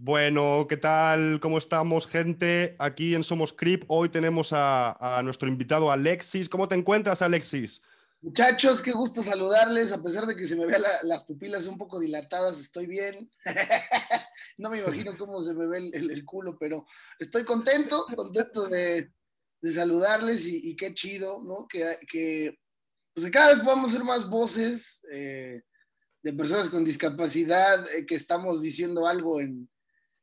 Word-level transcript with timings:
Bueno, 0.00 0.66
¿qué 0.68 0.76
tal? 0.76 1.40
¿Cómo 1.40 1.58
estamos, 1.58 2.06
gente? 2.06 2.76
Aquí 2.78 3.16
en 3.16 3.24
Somos 3.24 3.52
Crip, 3.52 3.82
hoy 3.88 4.08
tenemos 4.08 4.50
a, 4.52 5.20
nuestro 5.24 5.48
invitado 5.48 5.90
Alexis. 5.90 6.48
¿Cómo 6.48 6.68
te 6.68 6.76
encuentras, 6.76 7.20
Alexis? 7.20 7.82
Muchachos, 8.20 8.80
qué 8.80 8.92
gusto 8.92 9.24
saludarles, 9.24 9.90
a 9.90 10.00
pesar 10.00 10.24
de 10.26 10.36
que 10.36 10.46
se 10.46 10.54
me 10.54 10.66
vean 10.66 10.82
las 11.02 11.24
pupilas 11.24 11.66
un 11.66 11.76
poco 11.76 11.98
dilatadas, 11.98 12.60
estoy 12.60 12.86
bien. 12.86 13.28
no 14.58 14.70
me 14.70 14.78
imagino 14.78 15.18
cómo 15.18 15.42
se 15.44 15.52
me 15.52 15.66
ve 15.66 15.90
el, 15.92 16.24
culo, 16.24 16.56
pero 16.56 16.86
estoy 17.18 17.42
contento, 17.42 18.06
contento 18.14 18.68
de, 18.68 19.10
saludarles 19.74 20.46
y, 20.46 20.76
qué 20.76 20.94
chido, 20.94 21.42
¿no? 21.42 21.66
Que, 21.66 21.98
que, 22.08 22.56
pues 23.12 23.28
cada 23.32 23.48
vez 23.48 23.64
podamos 23.64 23.90
ser 23.90 24.04
más 24.04 24.30
voces 24.30 25.04
eh, 25.10 25.60
de 26.22 26.32
personas 26.34 26.68
con 26.68 26.84
discapacidad, 26.84 27.84
eh, 27.96 28.06
que 28.06 28.14
estamos 28.14 28.62
diciendo 28.62 29.04
algo 29.04 29.40
en, 29.40 29.68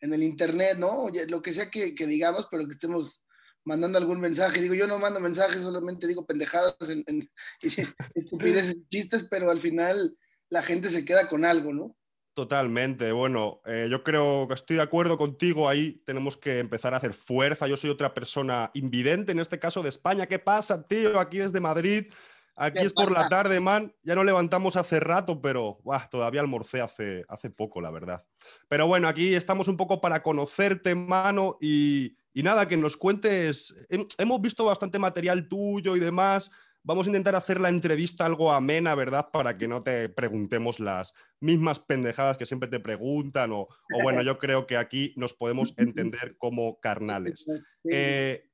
en 0.06 0.14
el 0.14 0.24
internet, 0.24 0.78
¿no? 0.78 1.08
Lo 1.28 1.42
que 1.42 1.54
sea 1.54 1.70
que, 1.70 1.94
digamos, 2.06 2.48
pero 2.50 2.66
que 2.66 2.72
estemos 2.72 3.26
mandando 3.64 3.98
algún 3.98 4.22
mensaje. 4.22 4.62
Digo, 4.62 4.76
yo 4.76 4.88
no 4.88 5.00
mando 5.00 5.20
mensajes, 5.20 5.62
solamente 5.62 6.08
digo 6.08 6.26
pendejadas, 6.26 6.76
en, 6.90 7.04
en, 7.08 7.28
estupideces, 8.16 8.78
chistes, 8.90 9.28
pero 9.30 9.50
al 9.52 9.60
final 9.60 10.16
la 10.50 10.62
gente 10.62 10.90
se 10.90 11.04
queda 11.04 11.28
con 11.28 11.44
algo, 11.44 11.74
¿no? 11.74 11.96
Totalmente. 12.36 13.14
Bueno, 13.14 13.62
eh, 13.66 13.88
yo 13.90 14.04
creo 14.04 14.46
que 14.48 14.56
estoy 14.56 14.76
de 14.76 14.84
acuerdo 14.84 15.18
contigo. 15.18 15.70
Ahí 15.70 16.04
tenemos 16.06 16.36
que 16.36 16.60
empezar 16.60 16.94
a 16.94 16.98
hacer 16.98 17.14
fuerza. 17.14 17.66
Yo 17.66 17.78
soy 17.78 17.90
otra 17.90 18.14
persona 18.14 18.72
invidente, 18.74 19.32
en 19.32 19.40
este 19.40 19.58
caso 19.58 19.82
de 19.82 19.90
España. 19.90 20.28
¿Qué 20.28 20.38
pasa, 20.38 20.86
tío? 20.86 21.18
Aquí 21.18 21.38
desde 21.38 21.62
Madrid. 21.62 22.12
Aquí 22.58 22.80
es 22.80 22.94
por 22.94 23.12
la 23.12 23.28
tarde, 23.28 23.60
man. 23.60 23.94
Ya 24.04 24.16
no 24.16 24.24
levantamos 24.24 24.78
hace 24.78 25.00
rato, 25.00 25.42
pero 25.42 25.80
todavía 26.10 26.42
almorcé 26.42 26.82
hace, 26.82 27.26
hace 27.28 27.50
poco, 27.50 27.82
la 27.82 27.92
verdad. 27.92 28.24
Pero 28.70 28.88
bueno, 28.88 29.08
aquí 29.08 29.34
estamos 29.34 29.68
un 29.68 29.76
poco 29.76 30.00
para 30.00 30.24
conocerte, 30.24 30.96
mano, 30.96 31.58
y, 31.60 32.16
nada, 32.34 32.68
que 32.68 32.78
nos 32.78 32.96
cuentes. 32.96 33.76
Hemos 34.18 34.42
visto 34.42 34.64
bastante 34.64 35.00
material 35.00 35.48
tuyo 35.50 35.96
y 35.96 36.00
demás. 36.00 36.50
Vamos 36.82 37.08
a 37.08 37.10
intentar 37.10 37.36
hacer 37.36 37.60
la 37.60 37.70
entrevista 37.70 38.26
algo 38.26 38.54
amena, 38.54 38.94
¿verdad? 38.96 39.30
Para 39.34 39.58
que 39.58 39.68
no 39.68 39.82
te 39.82 40.08
preguntemos 40.08 40.80
las 40.80 41.14
mismas 41.42 41.80
pendejadas 41.80 42.38
que 42.38 42.46
siempre 42.46 42.70
te 42.70 42.80
preguntan. 42.80 43.52
O, 43.52 43.68
bueno, 44.04 44.22
yo 44.22 44.38
creo 44.38 44.66
que 44.68 44.78
aquí 44.78 45.14
nos 45.18 45.34
podemos 45.34 45.74
entender 45.78 46.38
como 46.38 46.80
carnales. 46.80 47.46
Eh, 47.92 48.50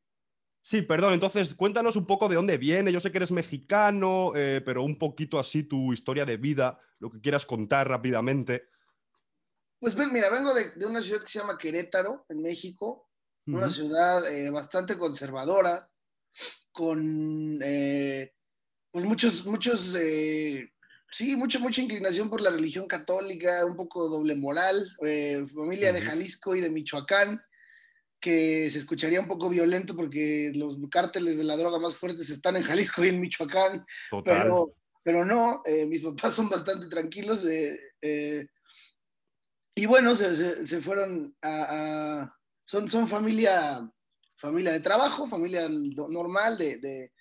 Sí, 0.63 0.83
perdón, 0.83 1.13
entonces 1.13 1.55
cuéntanos 1.55 1.95
un 1.95 2.05
poco 2.05 2.29
de 2.29 2.35
dónde 2.35 2.57
viene. 2.57 2.91
Yo 2.91 2.99
sé 2.99 3.11
que 3.11 3.17
eres 3.17 3.31
mexicano, 3.31 4.33
eh, 4.35 4.61
pero 4.63 4.83
un 4.83 4.97
poquito 4.97 5.39
así 5.39 5.63
tu 5.63 5.91
historia 5.91 6.23
de 6.23 6.37
vida, 6.37 6.79
lo 6.99 7.09
que 7.09 7.19
quieras 7.19 7.45
contar 7.45 7.89
rápidamente. 7.89 8.69
Pues 9.79 9.95
mira, 9.95 10.29
vengo 10.29 10.53
de, 10.53 10.85
una 10.85 11.01
ciudad 11.01 11.21
que 11.21 11.27
se 11.27 11.39
llama 11.39 11.57
Querétaro, 11.57 12.25
en 12.29 12.41
México, 12.43 13.09
una 13.47 13.67
ciudad 13.67 14.31
eh, 14.31 14.51
bastante 14.51 14.95
conservadora, 14.95 15.89
con 16.71 17.59
eh, 17.63 18.31
pues 18.91 19.03
muchos, 19.03 19.47
muchos, 19.47 19.97
sí, 21.11 21.35
mucha, 21.35 21.57
mucha 21.57 21.81
inclinación 21.81 22.29
por 22.29 22.41
la 22.41 22.51
religión 22.51 22.85
católica, 22.85 23.65
un 23.65 23.75
poco 23.75 24.07
doble 24.07 24.35
moral, 24.35 24.87
familia 25.51 25.91
de 25.91 26.01
Jalisco 26.01 26.55
y 26.55 26.61
de 26.61 26.69
Michoacán 26.69 27.41
que 28.21 28.69
se 28.69 28.77
escucharía 28.77 29.19
un 29.19 29.27
poco 29.27 29.49
violento 29.49 29.95
porque 29.95 30.51
los 30.55 30.77
cárteles 30.91 31.37
de 31.37 31.43
la 31.43 31.57
droga 31.57 31.79
más 31.79 31.95
fuertes 31.95 32.29
están 32.29 32.55
en 32.55 32.61
Jalisco 32.61 33.03
y 33.03 33.09
en 33.09 33.19
Michoacán, 33.19 33.83
pero, 34.23 34.75
pero 35.03 35.25
no, 35.25 35.63
eh, 35.65 35.87
mis 35.87 36.01
papás 36.01 36.35
son 36.35 36.47
bastante 36.47 36.87
tranquilos 36.87 37.43
eh, 37.45 37.79
eh, 37.99 38.45
y 39.75 39.85
bueno, 39.87 40.13
se, 40.13 40.65
se, 40.67 40.81
fueron 40.81 41.35
a, 41.41 42.31
son, 42.63 42.87
son 42.87 43.07
familia, 43.07 43.89
familia 44.37 44.73
de 44.73 44.81
trabajo, 44.81 45.27
familia 45.27 45.67
normal, 45.67 46.57
de, 46.59 46.77
de 46.77 47.13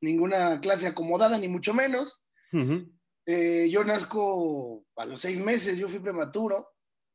ninguna 0.00 0.60
clase 0.60 0.88
acomodada, 0.88 1.38
ni 1.38 1.46
mucho 1.46 1.72
menos. 1.72 2.24
yo 2.50 3.84
nazco 3.84 4.84
a 4.96 5.04
los 5.04 5.20
seis 5.20 5.38
meses, 5.38 5.78
yo 5.78 5.88
fui 5.88 6.00
prematuro, 6.00 6.66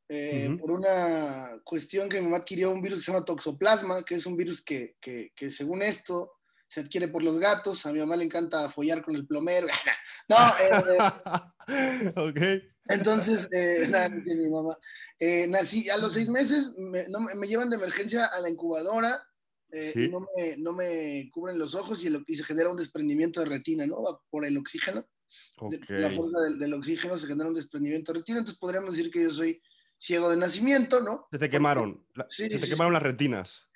eh, 0.10 0.58
por 0.60 0.72
una 0.72 1.60
cuestión 1.64 2.10
que 2.10 2.20
mi 2.20 2.26
mamá 2.26 2.38
adquirió 2.38 2.72
un 2.72 2.82
virus 2.82 3.00
que 3.00 3.06
se 3.06 3.12
llama 3.12 3.26
toxoplasma, 3.26 4.04
que 4.04 4.16
es 4.16 4.26
un 4.26 4.36
virus 4.36 4.62
que, 4.62 4.96
que, 5.02 5.32
que, 5.36 5.50
según 5.50 5.82
esto 5.82 6.34
se 6.74 6.80
adquiere 6.80 7.08
por 7.08 7.24
los 7.24 7.38
gatos. 7.38 7.86
A 7.86 7.94
mi 7.94 8.00
mamá 8.00 8.16
le 8.16 8.26
encanta 8.26 8.68
follar 8.70 9.04
con 9.04 9.16
el 9.16 9.28
plomero. 9.28 9.68
no, 10.30 10.38
eh, 10.60 12.12
ok. 12.16 12.42
Entonces, 12.88 13.48
eh, 13.52 13.88
nada, 13.90 14.10
mi 14.10 14.50
mamá. 14.50 14.78
Eh, 15.20 15.48
nací 15.48 15.90
a 15.90 15.98
los 15.98 16.14
seis 16.14 16.30
meses, 16.30 16.74
me, 16.78 17.08
no, 17.10 17.20
me, 17.20 17.48
llevan 17.48 17.70
de 17.70 17.76
emergencia 17.76 18.26
a 18.26 18.40
la 18.42 18.50
incubadora. 18.50 19.22
no, 19.72 20.28
me, 20.36 20.58
no 20.58 20.74
me 20.74 21.30
cubren 21.32 21.60
los 21.60 21.76
ojos 21.76 22.04
y, 22.04 22.10
y, 22.28 22.36
se 22.36 22.44
genera 22.44 22.70
un 22.70 22.78
desprendimiento 22.78 23.40
de 23.40 23.48
retina, 23.48 23.86
¿no? 23.86 24.22
Por 24.30 24.44
el 24.46 24.58
oxígeno. 24.58 25.08
Okay. 25.58 25.80
La 26.00 26.12
fuerza 26.12 26.42
del, 26.42 26.60
del, 26.60 26.74
oxígeno 26.74 27.18
se 27.18 27.28
genera 27.28 27.50
un 27.50 27.56
desprendimiento 27.56 28.12
de 28.12 28.20
retina. 28.20 28.40
Entonces 28.40 28.60
podríamos 28.60 28.96
decir 28.96 29.12
que 29.12 29.22
yo 29.22 29.30
soy 29.30 29.62
ciego 30.04 30.30
de 30.30 30.36
nacimiento, 30.36 31.00
¿no? 31.00 31.28
Se 31.32 31.40
te 31.40 31.50
quemaron, 31.50 32.06
se 32.28 32.50
te 32.50 32.68
quemaron 32.68 32.92
las 32.92 33.04
retinas. 33.04 33.70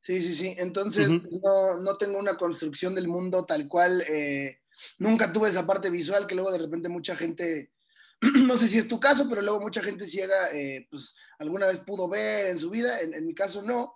Sí, 0.00 0.20
sí, 0.20 0.34
sí. 0.34 0.54
Entonces 0.58 1.08
no, 1.08 1.78
no, 1.78 1.96
tengo 1.96 2.18
una 2.18 2.36
construcción 2.36 2.94
del 2.96 3.06
mundo 3.06 3.44
tal 3.44 3.68
cual. 3.68 4.02
Eh, 4.08 4.62
nunca 4.98 5.32
tuve 5.32 5.48
esa 5.48 5.64
parte 5.64 5.90
visual 5.90 6.26
que 6.26 6.34
luego 6.34 6.50
de 6.50 6.58
repente 6.58 6.88
mucha 6.88 7.14
gente, 7.14 7.72
no 8.20 8.56
sé 8.56 8.66
si 8.66 8.78
es 8.78 8.88
tu 8.88 8.98
caso, 8.98 9.28
pero 9.28 9.42
luego 9.42 9.60
mucha 9.60 9.80
gente 9.80 10.06
ciega, 10.06 10.50
eh, 10.52 10.88
pues 10.90 11.14
alguna 11.38 11.68
vez 11.68 11.78
pudo 11.78 12.08
ver 12.08 12.46
en 12.46 12.58
su 12.58 12.68
vida, 12.68 13.00
en, 13.00 13.24
mi 13.24 13.34
caso 13.34 13.62
no. 13.62 13.94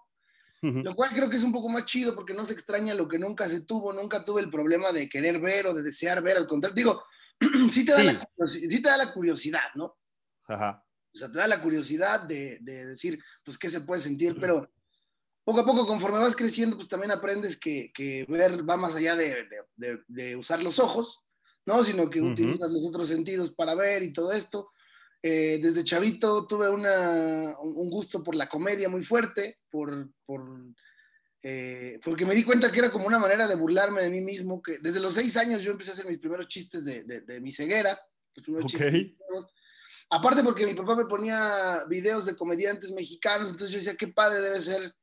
Lo 0.62 0.96
cual 0.96 1.10
creo 1.10 1.30
que 1.30 1.36
es 1.36 1.44
un 1.44 1.52
poco 1.52 1.68
más 1.68 1.84
chido 1.84 2.12
porque 2.16 2.34
no 2.34 2.44
se 2.44 2.52
extraña 2.52 2.92
lo 2.92 3.06
que 3.06 3.20
nunca 3.20 3.48
se 3.48 3.60
tuvo, 3.60 3.92
nunca 3.92 4.24
tuve 4.24 4.40
el 4.40 4.50
problema 4.50 4.90
de 4.90 5.08
querer 5.08 5.38
ver 5.38 5.68
o 5.68 5.74
de 5.74 5.82
desear 5.82 6.20
ver, 6.22 6.36
al 6.36 6.48
contrario, 6.48 6.74
digo, 6.74 7.04
sí 7.70 7.84
te 7.84 7.92
da, 7.92 8.02
La, 8.02 8.28
sí 8.48 8.82
te 8.82 8.88
da 8.88 8.96
la 8.96 9.12
curiosidad, 9.12 9.68
¿no? 9.76 9.96
Ajá. 10.48 10.85
O 11.16 11.18
sea, 11.18 11.32
te 11.32 11.38
da 11.38 11.46
la 11.46 11.62
curiosidad 11.62 12.20
de, 12.20 12.58
decir, 12.60 13.18
pues, 13.42 13.56
qué 13.56 13.70
se 13.70 13.80
puede 13.80 14.02
sentir, 14.02 14.36
pero 14.38 14.70
poco 15.44 15.60
a 15.60 15.64
poco, 15.64 15.86
conforme 15.86 16.18
vas 16.18 16.36
creciendo, 16.36 16.76
pues 16.76 16.88
también 16.88 17.10
aprendes 17.10 17.58
que, 17.58 17.90
ver 18.28 18.68
va 18.68 18.76
más 18.76 18.94
allá 18.96 19.16
de, 19.16 20.36
usar 20.36 20.62
los 20.62 20.78
ojos, 20.78 21.24
¿no? 21.64 21.82
Sino 21.84 22.10
que 22.10 22.20
utilizas 22.20 22.70
los 22.70 22.84
otros 22.84 23.08
sentidos 23.08 23.50
para 23.50 23.74
ver 23.74 24.02
y 24.02 24.12
todo 24.12 24.30
esto. 24.32 24.70
Eh, 25.22 25.58
desde 25.62 25.84
chavito 25.84 26.46
tuve 26.46 26.68
una, 26.68 27.56
un 27.60 27.88
gusto 27.88 28.22
por 28.22 28.34
la 28.34 28.46
comedia 28.46 28.90
muy 28.90 29.02
fuerte, 29.02 29.60
por, 29.70 30.10
eh, 31.42 31.98
porque 32.04 32.26
me 32.26 32.34
di 32.34 32.44
cuenta 32.44 32.70
que 32.70 32.80
era 32.80 32.92
como 32.92 33.06
una 33.06 33.18
manera 33.18 33.48
de 33.48 33.54
burlarme 33.54 34.02
de 34.02 34.10
mí 34.10 34.20
mismo, 34.20 34.60
que 34.60 34.78
desde 34.80 35.00
los 35.00 35.14
seis 35.14 35.34
años 35.38 35.62
yo 35.62 35.70
empecé 35.70 35.92
a 35.92 35.94
hacer 35.94 36.06
mis 36.06 36.18
primeros 36.18 36.46
chistes 36.46 36.84
de, 36.84 37.40
mi 37.40 37.52
ceguera, 37.52 37.98
los 38.34 38.44
primeros 38.44 38.70
chistes 38.70 39.16
Aparte 40.10 40.42
porque 40.42 40.66
mi 40.66 40.74
papá 40.74 40.94
me 40.94 41.06
ponía 41.06 41.80
videos 41.88 42.26
de 42.26 42.36
comediantes 42.36 42.92
mexicanos, 42.92 43.50
entonces 43.50 43.72
yo 43.72 43.78
decía, 43.78 43.96
qué 43.96 44.08
padre 44.08 44.40
debe 44.40 44.60
ser 44.60 44.94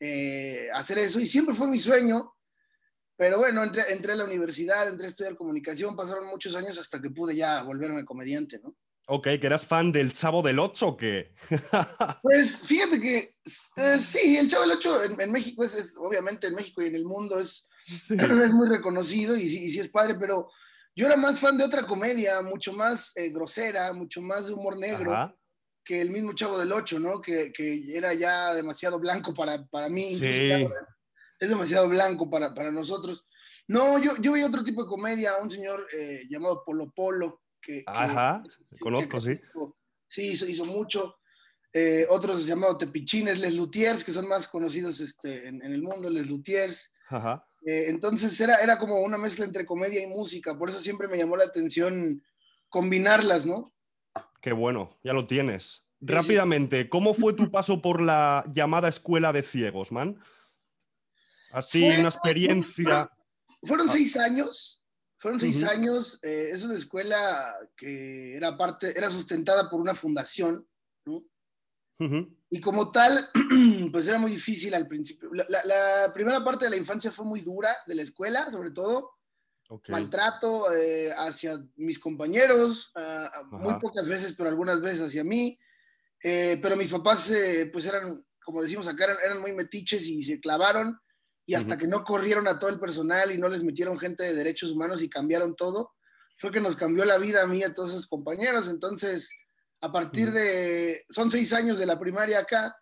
eh, 0.00 0.68
hacer 0.74 0.98
eso. 0.98 1.20
Y 1.20 1.26
siempre 1.26 1.54
fue 1.54 1.68
mi 1.68 1.78
sueño. 1.78 2.34
Pero 3.16 3.38
bueno, 3.38 3.62
entré, 3.62 3.82
entré, 3.92 4.12
a 4.12 4.16
la 4.16 4.24
universidad, 4.24 4.88
entré 4.88 5.06
a 5.06 5.10
estudiar 5.10 5.36
comunicación, 5.36 5.94
pasaron 5.94 6.26
muchos 6.26 6.56
años 6.56 6.78
hasta 6.78 7.00
que 7.02 7.10
pude 7.10 7.36
ya 7.36 7.62
volverme 7.62 8.02
comediante, 8.04 8.58
¿no? 8.62 8.74
Ok, 9.08 9.24
que 9.24 9.46
eras 9.46 9.66
fan 9.66 9.92
del 9.92 10.12
Chavo 10.14 10.40
del 10.40 10.58
Ocho 10.58 10.88
o 10.88 10.96
qué? 10.96 11.34
pues 12.22 12.58
fíjate 12.58 13.00
que 13.00 13.34
eh, 13.76 13.98
sí, 13.98 14.38
el 14.38 14.48
Chavo 14.48 14.62
del 14.62 14.76
Ocho 14.76 15.02
en, 15.02 15.32
México 15.32 15.64
es, 15.64 15.94
obviamente 15.98 16.46
en 16.46 16.54
México 16.54 16.80
y 16.80 16.86
en 16.86 16.94
el 16.94 17.04
mundo 17.04 17.38
es, 17.40 17.66
es 18.08 18.52
muy 18.52 18.68
reconocido 18.68 19.36
y 19.36 19.48
sí, 19.48 19.64
y 19.64 19.70
sí 19.70 19.80
es 19.80 19.88
padre, 19.88 20.14
pero 20.18 20.48
yo 21.00 21.06
era 21.06 21.16
más 21.16 21.40
fan 21.40 21.56
de 21.56 21.64
otra 21.64 21.86
comedia, 21.86 22.42
mucho 22.42 22.74
más 22.74 23.16
eh, 23.16 23.30
grosera, 23.30 23.90
mucho 23.94 24.20
más 24.20 24.48
de 24.48 24.52
humor 24.52 24.76
negro. 24.76 25.34
que 25.82 25.98
el 25.98 26.10
mismo 26.10 26.34
Chavo 26.34 26.58
del 26.58 26.72
Ocho, 26.72 27.00
¿no? 27.00 27.22
Que, 27.22 27.50
que 27.50 27.96
era 27.96 28.12
ya 28.12 28.52
demasiado 28.52 28.98
blanco 28.98 29.32
para, 29.32 29.64
para 29.68 29.88
mí. 29.88 30.14
Sí. 30.14 30.68
Es 31.38 31.48
demasiado 31.48 31.88
blanco 31.88 32.28
para, 32.28 32.54
para, 32.54 32.70
nosotros. 32.70 33.26
No, 33.66 33.98
yo, 33.98 34.18
yo 34.18 34.32
vi 34.32 34.42
otro 34.42 34.62
tipo 34.62 34.82
de 34.82 34.90
comedia, 34.90 35.38
un 35.38 35.48
señor 35.48 35.86
eh, 35.90 36.24
llamado 36.28 36.62
Polo 36.66 36.92
Polo. 36.94 37.44
Que, 37.62 37.82
Ajá, 37.86 38.42
conozco, 38.78 39.22
sí. 39.22 39.40
Sí, 40.06 40.32
hizo, 40.32 40.46
hizo 40.46 40.66
mucho. 40.66 41.16
Eh, 41.72 42.06
otros 42.10 42.44
llamados 42.44 42.76
Tepichines, 42.76 43.38
Les 43.38 43.54
Lutiers, 43.54 44.04
que 44.04 44.12
son 44.12 44.28
más 44.28 44.46
conocidos 44.48 45.00
este, 45.00 45.48
en, 45.48 45.64
en, 45.64 45.72
el 45.72 45.80
mundo, 45.80 46.10
Les 46.10 46.28
Lutiers. 46.28 46.92
Ajá. 47.08 47.42
Eh, 47.66 47.86
entonces 47.88 48.40
era, 48.40 48.56
era 48.56 48.78
como 48.78 49.00
una 49.00 49.18
mezcla 49.18 49.44
entre 49.44 49.66
comedia 49.66 50.02
y 50.02 50.06
música, 50.06 50.56
por 50.56 50.70
eso 50.70 50.80
siempre 50.80 51.08
me 51.08 51.18
llamó 51.18 51.36
la 51.36 51.44
atención 51.44 52.22
combinarlas, 52.68 53.44
¿no? 53.44 53.74
Qué 54.40 54.52
bueno, 54.52 54.98
ya 55.04 55.12
lo 55.12 55.26
tienes. 55.26 55.84
Rápidamente, 56.00 56.88
¿cómo 56.88 57.12
fue 57.12 57.34
tu 57.34 57.50
paso 57.50 57.82
por 57.82 58.00
la 58.00 58.44
llamada 58.50 58.88
escuela 58.88 59.34
de 59.34 59.42
ciegos, 59.42 59.92
man? 59.92 60.18
Así, 61.52 61.84
una 61.84 62.08
experiencia. 62.08 63.10
Fueron 63.62 63.88
ah. 63.88 63.92
seis 63.92 64.16
años, 64.16 64.82
fueron 65.18 65.38
seis 65.40 65.62
años. 65.62 66.18
Eh, 66.22 66.50
es 66.52 66.62
una 66.62 66.74
escuela 66.74 67.54
que 67.76 68.34
era 68.34 68.56
parte, 68.56 68.96
era 68.96 69.10
sustentada 69.10 69.68
por 69.68 69.80
una 69.80 69.94
fundación, 69.94 70.66
¿no? 71.04 71.22
Y 72.52 72.60
como 72.60 72.90
tal, 72.90 73.28
pues 73.92 74.08
era 74.08 74.18
muy 74.18 74.32
difícil 74.32 74.74
al 74.74 74.88
principio. 74.88 75.30
La, 75.32 76.10
primera 76.12 76.42
parte 76.44 76.64
de 76.64 76.72
la 76.72 76.76
infancia 76.76 77.12
fue 77.12 77.24
muy 77.24 77.40
dura, 77.40 77.74
de 77.86 77.94
la 77.94 78.02
escuela, 78.02 78.50
sobre 78.50 78.72
todo. 78.72 79.12
Maltrato 79.88 80.72
eh, 80.74 81.12
hacia 81.16 81.64
mis 81.76 82.00
compañeros, 82.00 82.92
muy 83.52 83.78
pocas 83.78 84.08
veces, 84.08 84.34
pero 84.36 84.48
algunas 84.48 84.80
veces 84.80 85.06
hacia 85.06 85.22
mí. 85.22 85.56
Eh, 86.22 86.58
pero 86.60 86.76
mis 86.76 86.90
papás, 86.90 87.30
eh, 87.30 87.70
pues 87.72 87.86
eran, 87.86 88.24
como 88.44 88.62
decimos 88.62 88.88
acá, 88.88 89.06
eran, 89.24 89.40
muy 89.40 89.52
metiches 89.52 90.06
y 90.06 90.22
se 90.24 90.38
clavaron. 90.38 90.98
Y 91.46 91.54
hasta 91.54 91.78
que 91.78 91.86
no 91.86 92.04
corrieron 92.04 92.46
a 92.46 92.58
todo 92.58 92.70
el 92.70 92.78
personal 92.78 93.32
y 93.32 93.38
no 93.38 93.48
les 93.48 93.64
metieron 93.64 93.98
gente 93.98 94.24
de 94.24 94.34
derechos 94.34 94.70
humanos 94.70 95.02
y 95.02 95.08
cambiaron 95.08 95.56
todo, 95.56 95.94
fue 96.36 96.52
que 96.52 96.60
nos 96.60 96.76
cambió 96.76 97.04
la 97.04 97.18
vida 97.18 97.42
a 97.42 97.46
mí 97.46 97.58
y 97.58 97.62
a 97.64 97.74
todos 97.74 97.90
esos 97.90 98.06
compañeros. 98.06 98.68
Entonces, 98.68 99.30
a 99.80 99.92
partir 99.92 100.30
de, 100.30 101.04
son 101.08 101.30
seis 101.30 101.52
años 101.52 101.78
de 101.78 101.86
la 101.86 101.98
primaria 101.98 102.40
acá, 102.40 102.76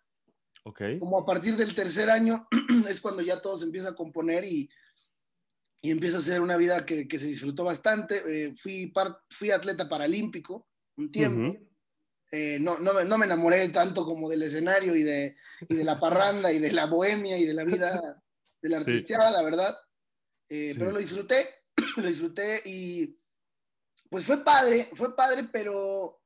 okay. 0.63 0.99
como 0.99 1.17
a 1.17 1.25
partir 1.25 1.55
del 1.55 1.73
tercer 1.73 2.09
año 2.09 2.47
es 2.89 2.99
cuando 2.99 3.21
ya 3.21 3.41
todo 3.41 3.57
se 3.57 3.65
empieza 3.65 3.89
a 3.89 3.95
componer 3.95 4.43
y, 4.43 4.69
y 5.81 5.91
empieza 5.91 6.17
a 6.17 6.21
ser 6.21 6.41
una 6.41 6.57
vida 6.57 6.85
que, 6.85 7.07
que 7.07 7.17
se 7.19 7.27
disfrutó 7.27 7.63
bastante. 7.63 8.21
Eh, 8.27 8.53
fui, 8.55 8.91
fui 9.29 9.51
atleta 9.51 9.87
paralímpico 9.87 10.67
un 10.97 11.11
tiempo. 11.11 11.57
Eh, 12.31 12.59
no, 12.59 12.77
no, 12.77 13.03
no, 13.03 13.17
me 13.17 13.25
enamoré 13.25 13.67
tanto 13.69 14.05
como 14.05 14.29
del 14.29 14.43
escenario 14.43 14.95
y 14.95 15.03
de, 15.03 15.35
y 15.67 15.75
de 15.75 15.83
la 15.83 15.99
parranda 15.99 16.51
y 16.51 16.59
de 16.59 16.71
la 16.73 16.85
bohemia 16.85 17.37
y 17.37 17.45
de 17.45 17.53
la 17.53 17.63
vida 17.63 18.21
de 18.61 18.69
la 18.69 18.77
artisteada, 18.77 19.31
la 19.31 19.41
verdad. 19.41 19.75
Eh, 20.49 20.75
pero 20.77 20.91
lo 20.91 20.99
disfruté, 20.99 21.47
lo 21.97 22.07
disfruté 22.07 22.61
y 22.65 23.17
pues 24.09 24.25
fue 24.25 24.43
padre, 24.43 24.89
fue 24.95 25.15
padre, 25.15 25.49
pero 25.51 26.18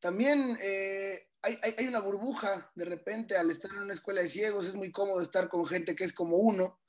también 0.00 0.56
eh, 0.62 1.18
hay, 1.42 1.58
hay, 1.78 1.86
una 1.86 2.00
burbuja 2.00 2.70
de 2.74 2.84
repente 2.84 3.36
al 3.36 3.50
estar 3.50 3.70
en 3.70 3.78
una 3.78 3.94
escuela 3.94 4.22
de 4.22 4.28
ciegos, 4.28 4.66
es 4.66 4.74
muy 4.74 4.90
cómodo 4.90 5.20
estar 5.20 5.48
con 5.48 5.66
gente 5.66 5.94
que 5.94 6.04
es 6.04 6.12
como 6.12 6.36
uno, 6.36 6.80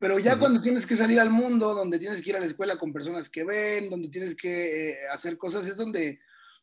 pero 0.00 0.18
ya 0.18 0.38
cuando 0.38 0.62
tienes 0.62 0.86
que 0.86 0.96
salir 0.96 1.20
al 1.20 1.30
mundo, 1.30 1.74
donde 1.74 1.98
tienes 1.98 2.22
que 2.22 2.30
ir 2.30 2.36
a 2.36 2.40
la 2.40 2.46
escuela 2.46 2.78
con 2.78 2.92
personas 2.92 3.28
que 3.28 3.44
ven, 3.44 3.90
donde 3.90 4.08
tienes 4.08 4.34
que 4.34 4.90
eh, 4.90 4.96
hacer 5.12 5.36
cosas, 5.36 5.66
es 5.66 5.76
donde, 5.76 6.18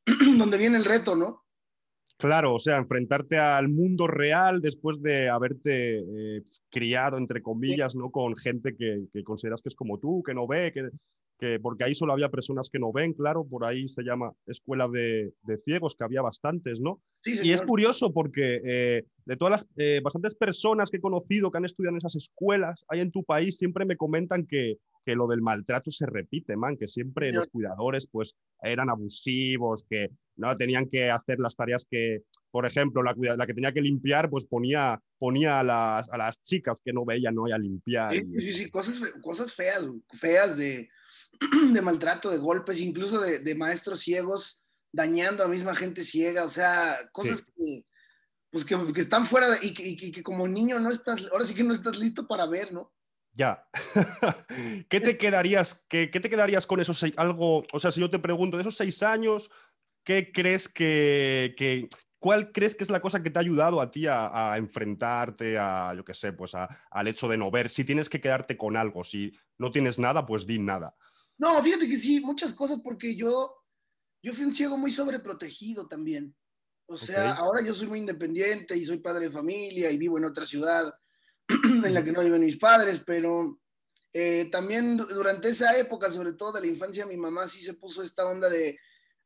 donde 0.37 0.57
viene 0.57 0.77
el 0.77 0.85
reto, 0.85 1.15
¿no? 1.15 1.45
Claro, 2.17 2.55
o 2.55 2.59
sea, 2.59 2.77
enfrentarte 2.77 3.37
al 3.37 3.69
mundo 3.69 4.07
real 4.07 4.59
después 4.59 5.03
de 5.03 5.29
haberte 5.29 5.99
eh, 5.99 6.43
criado, 6.71 7.19
entre 7.19 7.43
comillas, 7.43 7.95
¿no? 7.95 8.09
Con 8.09 8.35
gente 8.35 8.75
que, 8.75 9.05
que, 9.13 9.23
consideras 9.23 9.61
que 9.61 9.69
es 9.69 9.75
como 9.75 9.99
tú, 9.99 10.23
que 10.25 10.33
no 10.33 10.47
ve, 10.47 10.71
que, 10.73 10.89
porque 11.61 11.83
ahí 11.83 11.95
solo 11.95 12.13
había 12.13 12.29
personas 12.29 12.69
que 12.69 12.79
no 12.79 12.91
ven, 12.91 13.13
claro, 13.13 13.45
por 13.45 13.65
ahí 13.65 13.87
se 13.87 14.03
llama 14.03 14.31
escuela 14.47 14.87
de, 14.87 15.33
ciegos, 15.65 15.95
que 15.95 16.03
había 16.03 16.21
bastantes, 16.21 16.79
¿no? 16.79 17.01
y 17.25 17.51
es 17.51 17.61
curioso 17.61 18.13
porque 18.13 18.61
eh, 18.63 19.03
de 19.25 19.35
todas 19.35 19.51
las 19.51 19.67
eh, 19.75 19.99
bastantes 20.01 20.33
personas 20.33 20.89
que 20.89 20.97
he 20.97 21.01
conocido 21.01 21.51
que 21.51 21.57
han 21.57 21.65
estudiado 21.65 21.93
en 21.93 21.97
esas 21.97 22.15
escuelas, 22.15 22.85
ahí 22.87 23.01
en 23.01 23.11
tu 23.11 23.23
país 23.23 23.57
siempre 23.57 23.85
me 23.85 23.97
comentan 23.97 24.45
que, 24.47 24.77
que 25.07 25.15
lo 25.15 25.27
del 25.27 25.41
maltrato 25.41 25.89
se 25.89 26.05
repite, 26.05 26.57
man, 26.57 26.75
que 26.77 26.89
siempre 26.89 27.31
los 27.31 27.47
cuidadores 27.47 28.07
pues 28.11 28.35
eran 28.61 28.89
abusivos, 28.89 29.85
que 29.89 30.09
no 30.35 30.55
tenían 30.57 30.89
que 30.89 31.09
hacer 31.09 31.39
las 31.39 31.55
tareas 31.55 31.85
que, 31.89 32.23
por 32.51 32.65
ejemplo, 32.65 33.01
la, 33.01 33.15
la 33.15 33.47
que 33.47 33.53
tenía 33.53 33.71
que 33.71 33.81
limpiar, 33.81 34.29
pues 34.29 34.45
ponía, 34.45 35.01
ponía 35.17 35.61
a, 35.61 35.63
las, 35.63 36.11
a 36.11 36.17
las 36.17 36.41
chicas 36.43 36.81
que 36.83 36.91
no 36.91 37.05
veían, 37.05 37.35
no 37.35 37.45
a 37.45 37.57
limpiar. 37.57 38.11
Sí, 38.11 38.23
sí, 38.39 38.51
sí, 38.51 38.69
cosas, 38.69 38.99
cosas 39.21 39.53
feas, 39.53 39.83
feas 40.19 40.57
de 40.57 40.89
de 41.73 41.81
maltrato, 41.81 42.29
de 42.29 42.37
golpes, 42.37 42.79
incluso 42.79 43.21
de, 43.21 43.55
maestros 43.55 43.99
ciegos 43.99 44.63
dañando 44.91 45.43
a 45.43 45.47
misma 45.47 45.75
gente 45.75 46.03
ciega, 46.03 46.43
o 46.43 46.49
sea, 46.49 46.97
cosas 47.11 47.51
que, 47.55 47.85
pues 48.49 48.65
que, 48.65 49.01
están 49.01 49.25
fuera 49.25 49.49
de, 49.49 49.59
y, 49.61 50.11
que 50.11 50.23
como 50.23 50.47
niño 50.47 50.79
no 50.79 50.91
estás, 50.91 51.25
ahora 51.31 51.45
sí 51.45 51.53
que 51.53 51.63
no 51.63 51.73
estás 51.73 51.97
listo 51.97 52.27
para 52.27 52.45
ver, 52.47 52.73
¿no? 52.73 52.93
Ya. 53.33 53.67
¿Qué 54.89 54.99
te 54.99 55.17
quedarías, 55.17 55.85
qué, 55.87 56.07
te 56.07 56.29
quedarías 56.29 56.65
con 56.65 56.79
esos 56.79 56.97
seis, 56.97 57.13
algo, 57.17 57.63
o 57.71 57.79
sea, 57.79 57.91
si 57.91 58.01
yo 58.01 58.09
te 58.09 58.19
pregunto, 58.19 58.57
de 58.57 58.61
esos 58.61 58.75
seis 58.75 59.03
años, 59.03 59.51
¿qué 60.03 60.31
crees 60.31 60.67
que, 60.67 61.87
¿Cuál 62.19 62.51
crees 62.51 62.73
que 62.73 62.83
es 62.83 62.89
la 62.89 62.99
cosa 62.99 63.21
que 63.21 63.29
te 63.29 63.37
ha 63.37 63.41
ayudado 63.41 63.79
a 63.79 63.91
ti 63.91 64.07
a, 64.07 64.55
enfrentarte 64.57 65.59
a, 65.59 65.93
yo 65.93 66.03
qué 66.03 66.15
sé, 66.15 66.33
pues 66.33 66.53
al 66.55 67.07
hecho 67.07 67.27
de 67.27 67.37
no 67.37 67.51
ver? 67.51 67.69
Si 67.69 67.83
tienes 67.83 68.09
que 68.09 68.19
quedarte 68.19 68.57
con 68.57 68.75
algo, 68.75 69.03
si 69.03 69.31
no 69.59 69.71
tienes 69.71 69.99
nada, 69.99 70.25
pues 70.25 70.47
di 70.47 70.57
nada. 70.57 70.95
No, 71.37 71.61
fíjate 71.61 71.87
que 71.87 71.97
sí, 71.97 72.19
muchas 72.19 72.53
cosas, 72.53 72.79
porque 72.83 73.15
yo, 73.15 73.55
yo 74.23 74.33
fui 74.33 74.45
un 74.45 74.53
ciego 74.53 74.77
muy 74.77 74.91
sobreprotegido 74.91 75.87
también. 75.87 76.35
O 76.87 76.97
sea, 76.97 77.33
ahora 77.33 77.61
yo 77.61 77.73
soy 77.73 77.87
muy 77.87 77.99
independiente 77.99 78.75
y 78.75 78.85
soy 78.85 78.99
padre 78.99 79.25
de 79.25 79.31
familia 79.31 79.91
y 79.91 79.97
vivo 79.97 80.17
en 80.17 80.25
otra 80.25 80.45
ciudad 80.45 80.91
en 81.49 81.93
la 81.93 82.03
que 82.03 82.13
no 82.13 82.23
viven 82.23 82.45
mis 82.45 82.57
padres, 82.57 83.01
pero 83.05 83.59
eh, 84.13 84.47
también 84.51 84.95
durante 84.95 85.49
esa 85.49 85.77
época, 85.77 86.11
sobre 86.11 86.33
todo 86.33 86.53
de 86.53 86.61
la 86.61 86.67
infancia, 86.67 87.05
mi 87.05 87.17
mamá 87.17 87.47
sí 87.47 87.61
se 87.61 87.73
puso 87.73 88.01
esta 88.01 88.25
onda 88.25 88.49
de 88.49 88.79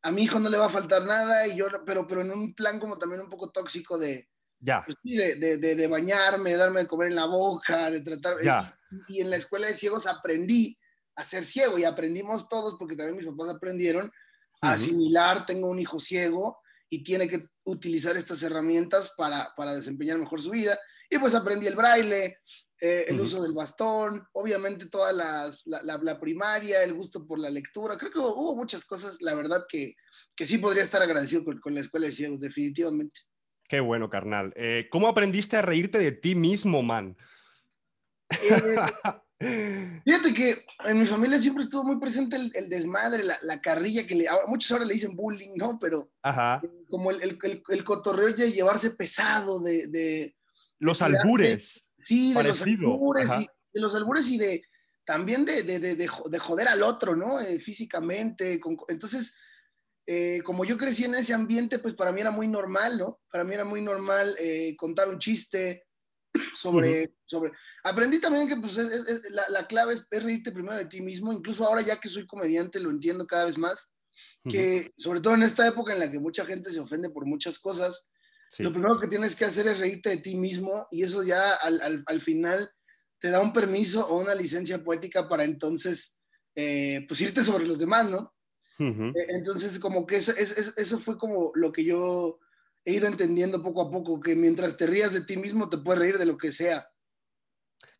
a 0.03 0.11
mi 0.11 0.23
hijo 0.23 0.39
no 0.39 0.49
le 0.49 0.57
va 0.57 0.65
a 0.65 0.69
faltar 0.69 1.05
nada, 1.05 1.47
y 1.47 1.55
yo, 1.55 1.67
pero, 1.85 2.07
pero 2.07 2.21
en 2.21 2.31
un 2.31 2.55
plan 2.55 2.79
como 2.79 2.97
también 2.97 3.21
un 3.21 3.29
poco 3.29 3.51
tóxico 3.51 3.99
de, 3.99 4.27
ya. 4.59 4.83
Pues 4.85 4.97
de, 5.03 5.35
de, 5.35 5.57
de, 5.57 5.75
de, 5.75 5.87
bañarme, 5.87 6.55
darme 6.55 6.81
de 6.81 6.87
comer 6.87 7.09
en 7.09 7.15
la 7.15 7.25
boca, 7.25 7.89
de 7.89 8.01
tratar. 8.01 8.37
Y, 8.41 9.17
y, 9.17 9.21
en 9.21 9.29
la 9.29 9.37
escuela 9.37 9.67
de 9.67 9.73
ciegos 9.73 10.05
aprendí 10.05 10.77
a 11.21 11.25
ser 11.25 11.45
ciego 11.45 11.77
y 11.77 11.83
aprendimos 11.83 12.49
todos, 12.49 12.75
porque 12.77 12.95
también 12.95 13.17
mis 13.17 13.25
papás 13.25 13.49
aprendieron 13.49 14.11
a 14.61 14.73
asimilar, 14.73 15.45
tengo 15.45 15.69
un 15.69 15.79
hijo 15.79 15.99
ciego 15.99 16.59
y 16.89 17.03
tiene 17.03 17.27
que 17.27 17.47
utilizar 17.63 18.17
estas 18.17 18.43
herramientas 18.43 19.13
para, 19.15 19.53
para 19.55 19.75
desempeñar 19.75 20.17
mejor 20.17 20.41
su 20.41 20.51
vida. 20.51 20.77
Y 21.09 21.17
pues 21.17 21.35
aprendí 21.35 21.67
el 21.67 21.75
braille, 21.75 22.37
eh, 22.79 23.05
el 23.07 23.19
uso 23.19 23.41
del 23.41 23.53
bastón, 23.53 24.25
obviamente 24.33 24.87
toda 24.87 25.11
las, 25.13 25.65
la, 25.67 25.99
la, 26.01 26.19
primaria, 26.19 26.83
el 26.83 26.93
gusto 26.93 27.25
por 27.25 27.39
la 27.39 27.49
lectura. 27.49 27.97
Creo 27.97 28.11
que 28.11 28.19
hubo, 28.19 28.55
muchas 28.55 28.85
cosas, 28.85 29.17
la 29.21 29.35
verdad, 29.35 29.65
que, 29.69 29.95
que 30.35 30.45
sí 30.45 30.57
podría 30.57 30.83
estar 30.83 31.01
agradecido 31.01 31.43
con, 31.43 31.59
con, 31.59 31.75
la 31.75 31.81
escuela 31.81 32.07
de 32.07 32.13
ciegos, 32.13 32.41
definitivamente. 32.41 33.21
Qué 33.67 33.79
bueno, 33.79 34.09
carnal. 34.09 34.53
Eh, 34.55 34.87
¿Cómo 34.89 35.07
aprendiste 35.07 35.57
a 35.57 35.61
reírte 35.61 35.99
de 35.99 36.11
ti 36.11 36.33
mismo, 36.33 36.81
man? 36.81 37.15
Eh, 38.29 38.75
Fíjate 40.05 40.33
que 40.33 40.65
en 40.85 40.99
mi 40.99 41.05
familia 41.05 41.39
siempre 41.39 41.63
estuvo 41.63 41.83
muy 41.83 41.99
presente 41.99 42.35
el, 42.35 42.69
desmadre, 42.69 43.23
la, 43.23 43.61
carrilla 43.61 44.05
que 44.05 44.15
le, 44.15 44.25
muchos 44.47 44.71
ahora 44.71 44.85
le 44.85 44.93
dicen 44.93 45.15
bullying, 45.15 45.55
¿no? 45.55 45.79
Pero 45.79 46.11
como 46.89 47.11
el, 47.11 47.37
el, 47.69 47.83
cotorreo 47.83 48.33
de 48.33 48.51
llevarse 48.51 48.91
pesado, 48.91 49.59
de... 49.59 50.35
los 50.79 51.01
albures. 51.01 51.83
Sí, 52.03 52.33
de 52.33 52.43
los 52.43 52.61
albures, 52.61 53.29
y, 53.39 53.47
de 53.73 53.81
los 53.81 53.95
albures 53.95 54.27
y 54.27 54.37
de 54.37 54.63
también 55.05 55.45
de, 55.45 55.63
de, 55.63 55.79
de 55.79 56.39
joder 56.39 56.67
al 56.67 56.83
otro, 56.83 57.15
¿no? 57.15 57.39
Eh, 57.39 57.59
físicamente. 57.59 58.61
entonces, 58.87 59.35
eh, 60.05 60.41
como 60.43 60.65
yo 60.65 60.77
crecí 60.77 61.05
en 61.05 61.15
ese 61.15 61.33
ambiente, 61.33 61.79
pues 61.79 61.93
para 61.93 62.11
mí 62.11 62.21
era 62.21 62.31
muy 62.31 62.47
normal, 62.47 62.97
¿no? 62.97 63.21
Para 63.31 63.43
mí 63.43 63.53
era 63.53 63.65
muy 63.65 63.81
normal 63.81 64.35
eh, 64.39 64.75
contar 64.77 65.09
un 65.09 65.19
chiste, 65.19 65.85
sobre, 66.55 67.13
sobre... 67.25 67.51
Aprendí 67.83 68.19
también 68.19 68.47
que 68.47 68.55
pues, 68.55 68.77
la, 69.29 69.49
la, 69.49 69.67
clave 69.67 69.93
es, 69.93 70.23
reírte 70.23 70.51
primero 70.51 70.75
de 70.75 70.85
ti 70.85 71.01
mismo, 71.01 71.33
incluso 71.33 71.65
ahora 71.65 71.81
ya 71.81 71.99
que 71.99 72.09
soy 72.09 72.25
comediante 72.25 72.79
lo 72.79 72.89
entiendo 72.89 73.25
cada 73.27 73.45
vez 73.45 73.57
más, 73.57 73.91
que 74.49 74.91
sobre 74.97 75.21
todo 75.21 75.35
en 75.35 75.43
esta 75.43 75.67
época 75.67 75.93
en 75.93 75.99
la 75.99 76.11
que 76.11 76.19
mucha 76.19 76.45
gente 76.45 76.71
se 76.71 76.79
ofende 76.79 77.09
por 77.09 77.25
muchas 77.25 77.59
cosas, 77.59 78.09
lo 78.57 78.71
primero 78.71 78.99
que 78.99 79.07
tienes 79.07 79.35
que 79.35 79.45
hacer 79.45 79.67
es 79.67 79.79
reírte 79.79 80.09
de 80.09 80.17
ti 80.17 80.35
mismo 80.35 80.87
y 80.91 81.03
eso 81.03 81.23
ya 81.23 81.53
al, 81.55 81.79
al, 81.81 82.03
al 82.05 82.21
final 82.21 82.69
te 83.19 83.29
da 83.29 83.39
un 83.39 83.53
permiso 83.53 84.05
o 84.07 84.19
una 84.19 84.35
licencia 84.35 84.83
poética 84.83 85.29
para 85.29 85.43
entonces 85.43 86.19
eh, 86.55 87.05
pues 87.07 87.21
irte 87.21 87.43
sobre 87.43 87.65
los 87.65 87.79
demás, 87.79 88.09
¿no? 88.09 88.33
E, 88.79 89.13
entonces 89.29 89.77
como 89.77 90.07
que 90.07 90.17
eso, 90.17 90.31
eso, 90.31 90.73
eso 90.75 90.99
fue 90.99 91.17
como 91.17 91.51
lo 91.53 91.71
que 91.71 91.83
yo 91.83 92.39
he 92.85 92.93
ido 92.93 93.07
entendiendo 93.07 93.61
poco 93.61 93.81
a 93.81 93.91
poco 93.91 94.19
que 94.19 94.35
mientras 94.35 94.77
te 94.77 94.87
rías 94.87 95.13
de 95.13 95.25
ti 95.25 95.37
mismo 95.37 95.69
te 95.69 95.77
puedes 95.77 96.01
reír 96.01 96.17
de 96.17 96.25
lo 96.25 96.37
que 96.37 96.51
sea. 96.51 96.87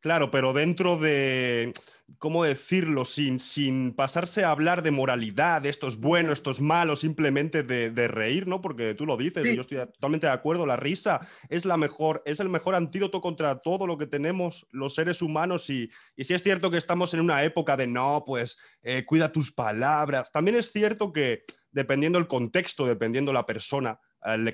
Claro, 0.02 0.32
pero 0.32 0.52
dentro 0.52 0.98
de, 0.98 1.74
¿cómo 2.18 2.44
decirlo? 2.44 3.06
Sin, 3.06 3.40
sin 3.40 3.94
pasarse 3.94 4.44
a 4.44 4.50
hablar 4.50 4.82
de 4.82 4.90
moralidad, 4.90 5.62
de 5.62 5.70
esto 5.70 5.86
es 5.86 5.98
bueno, 5.98 6.34
esto 6.34 6.50
es 6.50 6.60
malo, 6.60 6.96
simplemente 6.96 7.62
de, 7.62 8.08
reír, 8.08 8.48
¿no? 8.48 8.62
Porque 8.62 8.96
tú 8.96 9.06
lo 9.06 9.16
dices, 9.16 9.46
y 9.46 9.56
yo 9.56 9.62
estoy 9.62 9.78
totalmente 9.78 10.26
de 10.26 10.34
acuerdo, 10.34 10.66
la 10.66 10.76
risa 10.76 11.20
es, 11.50 11.66
la 11.66 11.78
mejor, 11.78 12.24
es 12.26 12.40
el 12.40 12.50
mejor 12.50 12.74
antídoto 12.74 13.22
contra 13.22 13.60
todo 13.60 13.86
lo 13.86 14.00
que 14.00 14.08
tenemos 14.08 14.66
los 14.72 14.96
seres 14.96 15.22
humanos 15.22 15.70
y, 15.70 15.92
y 16.16 16.24
si 16.24 16.34
es 16.34 16.42
cierto 16.42 16.72
que 16.72 16.78
estamos 16.78 17.14
en 17.14 17.20
una 17.20 17.44
época 17.44 17.78
de 17.78 17.86
no, 17.86 18.24
pues 18.26 18.58
eh, 18.82 19.06
cuida 19.06 19.32
tus 19.32 19.52
palabras, 19.52 20.32
también 20.32 20.58
es 20.58 20.72
cierto 20.72 21.14
que 21.14 21.44
dependiendo 21.70 22.18
el 22.18 22.28
contexto, 22.28 22.88
dependiendo 22.88 23.32
la 23.34 23.46
persona, 23.46 24.00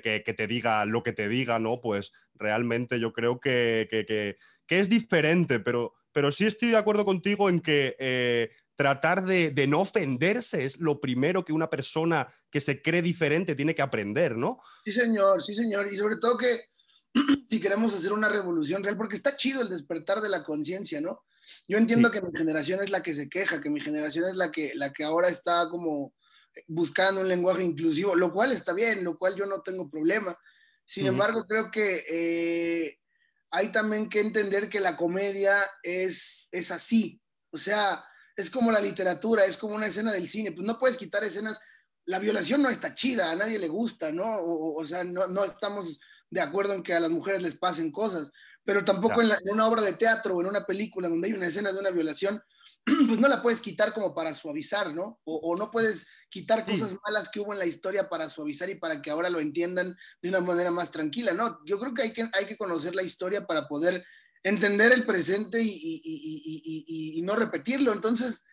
que, 0.02 0.22
que, 0.24 0.34
te 0.34 0.46
diga 0.46 0.84
lo 0.84 1.02
que 1.02 1.12
te 1.12 1.28
diga, 1.28 1.58
¿no? 1.58 1.80
Pues 1.80 2.12
realmente 2.34 3.00
yo 3.00 3.12
creo 3.12 3.40
que, 3.40 3.88
que, 3.90 4.36
que 4.66 4.80
es 4.80 4.88
diferente, 4.88 5.60
pero, 5.60 5.94
pero 6.12 6.30
sí 6.32 6.46
estoy 6.46 6.70
de 6.70 6.76
acuerdo 6.76 7.04
contigo 7.04 7.48
en 7.48 7.60
que 7.60 7.96
eh, 7.98 8.50
tratar 8.76 9.24
de, 9.24 9.50
de, 9.50 9.66
no 9.66 9.80
ofenderse 9.80 10.64
es 10.64 10.78
lo 10.78 11.00
primero 11.00 11.44
que 11.44 11.52
una 11.52 11.68
persona 11.68 12.32
que 12.50 12.60
se 12.60 12.80
cree 12.80 13.02
diferente 13.02 13.54
tiene 13.54 13.74
que 13.74 13.82
aprender, 13.82 14.36
¿no? 14.36 14.60
Sí, 14.84 14.92
señor, 14.92 15.42
sí, 15.42 15.54
señor. 15.54 15.92
Y 15.92 15.96
sobre 15.96 16.16
todo 16.16 16.38
que 16.38 16.60
si 17.48 17.60
queremos 17.60 17.94
hacer 17.94 18.12
una 18.12 18.28
revolución 18.28 18.82
real, 18.82 18.96
porque 18.96 19.16
está 19.16 19.36
chido 19.36 19.62
el 19.62 19.68
despertar 19.68 20.20
de 20.20 20.28
la 20.28 20.44
conciencia, 20.44 21.00
¿no? 21.00 21.24
Yo 21.66 21.78
entiendo 21.78 22.10
que 22.10 22.20
mi 22.20 22.30
generación 22.36 22.82
es 22.82 22.90
la 22.90 23.02
que 23.02 23.14
se 23.14 23.28
queja, 23.28 23.60
que 23.60 23.70
mi 23.70 23.80
generación 23.80 24.28
es 24.28 24.36
la 24.36 24.50
que, 24.52 24.72
la 24.74 24.92
que 24.92 25.04
ahora 25.04 25.28
está 25.28 25.68
como 25.70 26.12
buscando 26.66 27.20
un 27.20 27.28
lenguaje 27.28 27.62
inclusivo, 27.62 28.14
lo 28.14 28.32
cual 28.32 28.52
está 28.52 28.72
bien, 28.72 29.04
lo 29.04 29.18
cual 29.18 29.36
yo 29.36 29.46
no 29.46 29.62
tengo 29.62 29.88
problema. 29.88 30.38
Sin 30.84 31.06
embargo, 31.06 31.44
creo 31.46 31.70
que 31.70 32.04
eh, 32.08 32.98
hay 33.50 33.70
también 33.72 34.08
que 34.08 34.20
entender 34.20 34.68
que 34.68 34.80
la 34.80 34.96
comedia 34.96 35.62
es, 35.82 36.48
es 36.50 36.70
así. 36.70 37.20
O 37.50 37.58
sea, 37.58 38.04
es 38.36 38.50
como 38.50 38.72
la 38.72 38.80
literatura, 38.80 39.44
es 39.44 39.56
como 39.56 39.74
una 39.74 39.86
escena 39.86 40.12
del 40.12 40.28
cine. 40.28 40.52
Pues 40.52 40.66
no 40.66 40.78
puedes 40.78 40.96
quitar 40.96 41.22
escenas. 41.24 41.60
La 42.06 42.18
violación 42.18 42.62
no 42.62 42.70
está 42.70 42.94
chida, 42.94 43.30
a 43.30 43.36
nadie 43.36 43.58
le 43.58 43.68
gusta, 43.68 44.12
¿no? 44.12 44.38
O, 44.42 44.82
sea, 44.84 45.04
no, 45.04 45.26
no, 45.26 45.44
estamos 45.44 46.00
de 46.30 46.40
acuerdo 46.40 46.74
en 46.74 46.82
que 46.82 46.94
a 46.94 47.00
las 47.00 47.10
mujeres 47.10 47.42
les 47.42 47.56
pasen 47.56 47.90
cosas, 47.90 48.30
pero 48.64 48.84
tampoco 48.84 49.20
en, 49.22 49.30
una 49.50 49.66
obra 49.66 49.82
de 49.82 49.94
teatro 49.94 50.34
o 50.34 50.40
en 50.40 50.46
una 50.46 50.64
película 50.64 51.08
donde 51.08 51.28
hay 51.28 51.34
una 51.34 51.46
escena 51.46 51.72
de 51.72 51.78
una 51.78 51.90
violación, 51.90 52.42
pues 53.06 53.18
no 53.20 53.28
la 53.28 53.42
puedes 53.42 53.60
quitar 53.60 53.92
como 53.92 54.14
para 54.14 54.34
suavizar, 54.34 54.94
¿no? 54.94 55.20
O, 55.24 55.56
no 55.56 55.70
puedes 55.70 56.06
quitar 56.30 56.64
cosas 56.64 56.96
malas 57.06 57.28
que 57.28 57.40
hubo 57.40 57.52
en 57.52 57.58
la 57.58 57.66
historia 57.66 58.08
para 58.08 58.28
suavizar 58.28 58.68
y 58.70 58.76
para 58.76 59.00
que 59.02 59.10
ahora 59.10 59.30
lo 59.30 59.40
entiendan 59.40 59.96
de 60.22 60.28
una 60.28 60.40
manera 60.40 60.70
más 60.70 60.90
tranquila, 60.90 61.32
¿no? 61.32 61.60
Yo 61.64 61.78
creo 61.78 61.94
que 61.94 62.02
hay 62.02 62.12
que, 62.12 62.28
hay 62.32 62.46
que 62.46 62.56
conocer 62.56 62.94
la 62.94 63.02
historia 63.02 63.46
para 63.46 63.68
poder 63.68 64.04
entender 64.42 64.92
el 64.92 65.04
presente 65.04 65.60
y, 65.62 67.20
no 67.22 67.36
repetirlo. 67.36 67.92
Entonces, 67.92 68.44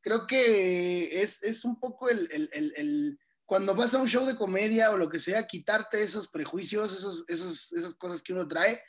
creo 0.00 0.26
que 0.26 1.22
es, 1.22 1.42
es 1.42 1.64
un 1.64 1.78
poco 1.78 2.08
el, 2.08 2.28
el, 2.32 2.72
el, 2.76 3.18
cuando 3.44 3.74
vas 3.74 3.94
a 3.94 3.98
un 3.98 4.08
show 4.08 4.24
de 4.24 4.36
comedia 4.36 4.90
o 4.90 4.96
lo 4.96 5.10
que 5.10 5.18
sea, 5.18 5.46
quitarte 5.46 6.02
esos 6.02 6.28
prejuicios, 6.28 6.96
esos, 6.96 7.24
esos, 7.28 7.72
esas 7.72 7.94
cosas 7.94 8.22
que 8.22 8.32
uno 8.32 8.48
trae 8.48 8.80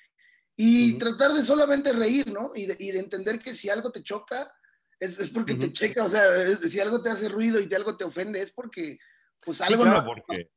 y 0.56 0.98
tratar 1.00 1.34
de 1.34 1.44
solamente 1.44 1.92
reír, 1.94 2.32
¿no? 2.32 2.52
Y 2.56 2.68
de, 2.68 2.78
y 2.80 2.92
de 2.92 3.00
entender 3.00 3.42
que 3.42 3.56
si 3.56 3.70
algo 3.70 3.92
te 3.92 4.04
choca, 4.04 4.52
es, 5.04 5.30
porque 5.30 5.56
te 5.56 5.72
checa, 5.72 6.04
o 6.04 6.10
sea, 6.10 6.22
si 6.56 6.80
algo 6.80 7.02
te 7.02 7.10
hace 7.10 7.30
ruido 7.30 7.60
y 7.60 7.68
te, 7.68 7.76
algo 7.76 7.98
te 7.98 8.04
ofende, 8.04 8.42
es 8.42 8.52
porque 8.52 8.98
pues 9.46 9.60
algo, 9.62 9.84
no, 9.84 10.04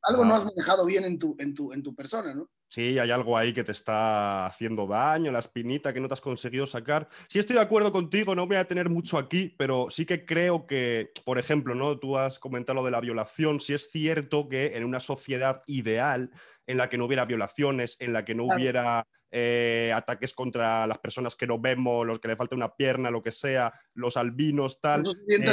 algo 0.02 0.24
no 0.24 0.34
has 0.34 0.44
manejado 0.44 0.86
bien 0.86 1.04
en 1.04 1.18
tu, 1.18 1.36
en, 1.38 1.54
tu, 1.54 1.72
en 1.72 1.82
tu 1.82 1.94
persona, 1.94 2.34
¿no? 2.34 2.48
Sí, 2.68 2.98
hay 2.98 3.10
algo 3.10 3.38
ahí 3.38 3.52
que 3.52 3.64
te 3.64 3.72
está 3.72 4.46
haciendo 4.46 4.86
daño, 4.86 5.30
la 5.30 5.38
espinita 5.38 5.92
que 5.92 6.00
no 6.00 6.08
te 6.08 6.14
has 6.14 6.20
conseguido 6.20 6.66
sacar. 6.66 7.06
Sí 7.28 7.38
estoy 7.38 7.56
de 7.56 7.62
acuerdo 7.62 7.92
contigo, 7.92 8.34
no 8.34 8.46
voy 8.46 8.56
a 8.56 8.66
tener 8.66 8.88
mucho 8.88 9.18
aquí, 9.18 9.54
pero 9.56 9.86
sí 9.88 10.04
que 10.04 10.24
creo 10.24 10.66
que, 10.66 11.12
por 11.24 11.38
ejemplo, 11.38 11.74
¿no? 11.74 11.98
tú 11.98 12.18
has 12.18 12.38
comentado 12.38 12.80
lo 12.80 12.84
de 12.84 12.90
la 12.90 13.00
violación, 13.00 13.60
sí 13.60 13.72
es 13.72 13.88
cierto 13.90 14.48
que 14.48 14.76
en 14.76 14.84
una 14.84 15.00
sociedad 15.00 15.62
ideal 15.66 16.30
en 16.66 16.78
la 16.78 16.88
que 16.88 16.98
no 16.98 17.04
hubiera 17.04 17.24
violaciones, 17.24 17.96
en 18.00 18.12
la 18.12 18.24
que 18.24 18.34
no 18.34 18.44
hubiera 18.44 19.06
eh, 19.38 19.92
ataques 19.94 20.32
contra 20.32 20.86
las 20.86 20.96
personas 20.96 21.36
que 21.36 21.46
no 21.46 21.60
vemos, 21.60 22.06
los 22.06 22.18
que 22.18 22.28
le 22.28 22.36
falta 22.36 22.56
una 22.56 22.74
pierna, 22.74 23.10
lo 23.10 23.20
que 23.20 23.32
sea, 23.32 23.70
los 23.92 24.16
albinos, 24.16 24.80
tal. 24.80 25.04
Eh, 25.28 25.44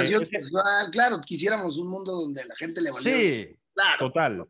claro, 0.90 1.20
quisiéramos 1.20 1.78
un 1.78 1.90
mundo 1.90 2.14
donde 2.14 2.46
la 2.46 2.56
gente 2.56 2.80
le. 2.80 2.94
Sí, 2.94 3.60
claro. 3.74 4.00
total. 4.00 4.48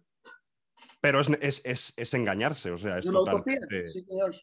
Pero 1.02 1.22
es, 1.22 2.14
engañarse, 2.14 2.70
o 2.70 2.78
sea, 2.78 3.00
es 3.00 3.06
total, 3.06 3.44
sí, 3.88 4.06
señor. 4.08 4.36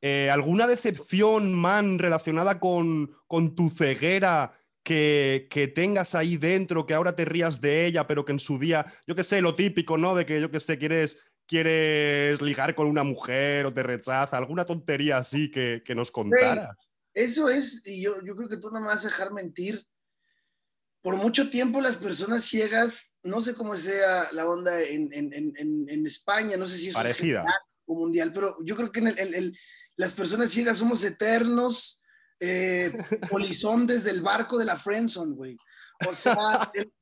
Eh, 0.00 0.30
¿Alguna 0.30 0.66
decepción, 0.66 1.52
man, 1.52 1.98
relacionada 1.98 2.58
con, 2.58 3.18
tu 3.54 3.68
ceguera 3.68 4.58
que, 4.82 5.46
que, 5.50 5.68
tengas 5.68 6.14
ahí 6.14 6.38
dentro, 6.38 6.86
que 6.86 6.94
ahora 6.94 7.14
te 7.14 7.26
rías 7.26 7.60
de 7.60 7.84
ella, 7.84 8.06
pero 8.06 8.24
que 8.24 8.32
en 8.32 8.38
su 8.38 8.58
día, 8.58 8.86
yo 9.06 9.14
qué 9.14 9.24
sé, 9.24 9.42
lo 9.42 9.54
típico, 9.54 9.98
¿no? 9.98 10.14
De 10.14 10.24
que, 10.24 10.40
yo 10.40 10.50
qué 10.50 10.60
sé, 10.60 10.78
quieres 10.78 11.18
quieres 11.46 12.40
ligar 12.42 12.74
con 12.74 12.86
una 12.86 13.04
mujer 13.04 13.66
o 13.66 13.72
te 13.72 13.82
rechaza, 13.82 14.36
alguna 14.36 14.64
tontería 14.64 15.18
así 15.18 15.50
que, 15.50 15.82
que 15.84 15.94
nos 15.94 16.10
contaras. 16.10 16.76
eso 17.14 17.48
es, 17.48 17.86
y 17.86 18.02
yo, 18.02 18.22
yo 18.24 18.34
creo 18.36 18.48
que 18.48 18.56
tú 18.58 18.70
no 18.70 18.80
me 18.80 18.86
vas 18.86 19.04
a 19.04 19.08
dejar 19.08 19.32
mentir. 19.32 19.82
Por 21.02 21.16
mucho 21.16 21.50
tiempo 21.50 21.80
las 21.80 21.96
personas 21.96 22.44
ciegas, 22.44 23.14
no 23.22 23.40
sé 23.40 23.54
cómo 23.54 23.76
sea 23.76 24.28
la 24.32 24.48
onda 24.48 24.82
en, 24.82 25.08
en, 25.12 25.32
en, 25.32 25.86
en 25.88 26.06
España, 26.06 26.56
no 26.56 26.66
sé 26.66 26.78
si 26.78 26.88
es 26.88 26.94
Parecida. 26.94 27.44
o 27.84 27.94
mundial, 27.94 28.32
pero 28.34 28.56
yo 28.64 28.74
creo 28.74 28.90
que 28.90 29.00
en 29.00 29.06
el, 29.16 29.56
las 29.94 30.12
personas 30.12 30.50
ciegas 30.50 30.78
somos 30.78 31.04
eternos 31.04 32.02
eh, 32.40 32.92
polizondes 33.30 34.04
del 34.04 34.20
barco 34.20 34.58
de 34.58 34.64
la 34.64 34.76
Friendzone, 34.76 35.34
güey. 35.34 35.56
O 36.06 36.12
sea, 36.12 36.70
el, 36.74 36.92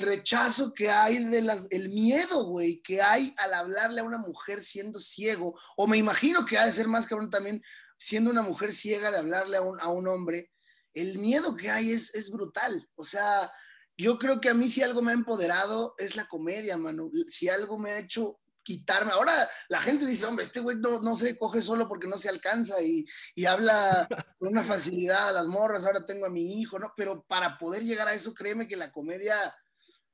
rechazo 0.00 0.72
que 0.72 0.90
hay 0.90 1.22
de 1.24 1.42
las, 1.42 1.66
el 1.70 1.90
miedo, 1.90 2.44
güey, 2.44 2.80
que 2.82 3.02
hay 3.02 3.34
al 3.38 3.54
hablarle 3.54 4.00
a 4.00 4.04
una 4.04 4.18
mujer 4.18 4.62
siendo 4.62 4.98
ciego, 4.98 5.58
o 5.76 5.86
me 5.86 5.98
imagino 5.98 6.46
que 6.46 6.58
ha 6.58 6.66
de 6.66 6.72
ser 6.72 6.88
más 6.88 7.06
cabrón 7.06 7.30
también 7.30 7.62
siendo 7.98 8.30
una 8.30 8.42
mujer 8.42 8.72
ciega 8.72 9.10
de 9.10 9.18
hablarle 9.18 9.56
a 9.56 9.62
un, 9.62 9.80
a 9.80 9.88
un 9.88 10.08
hombre, 10.08 10.50
el 10.94 11.18
miedo 11.18 11.56
que 11.56 11.70
hay 11.70 11.92
es, 11.92 12.14
es 12.14 12.30
brutal. 12.30 12.88
O 12.96 13.04
sea, 13.04 13.50
yo 13.96 14.18
creo 14.18 14.40
que 14.40 14.48
a 14.48 14.54
mí 14.54 14.68
si 14.68 14.82
algo 14.82 15.02
me 15.02 15.12
ha 15.12 15.14
empoderado 15.14 15.94
es 15.98 16.16
la 16.16 16.26
comedia, 16.26 16.76
mano. 16.76 17.10
Si 17.28 17.48
algo 17.48 17.78
me 17.78 17.92
ha 17.92 17.98
hecho 17.98 18.40
quitarme. 18.62 19.12
Ahora 19.12 19.48
la 19.68 19.80
gente 19.80 20.06
dice, 20.06 20.26
hombre, 20.26 20.44
este 20.44 20.60
güey 20.60 20.76
no, 20.78 21.16
se 21.16 21.38
coge 21.38 21.62
solo 21.62 21.88
porque 21.88 22.08
no 22.08 22.18
se 22.18 22.28
alcanza 22.28 22.80
y, 22.82 23.06
habla 23.46 24.08
con 24.38 24.48
una 24.48 24.62
facilidad 24.62 25.28
a 25.28 25.32
las 25.32 25.46
morras, 25.46 25.84
ahora 25.84 26.04
tengo 26.06 26.26
a 26.26 26.30
mi 26.30 26.60
hijo, 26.60 26.78
¿no? 26.78 26.92
Pero 26.96 27.24
para 27.24 27.58
poder 27.58 27.82
llegar 27.82 28.08
a 28.08 28.14
eso, 28.14 28.32
créeme 28.34 28.68
que 28.68 28.76
la 28.76 28.92
comedia, 28.92 29.36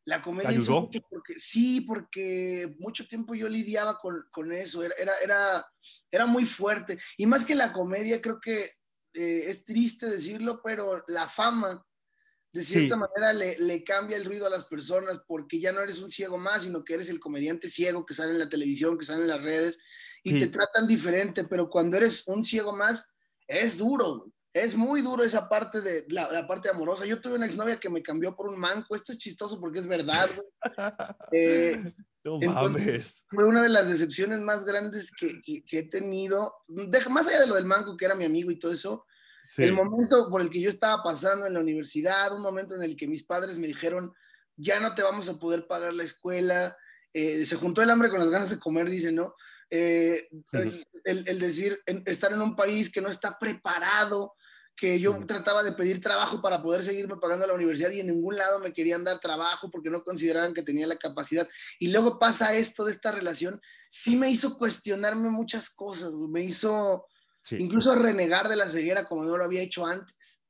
la 0.05 0.23
comedia 0.23 0.59
mucho 0.59 1.00
porque, 1.11 1.35
sí, 1.38 1.83
porque 1.83 2.75
mucho 2.78 3.07
tiempo 3.07 3.35
yo 3.35 3.49
lidiaba 3.49 3.99
con, 3.99 4.52
eso, 4.52 4.83
era, 4.83 5.14
era, 5.23 5.67
era, 6.11 6.26
muy 6.26 6.45
fuerte. 6.45 6.99
Y 7.17 7.26
más 7.26 7.45
que 7.45 7.55
la 7.55 7.73
comedia, 7.73 8.21
creo 8.21 8.40
que 8.40 8.71
eh, 9.14 9.45
es 9.47 9.64
triste 9.64 10.07
decirlo, 10.09 10.61
pero 10.62 11.02
la 11.09 11.28
fama 11.28 11.85
de 12.52 12.64
cierta 12.64 12.97
manera 12.97 13.33
le, 13.33 13.85
cambia 13.85 14.17
el 14.17 14.25
ruido 14.25 14.47
a 14.47 14.50
las 14.50 14.64
personas 14.64 15.21
porque 15.26 15.61
ya 15.61 15.73
no 15.73 15.81
eres 15.81 16.00
un 16.00 16.11
ciego 16.11 16.38
más, 16.38 16.62
sino 16.62 16.85
que 16.85 16.95
eres 16.95 17.09
el 17.09 17.21
comediante 17.21 17.69
ciego 17.69 18.07
que 18.07 18.14
sale 18.14 18.33
en 18.33 18.38
la 18.38 18.49
televisión, 18.49 18.99
que 18.99 19.05
sale 19.05 19.23
en 19.23 19.28
las 19.28 19.43
redes 19.43 19.78
y 20.25 20.38
te 20.38 20.49
tratan 20.49 20.87
diferente, 20.87 21.45
pero 21.45 21.71
cuando 21.71 21.97
eres 21.97 22.26
un 22.26 22.43
ciego 22.43 22.75
más, 22.75 23.12
es 23.47 23.78
duro, 23.78 24.31
es 24.52 24.75
muy 24.75 25.02
duro 25.02 25.23
esa 25.23 25.49
parte 25.49 25.81
de 25.81 26.05
la, 26.09 26.47
parte 26.47 26.69
amorosa. 26.69 27.07
Yo 27.07 27.21
tuve 27.21 27.35
una 27.35 27.47
exnovia 27.47 27.78
que 27.78 27.90
me 27.90 28.02
cambió 28.02 28.35
por 28.35 28.49
un 28.49 28.59
manco, 28.59 28.95
esto 28.95 29.12
es 29.12 29.19
chistoso 29.19 29.61
porque 29.61 29.78
es 29.78 29.87
verdad, 29.87 30.28
eh, 31.33 31.95
no 32.25 32.38
mames. 32.40 33.25
Fue 33.28 33.45
una 33.45 33.62
de 33.62 33.69
las 33.69 33.88
decepciones 33.88 34.40
más 34.40 34.64
grandes 34.64 35.12
que, 35.12 35.40
que, 35.43 35.78
he 35.78 35.88
tenido, 35.88 36.55
más 37.11 37.28
allá 37.28 37.40
de 37.40 37.47
lo 37.47 37.55
del 37.55 37.67
manco, 37.67 37.97
que 37.97 38.05
era 38.05 38.14
mi 38.14 38.25
amigo 38.25 38.50
y 38.50 38.59
todo 38.59 38.73
eso, 38.73 39.07
el 39.57 39.73
momento 39.73 40.28
por 40.28 40.40
el 40.40 40.50
que 40.50 40.61
yo 40.61 40.68
estaba 40.68 41.02
pasando 41.02 41.47
en 41.47 41.54
la 41.54 41.61
universidad, 41.61 42.35
un 42.35 42.42
momento 42.42 42.75
en 42.75 42.83
el 42.83 42.97
que 42.97 43.07
mis 43.07 43.25
padres 43.25 43.59
me 43.59 43.66
dijeron, 43.66 44.12
ya 44.57 44.80
no 44.80 44.95
te 44.95 45.02
vamos 45.02 45.28
a 45.28 45.38
poder 45.38 45.66
pagar 45.66 45.95
la 45.95 46.02
escuela, 46.02 46.76
eh, 47.12 47.47
se 47.47 47.57
juntó 47.57 47.83
el 47.83 47.90
hambre 47.90 48.11
con 48.11 48.21
las 48.21 48.30
ganas 48.30 48.50
de 48.50 48.59
comer, 48.59 48.90
dicen, 48.90 49.16
¿no? 49.16 49.35
Eh, 49.71 50.28
el, 51.04 51.38
decir, 51.38 51.80
estar 51.87 52.33
en 52.33 52.42
un 52.42 52.57
país 52.57 52.90
que 52.90 53.00
no 53.00 53.09
está 53.09 53.38
preparado, 53.38 54.35
que 54.76 55.00
yo 55.00 55.18
trataba 55.26 55.62
de 55.62 55.73
pedir 55.73 56.00
trabajo 56.00 56.40
para 56.40 56.62
poder 56.62 56.85
seguirme 56.85 57.16
pagando 57.16 57.47
la 57.47 57.54
universidad 57.54 57.90
y 57.90 58.00
en 58.00 58.07
ningún 58.07 58.37
lado 58.37 58.61
me 58.61 58.73
querían 58.73 59.02
dar 59.02 59.18
trabajo 59.18 59.71
porque 59.71 59.90
no 59.90 60.04
consideraban 60.04 60.54
que 60.54 60.62
tenía 60.62 60.87
la 60.87 60.97
capacidad. 60.97 61.49
Y 61.80 61.90
luego 61.90 62.18
pasa 62.18 62.54
esto 62.54 62.85
de 62.85 62.92
esta 62.92 63.11
relación, 63.11 63.61
sí 63.90 64.16
me 64.16 64.30
hizo 64.30 64.57
cuestionarme 64.57 65.30
muchas 65.30 65.68
cosas, 65.71 66.14
me 66.14 66.45
hizo 66.45 67.07
Incluso 67.50 67.95
renegar 67.95 68.49
de 68.49 68.57
la 68.57 68.68
ceguera 68.68 69.07
como 69.07 69.25
no 69.25 69.37
lo 69.37 69.45
había 69.45 69.62
hecho 69.62 69.87
antes. 69.87 70.42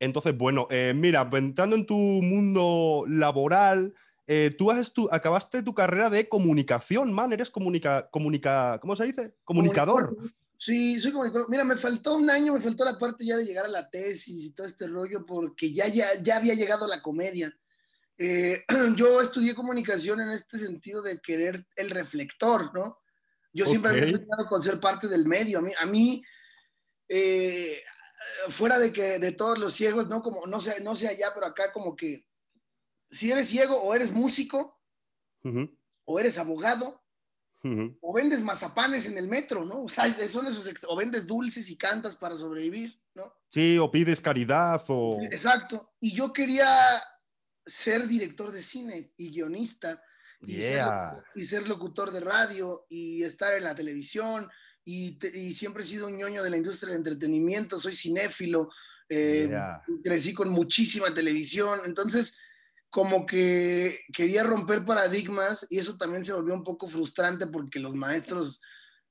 Entonces, 0.00 0.36
bueno, 0.36 0.66
eh, 0.70 0.92
mira, 0.96 1.28
entrando 1.32 1.76
en 1.76 1.86
tu 1.86 1.94
mundo 1.94 3.04
laboral, 3.06 3.94
eh, 4.26 4.54
tú 4.56 4.70
has 4.70 4.92
acabaste 5.10 5.62
tu 5.62 5.74
carrera 5.74 6.10
de 6.10 6.28
comunicación, 6.28 7.12
man, 7.12 7.32
eres 7.32 7.50
comunica, 7.50 8.08
comunica, 8.10 8.78
¿cómo 8.80 8.96
se 8.96 9.04
dice? 9.04 9.34
Comunicador. 9.44 10.16
Sí, 10.56 10.98
soy 11.00 11.12
comunicador. 11.12 11.50
Mira, 11.50 11.64
me 11.64 11.76
faltó 11.76 12.16
un 12.16 12.30
año, 12.30 12.52
me 12.52 12.60
faltó 12.60 12.84
la 12.84 12.98
parte 12.98 13.24
ya 13.24 13.36
de 13.36 13.44
llegar 13.44 13.64
a 13.64 13.68
la 13.68 13.90
tesis 13.90 14.44
y 14.44 14.52
todo 14.52 14.66
este 14.66 14.86
rollo, 14.86 15.26
porque 15.26 15.72
ya, 15.72 15.86
ya, 15.88 16.06
ya 16.22 16.36
había 16.36 16.54
llegado 16.54 16.86
la 16.86 17.02
comedia. 17.02 17.52
Eh, 18.18 18.64
yo 18.96 19.20
estudié 19.20 19.54
comunicación 19.54 20.20
en 20.20 20.30
este 20.30 20.58
sentido 20.58 21.02
de 21.02 21.20
querer 21.20 21.64
el 21.76 21.90
reflector, 21.90 22.72
¿no? 22.72 23.01
Yo 23.52 23.66
siempre 23.66 23.98
he 23.98 24.10
soñado 24.10 24.48
con 24.48 24.62
ser 24.62 24.80
parte 24.80 25.08
del 25.08 25.26
medio. 25.26 25.58
A 25.58 25.62
mí, 25.62 25.72
a 25.78 25.86
mí 25.86 26.22
eh, 27.08 27.80
fuera 28.48 28.78
de 28.78 28.92
que 28.92 29.18
de 29.18 29.32
todos 29.32 29.58
los 29.58 29.74
ciegos, 29.74 30.08
no 30.08 30.22
como 30.22 30.46
no 30.46 30.60
sé, 30.60 30.82
no 30.82 30.94
sé 30.94 31.08
allá, 31.08 31.32
pero 31.34 31.46
acá 31.46 31.72
como 31.72 31.94
que 31.94 32.26
si 33.10 33.30
eres 33.30 33.48
ciego 33.48 33.76
o 33.76 33.94
eres 33.94 34.10
músico 34.12 34.80
o 36.04 36.18
eres 36.18 36.38
abogado 36.38 37.02
o 38.00 38.12
vendes 38.12 38.42
mazapanes 38.42 39.06
en 39.06 39.18
el 39.18 39.28
metro, 39.28 39.64
¿no? 39.64 39.84
O 39.84 39.88
sea, 39.88 40.04
son 40.28 40.46
esos 40.46 40.68
o 40.88 40.96
vendes 40.96 41.26
dulces 41.26 41.70
y 41.70 41.76
cantas 41.76 42.16
para 42.16 42.36
sobrevivir. 42.36 43.00
¿no? 43.14 43.32
Sí, 43.50 43.78
o 43.78 43.90
pides 43.90 44.20
caridad 44.20 44.82
o... 44.88 45.18
Exacto. 45.22 45.92
Y 46.00 46.14
yo 46.14 46.32
quería 46.32 46.66
ser 47.66 48.06
director 48.06 48.50
de 48.50 48.62
cine 48.62 49.12
y 49.16 49.30
guionista. 49.30 50.02
Y, 50.44 51.44
ser, 51.44 51.68
locutor 51.68 52.10
de 52.10 52.20
radio 52.20 52.86
y 52.88 53.22
estar 53.22 53.54
en 53.54 53.64
la 53.64 53.74
televisión 53.74 54.48
y, 54.84 55.18
siempre 55.54 55.84
he 55.84 55.86
sido 55.86 56.08
un 56.08 56.16
ñoño 56.16 56.42
de 56.42 56.50
la 56.50 56.56
industria 56.56 56.90
del 56.90 56.98
entretenimiento, 56.98 57.78
soy 57.78 57.94
cinéfilo, 57.94 58.70
eh, 59.08 59.50
crecí 60.02 60.34
con 60.34 60.48
muchísima 60.50 61.14
televisión, 61.14 61.80
entonces 61.84 62.36
como 62.90 63.24
que 63.24 64.00
quería 64.12 64.42
romper 64.42 64.84
paradigmas 64.84 65.66
y 65.70 65.78
eso 65.78 65.96
también 65.96 66.24
se 66.24 66.32
volvió 66.32 66.54
un 66.54 66.64
poco 66.64 66.86
frustrante 66.86 67.46
porque 67.46 67.78
los 67.78 67.94
maestros 67.94 68.60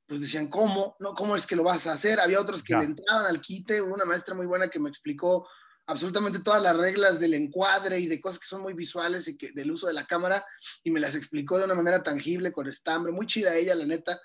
pues 0.05 0.19
decían, 0.19 0.47
¿cómo? 0.49 0.97
¿No? 0.99 1.13
¿Cómo 1.13 1.37
es 1.37 1.47
que 1.47 1.55
lo 1.55 1.63
vas 1.63 1.87
a 1.87 1.93
hacer? 1.93 2.19
Había 2.19 2.41
otros 2.41 2.61
que 2.61 2.75
le 2.75 2.83
entraban 2.83 3.25
al 3.25 3.39
quite, 3.39 3.81
una 3.81 4.03
maestra 4.03 4.35
muy 4.35 4.45
buena 4.45 4.67
que 4.67 4.77
me 4.77 4.89
explicó 4.89 5.47
absolutamente 5.91 6.39
todas 6.39 6.63
las 6.63 6.75
reglas 6.75 7.19
del 7.19 7.33
encuadre 7.33 7.99
y 7.99 8.07
de 8.07 8.21
cosas 8.21 8.39
que 8.39 8.47
son 8.47 8.61
muy 8.61 8.73
visuales 8.73 9.27
y 9.27 9.37
que, 9.37 9.51
del 9.51 9.71
uso 9.71 9.87
de 9.87 9.93
la 9.93 10.07
cámara 10.07 10.43
y 10.83 10.91
me 10.91 10.99
las 10.99 11.15
explicó 11.15 11.57
de 11.57 11.65
una 11.65 11.75
manera 11.75 12.01
tangible, 12.01 12.51
con 12.51 12.67
estambre, 12.67 13.11
muy 13.11 13.27
chida 13.27 13.55
ella, 13.55 13.75
la 13.75 13.85
neta. 13.85 14.19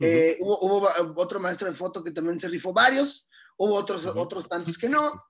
Eh, 0.00 0.36
hubo, 0.40 0.90
otro 1.16 1.38
maestro 1.38 1.68
de 1.68 1.76
foto 1.76 2.02
que 2.02 2.10
también 2.10 2.40
se 2.40 2.48
rifó 2.48 2.72
varios, 2.72 3.28
hubo 3.56 3.74
otros, 3.76 4.06
otros 4.06 4.48
tantos 4.48 4.76
que 4.76 4.88
no. 4.88 5.24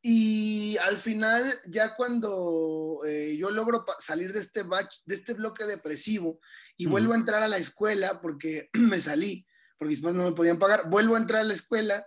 Y 0.00 0.76
al 0.78 0.96
final, 0.96 1.52
ya 1.66 1.96
cuando 1.96 3.00
eh, 3.04 3.36
yo 3.36 3.50
logro 3.50 3.84
salir 3.98 4.32
de 4.32 4.38
este, 4.38 4.62
de 4.62 5.14
este 5.14 5.34
bloque 5.34 5.64
depresivo 5.64 6.38
y 6.76 6.86
vuelvo 6.86 7.12
a 7.12 7.16
entrar 7.16 7.42
a 7.42 7.48
la 7.48 7.58
escuela, 7.58 8.20
porque 8.20 8.70
me 8.74 9.00
salí, 9.00 9.44
porque 9.76 9.94
después 9.94 10.14
no 10.14 10.22
me 10.22 10.32
podían 10.32 10.60
pagar, 10.60 10.88
vuelvo 10.88 11.16
a 11.16 11.18
entrar 11.18 11.40
a 11.40 11.44
la 11.44 11.54
escuela 11.54 12.06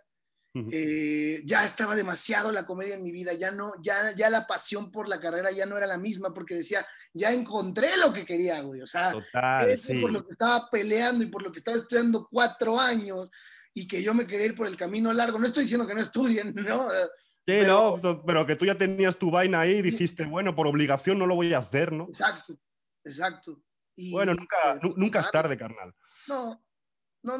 eh, 0.53 1.41
ya 1.45 1.63
estaba 1.63 1.95
demasiado 1.95 2.51
la 2.51 2.65
comedia 2.65 2.95
en 2.95 3.03
mi 3.03 3.11
vida, 3.11 3.33
ya 3.33 3.51
no, 3.51 3.73
ya, 3.81 4.13
ya 4.15 4.29
la 4.29 4.45
pasión 4.45 4.91
por 4.91 5.07
la 5.07 5.19
carrera 5.19 5.49
ya 5.51 5.65
no 5.65 5.77
era 5.77 5.87
la 5.87 5.97
misma 5.97 6.33
porque 6.33 6.55
decía, 6.55 6.85
ya 7.13 7.31
encontré 7.31 7.95
lo 7.97 8.11
que 8.11 8.25
quería, 8.25 8.59
güey, 8.61 8.81
o 8.81 8.87
sea, 8.87 9.13
por 9.13 10.11
lo 10.11 10.25
que 10.25 10.31
estaba 10.31 10.69
peleando 10.69 11.23
y 11.23 11.27
por 11.27 11.41
lo 11.41 11.51
que 11.51 11.59
estaba 11.59 11.77
estudiando 11.77 12.27
cuatro 12.29 12.77
años 12.77 13.31
y 13.73 13.87
que 13.87 14.03
yo 14.03 14.13
me 14.13 14.27
quería 14.27 14.47
ir 14.47 14.55
por 14.55 14.67
el 14.67 14.75
camino 14.75 15.13
largo, 15.13 15.39
no 15.39 15.47
estoy 15.47 15.63
diciendo 15.63 15.87
que 15.87 15.95
no 15.95 16.01
estudien, 16.01 16.53
¿no? 16.55 16.89
Sí, 16.89 17.45
pero, 17.45 17.99
no, 18.03 18.23
pero 18.23 18.45
que 18.45 18.57
tú 18.57 18.65
ya 18.65 18.77
tenías 18.77 19.17
tu 19.17 19.31
vaina 19.31 19.61
ahí 19.61 19.77
y 19.77 19.81
dijiste, 19.81 20.25
bueno, 20.25 20.53
por 20.53 20.67
obligación 20.67 21.17
no 21.17 21.25
lo 21.25 21.35
voy 21.35 21.53
a 21.53 21.59
hacer, 21.59 21.93
¿no? 21.93 22.07
Exacto, 22.09 22.57
exacto. 23.05 23.63
bueno, 24.11 24.33
nunca, 24.33 24.57
pues, 24.81 24.93
nunca 24.97 25.21
es 25.21 25.31
tarde, 25.31 25.57
carnal. 25.57 25.95
No, 26.27 26.61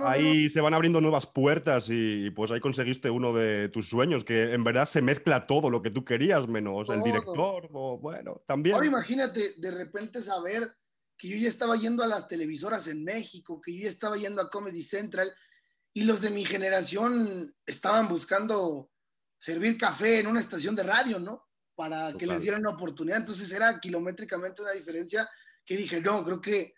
ahí 0.05 0.49
se 0.49 0.61
van 0.61 0.73
abriendo 0.73 1.01
nuevas 1.01 1.25
puertas 1.25 1.87
y, 1.89 2.29
pues 2.31 2.51
ahí 2.51 2.59
conseguiste 2.59 3.09
uno 3.09 3.33
de 3.33 3.69
tus 3.69 3.89
sueños, 3.89 4.23
que 4.23 4.53
en 4.53 4.63
verdad 4.63 4.85
se 4.85 5.01
mezcla 5.01 5.47
todo 5.47 5.69
lo 5.69 5.81
que 5.81 5.91
tú 5.91 6.05
querías, 6.05 6.47
menos 6.47 6.89
el 6.89 7.01
director, 7.01 7.67
o 7.71 7.97
bueno, 7.97 8.41
también. 8.45 8.75
Ahora 8.75 8.87
imagínate 8.87 9.53
de 9.57 9.71
repente 9.71 10.21
saber 10.21 10.69
que 11.17 11.27
yo 11.27 11.37
ya 11.37 11.49
estaba 11.49 11.75
yendo 11.75 12.03
a 12.03 12.07
las 12.07 12.27
televisoras 12.27 12.87
en 12.87 13.03
México, 13.03 13.61
que 13.61 13.75
yo 13.75 13.83
ya 13.83 13.89
estaba 13.89 14.17
yendo 14.17 14.41
a 14.41 14.49
Comedy 14.49 14.81
Central 14.81 15.31
y 15.93 16.03
los 16.03 16.21
de 16.21 16.29
mi 16.29 16.45
generación 16.45 17.53
estaban 17.65 18.07
buscando 18.07 18.89
servir 19.39 19.77
café 19.77 20.19
en 20.19 20.27
una 20.27 20.39
estación 20.39 20.75
de 20.75 20.83
radio, 20.83 21.19
¿no? 21.19 21.47
Para 21.75 22.13
que 22.13 22.25
les 22.25 22.41
dieran 22.41 22.61
una 22.61 22.71
oportunidad. 22.71 23.17
Entonces 23.17 23.51
era 23.51 23.79
kilométricamente 23.79 24.61
una 24.61 24.71
diferencia 24.71 25.29
que 25.65 25.77
dije, 25.77 26.01
no, 26.01 26.23
creo 26.23 26.41
que 26.41 26.73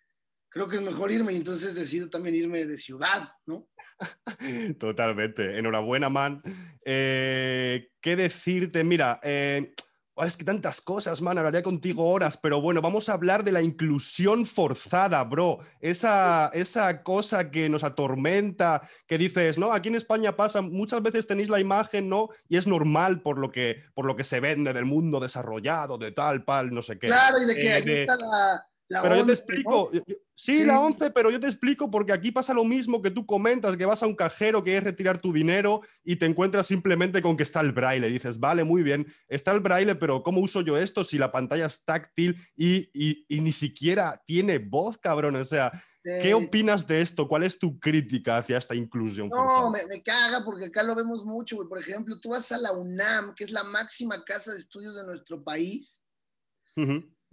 creo 0.54 0.68
que 0.68 0.76
es 0.76 0.82
mejor 0.84 1.12
irme 1.12 1.34
y 1.34 1.38
entonces 1.38 1.74
decido 1.74 2.10
también 2.10 2.36
irme 2.36 2.66
de 2.66 2.78
ciudad, 2.78 3.28
¿no? 3.48 3.68
Totalmente. 4.80 5.58
Enhorabuena, 5.58 6.10
man. 6.10 6.44
Eh, 6.86 7.90
¿Qué 8.00 8.16
decirte? 8.16 8.84
Mira, 8.84 9.20
eh, 9.24 9.74
es 10.18 10.38
que 10.38 10.44
tantas 10.44 10.80
cosas, 10.80 11.24
man, 11.24 11.40
hablaría 11.40 11.64
contigo 11.64 12.08
horas, 12.08 12.38
pero 12.38 12.62
bueno, 12.62 12.82
vamos 12.82 13.10
a 13.10 13.14
hablar 13.14 13.44
de 13.44 13.52
la 13.52 13.64
inclusión 13.64 14.46
forzada, 14.46 15.24
bro. 15.24 15.58
Esa, 15.80 16.52
esa 16.54 17.02
cosa 17.02 17.50
que 17.50 17.68
nos 17.68 17.84
atormenta, 17.84 18.88
que 19.08 19.18
dices, 19.18 19.58
no, 19.58 19.74
aquí 19.74 19.90
en 19.90 19.96
España 19.96 20.36
pasa, 20.36 20.62
muchas 20.62 21.02
veces 21.02 21.26
tenéis 21.26 21.50
la 21.50 21.60
imagen, 21.60 22.10
¿no? 22.10 22.30
Y 22.48 22.58
es 22.58 22.68
normal 22.68 23.22
por 23.22 23.40
lo 23.40 23.52
que, 23.52 23.82
por 23.96 24.06
lo 24.06 24.16
que 24.16 24.24
se 24.24 24.40
vende 24.40 24.72
del 24.72 24.86
mundo 24.86 25.20
desarrollado, 25.20 25.98
de 25.98 26.12
tal, 26.12 26.44
pal, 26.44 26.72
no 26.72 26.84
sé 26.84 27.00
qué. 27.00 27.08
Claro, 27.08 27.42
y 27.42 27.46
de 27.48 27.56
que 27.56 27.74
ahí 27.74 27.90
está 27.90 28.18
la 28.18 28.68
pero 28.88 29.16
yo 29.16 29.26
te 29.26 29.32
explico, 29.32 29.92
sí, 30.36 30.64
la 30.64 30.80
11, 30.80 31.12
pero 31.12 31.32
yo 31.32 31.40
te 31.40 31.48
explico 31.48 31.90
porque 31.90 32.12
aquí 32.12 32.32
pasa 32.32 32.54
lo 32.54 32.64
mismo 32.64 33.02
que 33.02 33.12
tú 33.12 33.26
comentas, 33.26 33.76
que 33.78 33.86
vas 33.86 34.04
a 34.04 34.08
un 34.08 34.16
cajero, 34.16 34.64
que 34.64 34.78
es 34.78 34.84
retirar 34.84 35.20
tu 35.20 35.32
dinero 35.32 35.82
y 36.04 36.18
te 36.18 36.26
encuentras 36.26 36.68
simplemente 36.68 37.22
con 37.22 37.38
que 37.38 37.44
está 37.44 37.62
el 37.62 37.72
braille. 37.72 38.10
Dices, 38.10 38.40
vale, 38.40 38.64
muy 38.64 38.84
bien, 38.84 39.08
está 39.28 39.52
el 39.52 39.62
braille, 39.62 39.96
pero 39.96 40.22
¿cómo 40.22 40.42
uso 40.42 40.62
yo 40.62 40.78
esto 40.78 41.04
si 41.04 41.18
la 41.18 41.32
pantalla 41.32 41.66
es 41.66 41.84
táctil 41.84 42.38
y, 42.56 42.90
y, 42.94 43.40
ni 43.42 43.52
siquiera 43.52 44.22
tiene 44.26 44.58
voz, 44.58 44.98
cabrón? 44.98 45.36
O 45.38 45.46
sea, 45.46 45.72
¿qué 46.04 46.34
opinas 46.34 46.86
de 46.86 47.02
esto? 47.02 47.28
¿Cuál 47.28 47.44
es 47.44 47.58
tu 47.58 47.80
crítica 47.80 48.38
hacia 48.38 48.58
esta 48.58 48.76
inclusión? 48.76 49.30
No, 49.30 49.72
me, 49.72 49.86
me, 49.88 50.04
caga 50.04 50.44
porque 50.44 50.66
acá 50.66 50.84
lo 50.84 50.94
vemos 50.94 51.26
mucho, 51.26 51.56
güey. 51.56 51.68
Por 51.68 51.80
ejemplo, 51.80 52.18
tú 52.20 52.30
vas 52.30 52.52
a 52.52 52.58
la 52.58 52.74
UNAM, 52.74 53.34
que 53.34 53.46
es 53.46 53.52
la 53.52 53.64
máxima 53.64 54.24
casa 54.24 54.52
de 54.52 54.60
estudios 54.60 54.96
de 54.96 55.06
nuestro 55.06 55.44
país 55.44 56.04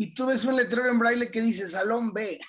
y 0.01 0.15
tú 0.15 0.25
ves 0.25 0.47
un 0.47 0.57
letrero 0.57 0.89
en 0.89 0.99
braille 0.99 1.31
que 1.31 1.43
dice 1.43 1.69
Salón 1.69 2.11
B. 2.11 2.41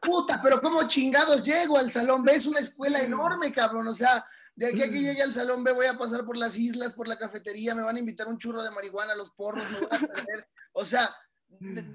Puta, 0.00 0.40
pero 0.40 0.60
¿cómo 0.60 0.86
chingados 0.86 1.44
llego 1.44 1.76
al 1.76 1.90
Salón 1.90 2.22
B? 2.22 2.36
Es 2.36 2.46
una 2.46 2.60
escuela 2.60 3.00
enorme, 3.00 3.52
cabrón. 3.52 3.88
O 3.88 3.92
sea, 3.92 4.24
de 4.54 4.68
aquí 4.68 4.80
a 4.80 4.88
que 4.88 5.00
llegue 5.00 5.22
al 5.22 5.34
Salón 5.34 5.64
B 5.64 5.72
voy 5.72 5.86
a 5.86 5.98
pasar 5.98 6.24
por 6.24 6.36
las 6.36 6.56
islas, 6.56 6.94
por 6.94 7.08
la 7.08 7.18
cafetería, 7.18 7.74
me 7.74 7.82
van 7.82 7.96
a 7.96 7.98
invitar 7.98 8.28
un 8.28 8.38
churro 8.38 8.62
de 8.62 8.70
marihuana 8.70 9.14
a 9.14 9.16
los 9.16 9.30
porros, 9.30 9.64
O 10.72 10.84
sea, 10.84 11.12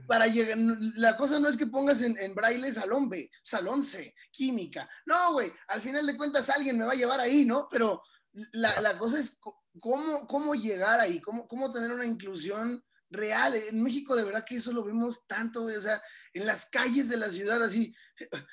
para 0.06 0.28
llegar, 0.28 0.58
la 0.98 1.16
cosa 1.16 1.40
no 1.40 1.48
es 1.48 1.56
que 1.56 1.68
pongas 1.68 2.02
en, 2.02 2.18
en, 2.18 2.36
braille 2.36 2.74
salón 2.74 3.08
B, 3.08 3.32
salón 3.42 3.86
C, 3.86 4.14
química. 4.32 4.90
No, 5.06 5.32
güey, 5.32 5.50
al 5.70 5.80
final 5.80 6.06
de 6.06 6.18
cuentas 6.18 6.50
alguien 6.50 6.78
me 6.78 6.84
va 6.84 6.92
a 6.92 6.96
llevar 6.96 7.22
ahí, 7.22 7.46
¿no? 7.46 7.70
Pero 7.72 8.04
la, 8.52 8.82
la 8.82 8.98
cosa 8.98 9.18
es 9.18 9.40
cómo, 9.80 10.28
cómo 10.28 10.56
llegar 10.56 11.00
ahí, 11.00 11.22
cómo, 11.22 11.48
cómo 11.48 11.72
tener 11.72 11.94
una 11.94 12.06
inclusión 12.06 12.84
real. 13.12 13.56
En 13.56 13.84
México 13.84 14.16
de 14.16 14.24
verdad 14.24 14.46
que 14.46 14.56
eso 14.56 14.72
lo 14.72 14.84
vemos 14.84 15.28
tanto, 15.28 15.66
o 15.66 15.82
sea, 15.82 16.02
en 16.34 16.46
las 16.46 16.68
calles 16.68 17.10
de 17.10 17.18
la 17.18 17.30
ciudad 17.30 17.62
así, 17.62 17.94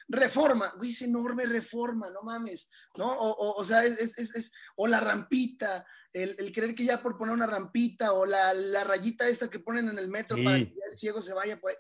reforma, 0.09 0.73
güey, 0.77 0.90
es 0.90 1.03
enorme 1.03 1.47
reforma, 1.47 2.11
no 2.11 2.23
mames, 2.23 2.68
¿no? 2.97 3.07
O, 3.07 3.61
o, 3.61 3.64
sea, 3.64 3.85
es, 3.85 4.18
es, 4.18 4.35
es, 4.35 4.53
o 4.77 4.87
la 4.87 5.01
rampita, 5.01 5.87
el, 6.12 6.35
el, 6.38 6.53
creer 6.53 6.75
que 6.75 6.85
ya 6.85 7.01
por 7.01 7.16
poner 7.16 7.35
una 7.35 7.47
rampita, 7.47 8.12
o 8.12 8.27
la, 8.27 8.53
la 8.53 8.85
rayita 8.85 9.29
esta 9.29 9.49
que 9.49 9.61
ponen 9.61 9.88
en 9.88 9.99
el 9.99 10.09
metro 10.09 10.37
para 10.42 10.57
que 10.57 10.75
el 10.90 10.97
ciego 10.97 11.23
se 11.23 11.35
vaya 11.35 11.61
por 11.61 11.71
ahí. 11.71 11.77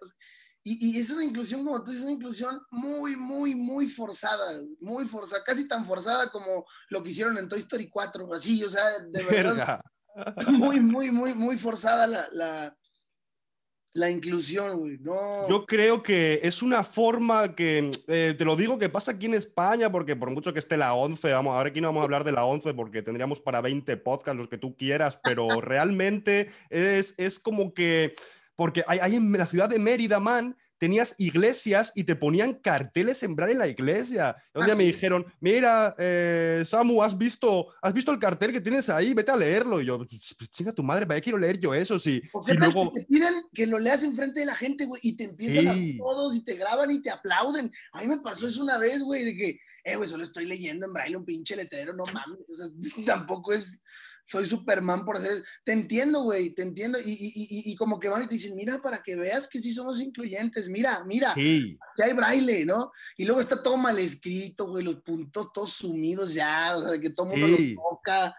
y, 0.62 0.90
y, 0.90 1.00
es 1.00 1.10
una 1.10 1.24
inclusión, 1.24 1.64
como 1.64 1.82
tú 1.82 1.90
dices, 1.90 2.04
una 2.04 2.12
inclusión 2.12 2.60
muy, 2.70 3.16
muy, 3.16 3.54
muy 3.56 3.88
forzada, 3.88 4.62
muy 4.80 5.06
forzada, 5.06 5.42
casi 5.42 5.66
tan 5.66 5.84
forzada 5.84 6.30
como 6.30 6.64
lo 6.90 7.02
que 7.02 7.10
hicieron 7.10 7.36
en 7.38 7.48
Toy 7.48 7.60
Story 7.60 7.88
4, 7.88 8.34
así, 8.34 8.62
o 8.62 8.70
sea, 8.70 9.00
de 9.00 9.24
verdad 9.24 9.80
muy, 10.48 10.80
muy, 10.80 11.10
muy, 11.10 11.34
muy 11.34 11.56
forzada 11.56 12.06
la, 12.06 12.76
la, 13.92 14.10
inclusión. 14.10 14.98
No. 15.02 15.48
Yo 15.48 15.66
creo 15.66 16.02
que 16.02 16.40
es 16.42 16.62
una 16.62 16.84
forma 16.84 17.54
que, 17.54 17.90
eh, 18.06 18.34
te 18.36 18.44
lo 18.44 18.56
digo, 18.56 18.78
que 18.78 18.88
pasa 18.88 19.12
aquí 19.12 19.26
en 19.26 19.34
España, 19.34 19.90
porque 19.90 20.16
por 20.16 20.30
mucho 20.30 20.52
que 20.52 20.58
esté 20.58 20.76
la 20.76 20.94
11, 20.94 21.32
vamos, 21.32 21.54
ahora 21.54 21.70
aquí 21.70 21.80
no 21.80 21.88
vamos 21.88 22.00
a 22.02 22.04
hablar 22.04 22.24
de 22.24 22.32
la 22.32 22.44
11 22.44 22.74
porque 22.74 23.02
tendríamos 23.02 23.40
para 23.40 23.60
20 23.60 23.96
podcasts, 23.98 24.38
los 24.38 24.48
que 24.48 24.58
tú 24.58 24.76
quieras, 24.76 25.20
pero 25.22 25.60
realmente 25.60 26.50
es, 26.70 27.14
es 27.18 27.38
como 27.38 27.74
que, 27.74 28.14
porque 28.58 28.82
hay 28.88 29.14
en 29.14 29.30
la 29.30 29.46
ciudad 29.46 29.68
de 29.68 29.78
Mérida, 29.78 30.18
man, 30.18 30.56
tenías 30.78 31.14
iglesias 31.18 31.92
y 31.94 32.02
te 32.02 32.16
ponían 32.16 32.54
carteles 32.54 33.22
en 33.22 33.36
en 33.38 33.56
la 33.56 33.68
iglesia. 33.68 34.34
Un 34.52 34.64
día 34.64 34.74
ah, 34.74 34.76
me 34.76 34.82
dijeron, 34.82 35.24
mira, 35.38 35.94
eh, 35.96 36.64
Samu, 36.66 37.00
¿has 37.00 37.16
visto, 37.16 37.68
¿has 37.80 37.92
visto 37.92 38.10
el 38.10 38.18
cartel 38.18 38.50
que 38.50 38.60
tienes 38.60 38.88
ahí? 38.88 39.14
Vete 39.14 39.30
a 39.30 39.36
leerlo. 39.36 39.80
Y 39.80 39.86
yo, 39.86 40.04
chinga 40.50 40.72
tu 40.72 40.82
madre, 40.82 41.04
vaya, 41.04 41.20
quiero 41.20 41.38
leer 41.38 41.60
yo 41.60 41.72
eso. 41.72 42.00
Sí. 42.00 42.20
Si 42.44 42.52
luego... 42.54 42.90
te 42.92 43.04
piden 43.04 43.44
que 43.54 43.68
lo 43.68 43.78
leas 43.78 44.02
enfrente 44.02 44.40
de 44.40 44.46
la 44.46 44.56
gente, 44.56 44.86
güey, 44.86 45.02
y 45.04 45.16
te 45.16 45.22
empiezan 45.22 45.68
a 45.68 45.76
todos 45.96 46.34
y 46.34 46.42
te 46.42 46.54
graban 46.56 46.90
y 46.90 47.00
te 47.00 47.10
aplauden. 47.10 47.70
A 47.92 48.00
mí 48.00 48.08
me 48.08 48.18
pasó 48.18 48.48
eso 48.48 48.60
una 48.60 48.76
vez, 48.76 49.04
güey, 49.04 49.24
de 49.24 49.36
que, 49.36 49.60
eh, 49.84 49.94
güey, 49.94 50.08
solo 50.08 50.24
estoy 50.24 50.46
leyendo 50.46 50.84
en 50.84 50.92
braille 50.92 51.16
un 51.16 51.24
pinche 51.24 51.54
letrero, 51.54 51.94
no 51.94 52.06
mames. 52.06 52.50
O 52.50 52.56
sea, 52.56 52.66
tampoco 53.06 53.52
es 53.52 53.80
soy 54.28 54.44
Superman 54.44 55.06
por 55.06 55.16
hacer. 55.16 55.42
Te 55.64 55.72
entiendo, 55.72 56.22
güey, 56.22 56.50
te 56.50 56.60
entiendo. 56.60 56.98
Y, 56.98 57.10
y, 57.10 57.72
y, 57.72 57.76
como 57.76 57.98
que 57.98 58.10
van 58.10 58.22
y 58.22 58.26
te 58.26 58.34
dicen, 58.34 58.54
mira, 58.54 58.78
para 58.82 59.02
que 59.02 59.16
veas 59.16 59.48
que 59.48 59.58
sí 59.58 59.72
somos 59.72 60.00
incluyentes, 60.00 60.68
mira, 60.68 61.02
mira, 61.06 61.34
ya 61.34 62.04
hay 62.04 62.12
braille, 62.12 62.66
¿no? 62.66 62.92
Y 63.16 63.24
luego 63.24 63.40
está 63.40 63.62
todo 63.62 63.78
mal 63.78 63.98
escrito, 63.98 64.68
güey, 64.68 64.84
los 64.84 64.96
puntos 64.96 65.50
todos 65.52 65.72
sumidos 65.72 66.34
ya, 66.34 66.76
o 66.76 66.86
sea, 66.86 67.00
que 67.00 67.10
todo 67.10 67.26
mundo 67.26 67.46
lo 67.46 67.56
toca. 67.74 68.36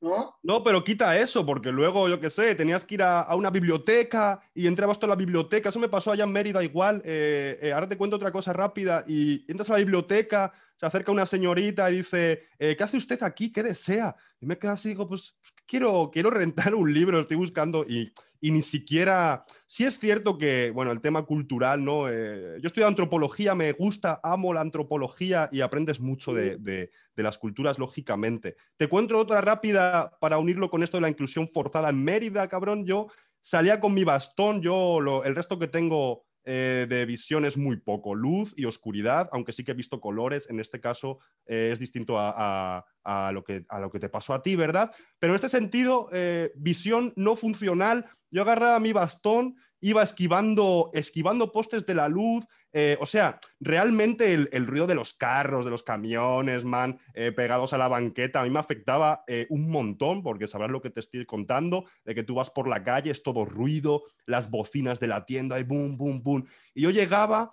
¿No? 0.00 0.36
No, 0.42 0.64
pero 0.64 0.82
quita 0.82 1.16
eso, 1.16 1.46
porque 1.46 1.70
luego, 1.70 2.08
yo 2.08 2.18
qué 2.20 2.28
sé, 2.28 2.56
tenías 2.56 2.84
que 2.84 2.94
ir 2.94 3.02
a, 3.04 3.20
a, 3.20 3.36
una 3.36 3.50
biblioteca 3.50 4.40
y 4.52 4.66
entrabas 4.66 4.98
toda 4.98 5.10
la 5.10 5.16
biblioteca. 5.16 5.68
Eso 5.68 5.78
me 5.78 5.88
pasó 5.88 6.10
allá 6.10 6.24
en 6.24 6.32
Mérida 6.32 6.62
igual. 6.64 7.00
Eh, 7.04 7.58
eh, 7.62 7.72
ahora 7.72 7.88
te 7.88 7.96
cuento 7.96 8.16
otra 8.16 8.32
cosa 8.32 8.52
rápida. 8.52 9.04
Y 9.06 9.44
entras 9.48 9.70
a 9.70 9.74
la 9.74 9.78
biblioteca 9.78 10.52
se 10.82 10.86
acerca 10.86 11.12
una 11.12 11.26
señorita 11.26 11.88
y 11.92 11.98
dice, 11.98 12.48
eh, 12.58 12.74
¿qué 12.76 12.82
hace 12.82 12.96
usted 12.96 13.22
aquí? 13.22 13.52
¿Qué 13.52 13.62
desea? 13.62 14.16
Y 14.40 14.46
me 14.46 14.58
quedo 14.58 14.72
así, 14.72 14.88
digo, 14.88 15.06
pues, 15.06 15.36
pues 15.40 15.54
quiero, 15.64 16.10
quiero 16.12 16.28
rentar 16.28 16.74
un 16.74 16.92
libro, 16.92 17.20
estoy 17.20 17.36
buscando 17.36 17.84
y, 17.88 18.12
y, 18.40 18.50
ni 18.50 18.62
siquiera, 18.62 19.44
sí 19.64 19.84
es 19.84 19.96
cierto 20.00 20.36
que, 20.36 20.72
bueno, 20.74 20.90
el 20.90 21.00
tema 21.00 21.24
cultural, 21.24 21.84
¿no? 21.84 22.08
Eh, 22.08 22.58
yo 22.60 22.66
estudio 22.66 22.88
antropología, 22.88 23.54
me 23.54 23.70
gusta, 23.70 24.18
amo 24.24 24.52
la 24.52 24.60
antropología 24.60 25.48
y 25.52 25.60
aprendes 25.60 26.00
mucho 26.00 26.34
de, 26.34 26.56
de, 26.56 26.90
de, 27.14 27.22
las 27.22 27.38
culturas, 27.38 27.78
lógicamente. 27.78 28.56
Te 28.76 28.88
cuento 28.88 29.16
otra 29.16 29.40
rápida 29.40 30.18
para 30.20 30.38
unirlo 30.38 30.68
con 30.68 30.82
esto 30.82 30.96
de 30.96 31.02
la 31.02 31.10
inclusión 31.10 31.48
forzada 31.54 31.90
en 31.90 32.02
Mérida, 32.02 32.48
cabrón, 32.48 32.84
yo 32.84 33.06
salía 33.40 33.78
con 33.78 33.94
mi 33.94 34.02
bastón, 34.02 34.60
yo 34.60 35.00
lo, 35.00 35.22
el 35.22 35.36
resto 35.36 35.60
que 35.60 35.68
tengo 35.68 36.24
eh, 36.44 36.86
de 36.88 37.06
visión 37.06 37.44
es 37.44 37.56
muy 37.56 37.76
poco, 37.76 38.14
luz 38.14 38.52
y 38.56 38.64
oscuridad, 38.64 39.28
aunque 39.32 39.52
sí 39.52 39.64
que 39.64 39.72
he 39.72 39.74
visto 39.74 40.00
colores, 40.00 40.46
en 40.50 40.60
este 40.60 40.80
caso 40.80 41.18
eh, 41.46 41.70
es 41.72 41.78
distinto 41.78 42.16
a, 42.18 42.84
lo 43.32 43.44
que, 43.44 43.64
a, 43.68 43.80
lo 43.80 43.90
que, 43.90 44.00
te 44.00 44.08
pasó 44.08 44.34
a 44.34 44.42
ti, 44.42 44.56
¿verdad? 44.56 44.92
Pero 45.18 45.32
en 45.32 45.36
este 45.36 45.48
sentido, 45.48 46.08
eh, 46.12 46.52
visión 46.56 47.12
no 47.16 47.36
funcional, 47.36 48.06
yo 48.30 48.42
agarraba 48.42 48.80
mi 48.80 48.92
bastón 48.92 49.56
iba 49.82 50.02
esquivando, 50.02 50.90
esquivando 50.94 51.52
postes 51.52 51.84
de 51.84 51.94
la 51.94 52.08
luz. 52.08 52.46
Eh, 52.74 52.96
o 53.00 53.06
sea, 53.06 53.38
realmente 53.60 54.32
el, 54.32 54.66
ruido 54.66 54.86
de 54.86 54.94
los 54.94 55.12
carros, 55.12 55.64
de 55.64 55.70
los 55.70 55.82
camiones, 55.82 56.64
man, 56.64 56.98
eh, 57.12 57.30
pegados 57.30 57.72
a 57.72 57.78
la 57.78 57.88
banqueta, 57.88 58.40
a 58.40 58.44
mí 58.44 58.50
me 58.50 58.58
afectaba 58.58 59.24
eh, 59.26 59.46
un 59.50 59.70
montón, 59.70 60.22
porque 60.22 60.46
sabrás 60.46 60.70
lo 60.70 60.80
que 60.80 60.90
te 60.90 61.00
estoy 61.00 61.26
contando, 61.26 61.84
de 62.04 62.14
que 62.14 62.22
tú 62.22 62.34
vas 62.34 62.50
por 62.50 62.68
la 62.68 62.82
calle, 62.82 63.10
es 63.10 63.22
todo 63.22 63.44
ruido, 63.44 64.04
las 64.24 64.50
bocinas 64.50 65.00
de 65.00 65.08
la 65.08 65.26
tienda, 65.26 65.60
y 65.60 65.64
boom, 65.64 65.98
boom, 65.98 66.22
boom. 66.22 66.48
Y 66.74 66.82
yo 66.82 66.90
llegaba 66.90 67.50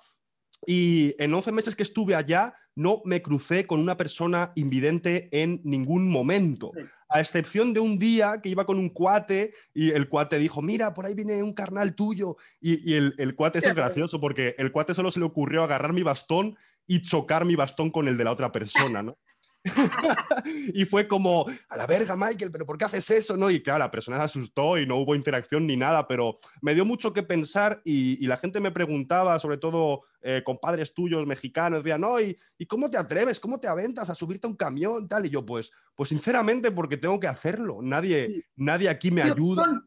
y 0.65 1.15
en 1.19 1.33
11 1.33 1.51
meses 1.51 1.75
que 1.75 1.83
estuve 1.83 2.15
allá, 2.15 2.53
no 2.75 3.01
me 3.03 3.21
crucé 3.21 3.65
con 3.65 3.79
una 3.79 3.97
persona 3.97 4.51
invidente 4.55 5.29
en 5.31 5.61
ningún 5.63 6.09
momento 6.09 6.71
a 7.09 7.19
excepción 7.19 7.73
de 7.73 7.79
un 7.79 7.97
día 7.97 8.39
que 8.41 8.49
iba 8.49 8.65
con 8.65 8.77
un 8.77 8.89
cuate 8.89 9.53
y 9.73 9.89
el 9.91 10.07
cuate 10.07 10.37
dijo, 10.37 10.61
mira, 10.61 10.93
por 10.93 11.05
ahí 11.05 11.15
viene 11.15 11.41
un 11.41 11.53
carnal 11.53 11.95
tuyo. 11.95 12.37
Y, 12.61 12.93
el, 12.93 13.15
el, 13.17 13.35
cuate 13.35 13.59
es 13.59 13.75
gracioso 13.75 14.21
porque 14.21 14.55
el 14.59 14.71
cuate 14.71 14.93
solo 14.93 15.09
se 15.09 15.19
le 15.19 15.25
ocurrió 15.25 15.63
agarrar 15.63 15.91
mi 15.91 16.03
bastón 16.03 16.55
y 16.85 17.01
chocar 17.01 17.45
mi 17.45 17.55
bastón 17.55 17.89
con 17.89 18.07
el 18.07 18.17
de 18.17 18.23
la 18.23 18.31
otra 18.31 18.51
persona, 18.51 19.01
¿no? 19.03 19.17
y 20.73 20.85
fue 20.85 21.07
como, 21.07 21.45
a 21.67 21.77
la 21.77 21.85
verga, 21.85 22.15
Michael, 22.15 22.51
pero 22.51 22.65
¿por 22.65 22.77
qué 22.77 22.85
haces 22.85 23.09
eso? 23.11 23.35
¿no? 23.35 23.51
Y 23.51 23.61
claro, 23.61 23.79
la 23.79 23.91
persona 23.91 24.17
se 24.17 24.23
asustó 24.23 24.77
y 24.77 24.85
no 24.85 24.97
hubo 24.97 25.15
interacción 25.15 25.67
ni 25.67 25.75
nada, 25.75 26.07
pero 26.07 26.39
me 26.61 26.73
dio 26.73 26.85
mucho 26.85 27.13
que 27.13 27.23
pensar 27.23 27.81
y, 27.83 28.25
la 28.29 28.37
gente 28.37 28.59
me 28.59 28.71
preguntaba, 28.71 29.39
sobre 29.39 29.57
todo 29.57 30.03
eh, 30.21 30.43
compadres 30.45 30.93
tuyos 30.93 31.25
mexicanos, 31.25 31.83
decían, 31.83 32.01
no, 32.01 32.21
¿y, 32.21 32.37
cómo 32.67 32.89
te 32.89 32.97
atreves? 32.97 33.39
¿Cómo 33.39 33.59
te 33.59 33.67
aventas 33.67 34.09
a 34.09 34.15
subirte 34.15 34.45
a 34.45 34.49
un 34.49 34.55
camión? 34.55 35.07
Tal? 35.07 35.25
Y 35.25 35.29
yo, 35.29 35.45
pues, 35.45 35.71
pues 35.95 36.09
sinceramente, 36.09 36.71
porque 36.71 36.97
tengo 36.97 37.19
que 37.19 37.27
hacerlo. 37.27 37.79
Nadie, 37.81 38.45
nadie 38.55 38.87
aquí 38.87 39.09
me 39.09 39.23
ayuda. 39.23 39.83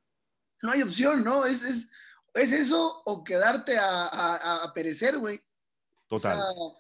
No 0.60 0.70
hay 0.70 0.82
opción, 0.82 1.24
¿no? 1.24 1.46
Es, 1.46 1.62
es, 1.62 1.88
es 2.34 2.52
eso 2.52 3.02
o 3.04 3.22
quedarte 3.22 3.78
a, 3.78 4.64
a, 4.64 4.72
perecer, 4.74 5.18
güey. 5.18 5.40
Total 6.08 6.38
o, 6.56 6.76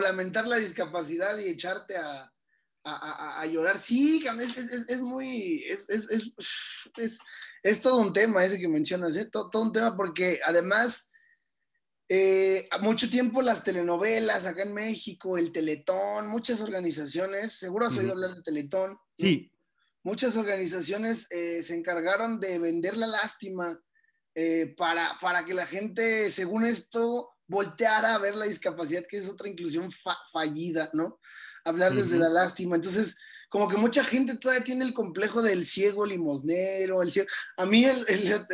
lamentar 0.00 0.46
la 0.46 0.56
discapacidad 0.56 1.38
y 1.38 1.48
echarte 1.48 1.96
a, 1.96 2.32
llorar. 3.50 3.78
Sí, 3.78 4.24
es, 4.88 5.00
muy, 5.00 5.64
es, 7.62 7.80
todo 7.80 7.96
un 7.96 8.12
tema 8.12 8.44
ese 8.44 8.60
que 8.60 8.68
mencionas, 8.68 9.16
¿eh? 9.16 9.24
todo, 9.26 9.50
un 9.60 9.72
tema 9.72 9.96
porque 9.96 10.40
además... 10.44 11.08
Eh, 12.08 12.68
mucho 12.82 13.10
tiempo 13.10 13.42
las 13.42 13.64
telenovelas 13.64 14.46
acá 14.46 14.62
en 14.62 14.72
México, 14.72 15.36
el 15.36 15.50
Teletón, 15.50 16.28
muchas 16.28 16.60
organizaciones, 16.60 17.54
seguro 17.54 17.86
has 17.86 17.98
oído 17.98 18.12
hablar 18.12 18.32
de 18.32 18.42
Teletón. 18.42 18.96
Sí. 19.18 19.50
Muchas 20.04 20.36
organizaciones 20.36 21.26
eh, 21.30 21.64
se 21.64 21.74
encargaron 21.74 22.38
de 22.38 22.60
vender 22.60 22.96
la 22.96 23.08
lástima 23.08 23.82
para, 24.76 25.18
para 25.20 25.44
que 25.44 25.54
la 25.54 25.66
gente, 25.66 26.30
según 26.30 26.64
esto, 26.64 27.35
voltear 27.48 28.04
a 28.04 28.18
ver 28.18 28.34
la 28.36 28.46
discapacidad, 28.46 29.04
que 29.08 29.18
es 29.18 29.28
otra 29.28 29.48
inclusión 29.48 29.90
fallida, 30.32 30.90
¿no? 30.92 31.20
Hablar 31.64 31.94
desde 31.94 32.18
la 32.18 32.28
lástima. 32.28 32.76
Entonces, 32.76 33.16
como 33.48 33.68
que 33.68 33.76
mucha 33.76 34.04
gente 34.04 34.36
todavía 34.36 34.64
tiene 34.64 34.84
el 34.84 34.94
complejo 34.94 35.42
del 35.42 35.66
ciego 35.66 36.06
limosnero, 36.06 37.02
el 37.02 37.10
ciego. 37.10 37.28
A 37.56 37.66
mí, 37.66 37.86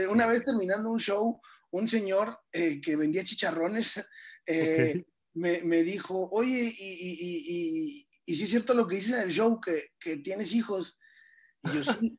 una 0.08 0.26
vez 0.26 0.44
terminando 0.44 0.90
un 0.90 1.00
show, 1.00 1.40
un 1.70 1.88
señor 1.88 2.38
eh, 2.52 2.80
que 2.80 2.96
vendía 2.96 3.24
chicharrones 3.24 4.04
eh, 4.46 5.04
me, 5.34 5.82
dijo, 5.82 6.28
oye, 6.30 6.74
y, 6.78 6.86
y, 6.88 8.06
y, 8.26 8.36
si 8.36 8.44
es 8.44 8.50
cierto 8.50 8.74
lo 8.74 8.86
que 8.86 8.96
dices 8.96 9.12
en 9.12 9.22
el 9.22 9.32
show, 9.32 9.60
que, 9.60 9.92
que 9.98 10.18
tienes 10.18 10.52
hijos. 10.52 10.98
Y 11.62 11.74
yo, 11.74 11.84
sí. 11.84 12.18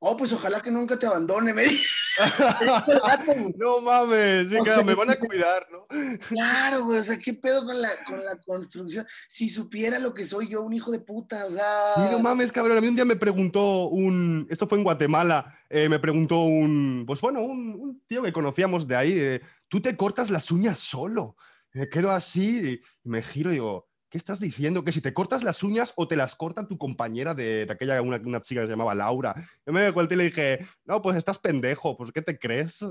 Oh, 0.00 0.16
pues 0.16 0.32
ojalá 0.32 0.60
que 0.60 0.70
nunca 0.70 0.98
te 0.98 1.06
abandone, 1.06 1.54
me 1.54 1.62
dijo. 1.62 1.84
no 3.56 3.80
mames, 3.80 4.50
me 4.50 4.94
van 4.94 5.10
a 5.10 5.16
cuidar, 5.16 5.66
¿no? 5.70 5.86
Claro, 6.28 6.84
güey, 6.84 6.98
o 6.98 7.02
sea, 7.02 7.18
¿qué 7.18 7.34
pedo 7.34 7.64
con 7.64 7.80
la, 7.80 7.90
con 8.06 8.24
la 8.24 8.36
construcción? 8.36 9.06
Si 9.28 9.48
supiera 9.48 9.98
lo 9.98 10.12
que 10.12 10.24
soy 10.24 10.48
yo, 10.48 10.62
un 10.62 10.72
hijo 10.72 10.90
de 10.90 11.00
puta, 11.00 11.46
o 11.46 11.52
sea. 11.52 12.10
no 12.10 12.18
mames, 12.18 12.52
cabrón, 12.52 12.78
a 12.78 12.80
mí 12.80 12.88
un 12.88 12.96
día 12.96 13.04
me 13.04 13.16
preguntó 13.16 13.88
un, 13.88 14.46
esto 14.50 14.66
fue 14.66 14.78
en 14.78 14.84
Guatemala, 14.84 15.58
eh, 15.68 15.88
me 15.88 15.98
preguntó 15.98 16.42
un, 16.42 17.04
pues 17.06 17.20
bueno, 17.20 17.42
un, 17.42 18.02
tío 18.06 18.22
que 18.22 18.32
conocíamos 18.32 18.88
de 18.88 18.96
ahí, 18.96 19.40
tú 19.68 19.80
te 19.80 19.96
cortas 19.96 20.30
las 20.30 20.50
uñas 20.50 20.80
solo. 20.80 21.36
Me 21.72 21.88
quedo 21.88 22.10
así 22.10 22.80
y 23.04 23.08
me 23.08 23.22
giro 23.22 23.50
y 23.50 23.54
digo, 23.54 23.89
¿qué 24.10 24.18
estás 24.18 24.40
diciendo? 24.40 24.84
Que 24.84 24.92
si 24.92 25.00
te 25.00 25.14
cortas 25.14 25.44
las 25.44 25.62
uñas 25.62 25.92
o 25.96 26.08
te 26.08 26.16
las 26.16 26.34
cortan 26.34 26.68
tu 26.68 26.76
compañera 26.76 27.34
de, 27.34 27.66
aquella, 27.70 28.02
una, 28.02 28.16
una, 28.16 28.42
chica 28.42 28.60
que 28.60 28.66
se 28.66 28.72
llamaba 28.72 28.94
Laura. 28.94 29.34
Yo 29.64 29.72
me 29.72 29.90
volteé 29.90 30.16
y 30.16 30.18
le 30.18 30.24
dije, 30.24 30.66
no, 30.84 31.00
pues 31.00 31.16
estás 31.16 31.38
pendejo, 31.38 31.96
pues 31.96 32.10
¿qué 32.12 32.20
te 32.20 32.38
crees? 32.38 32.84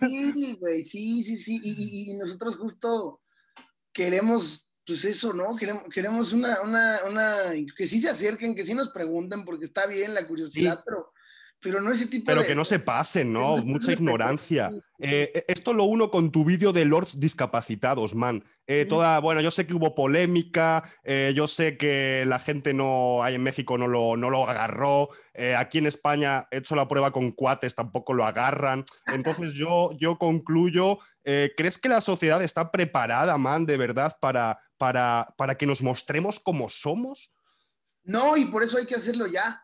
Sí, 0.00 0.56
güey, 0.58 0.82
sí, 0.82 1.22
sí, 1.22 1.36
sí. 1.36 1.60
Y, 1.62 2.16
nosotros 2.16 2.56
justo 2.56 3.20
queremos, 3.92 4.72
pues 4.86 5.04
eso, 5.04 5.32
¿no? 5.32 5.56
Queremos, 5.56 5.84
queremos 5.92 6.32
una, 6.32 6.60
una, 6.62 7.00
una, 7.08 7.36
que 7.76 7.86
sí 7.86 8.00
se 8.00 8.08
acerquen, 8.08 8.54
que 8.54 8.64
sí 8.64 8.74
nos 8.74 8.88
pregunten, 8.88 9.44
porque 9.44 9.66
está 9.66 9.86
bien 9.86 10.14
la 10.14 10.26
curiosidad, 10.26 10.82
pero 10.84 11.12
pero 11.62 11.80
no 11.80 11.92
ese 11.92 12.08
tipo 12.08 12.26
Pero 12.26 12.44
que 12.44 12.56
no 12.56 12.64
se 12.64 12.80
pasen, 12.80 13.32
¿no? 13.32 13.56
Mucha 13.64 13.92
ignorancia. 13.92 14.70
Eh, 14.98 15.30
eh, 15.32 15.44
esto 15.46 15.72
lo 15.72 15.84
uno 15.84 16.10
con 16.10 16.32
tu 16.32 16.44
vídeo 16.44 16.72
de 16.72 16.84
Lords 16.84 17.18
discapacitados, 17.20 18.14
man. 18.16 18.44
Eh, 18.66 18.84
toda, 18.84 19.20
bueno, 19.20 19.40
yo 19.40 19.50
sé 19.52 19.64
que 19.66 19.74
hubo 19.74 19.94
polémica, 19.94 20.82
yo 21.34 21.48
sé 21.48 21.76
que 21.76 22.24
la 22.26 22.38
gente 22.38 22.74
no, 22.74 23.22
ahí 23.22 23.36
en 23.36 23.42
México 23.42 23.78
no 23.78 23.86
lo, 23.86 24.16
no 24.16 24.30
lo 24.30 24.48
agarró, 24.48 25.10
aquí 25.56 25.78
en 25.78 25.86
España 25.86 26.46
he 26.50 26.58
hecho 26.58 26.76
la 26.76 26.88
prueba 26.88 27.12
con 27.12 27.32
cuates, 27.32 27.74
tampoco 27.74 28.12
lo 28.12 28.24
agarran. 28.24 28.84
Entonces 29.06 29.54
yo, 29.54 29.90
yo 29.98 30.18
concluyo, 30.18 30.98
¿crees 31.22 31.78
que 31.78 31.88
la 31.88 32.00
sociedad 32.00 32.42
está 32.42 32.70
preparada, 32.70 33.36
man, 33.36 33.66
de 33.66 33.76
verdad, 33.76 34.16
para, 34.20 34.58
para, 34.76 35.34
para 35.36 35.56
que 35.56 35.66
nos 35.66 35.82
mostremos 35.82 36.40
como 36.40 36.68
somos? 36.68 37.32
No, 38.04 38.36
y 38.36 38.46
por 38.46 38.62
eso 38.62 38.78
hay 38.78 38.86
que 38.86 38.96
hacerlo 38.96 39.26
ya. 39.26 39.62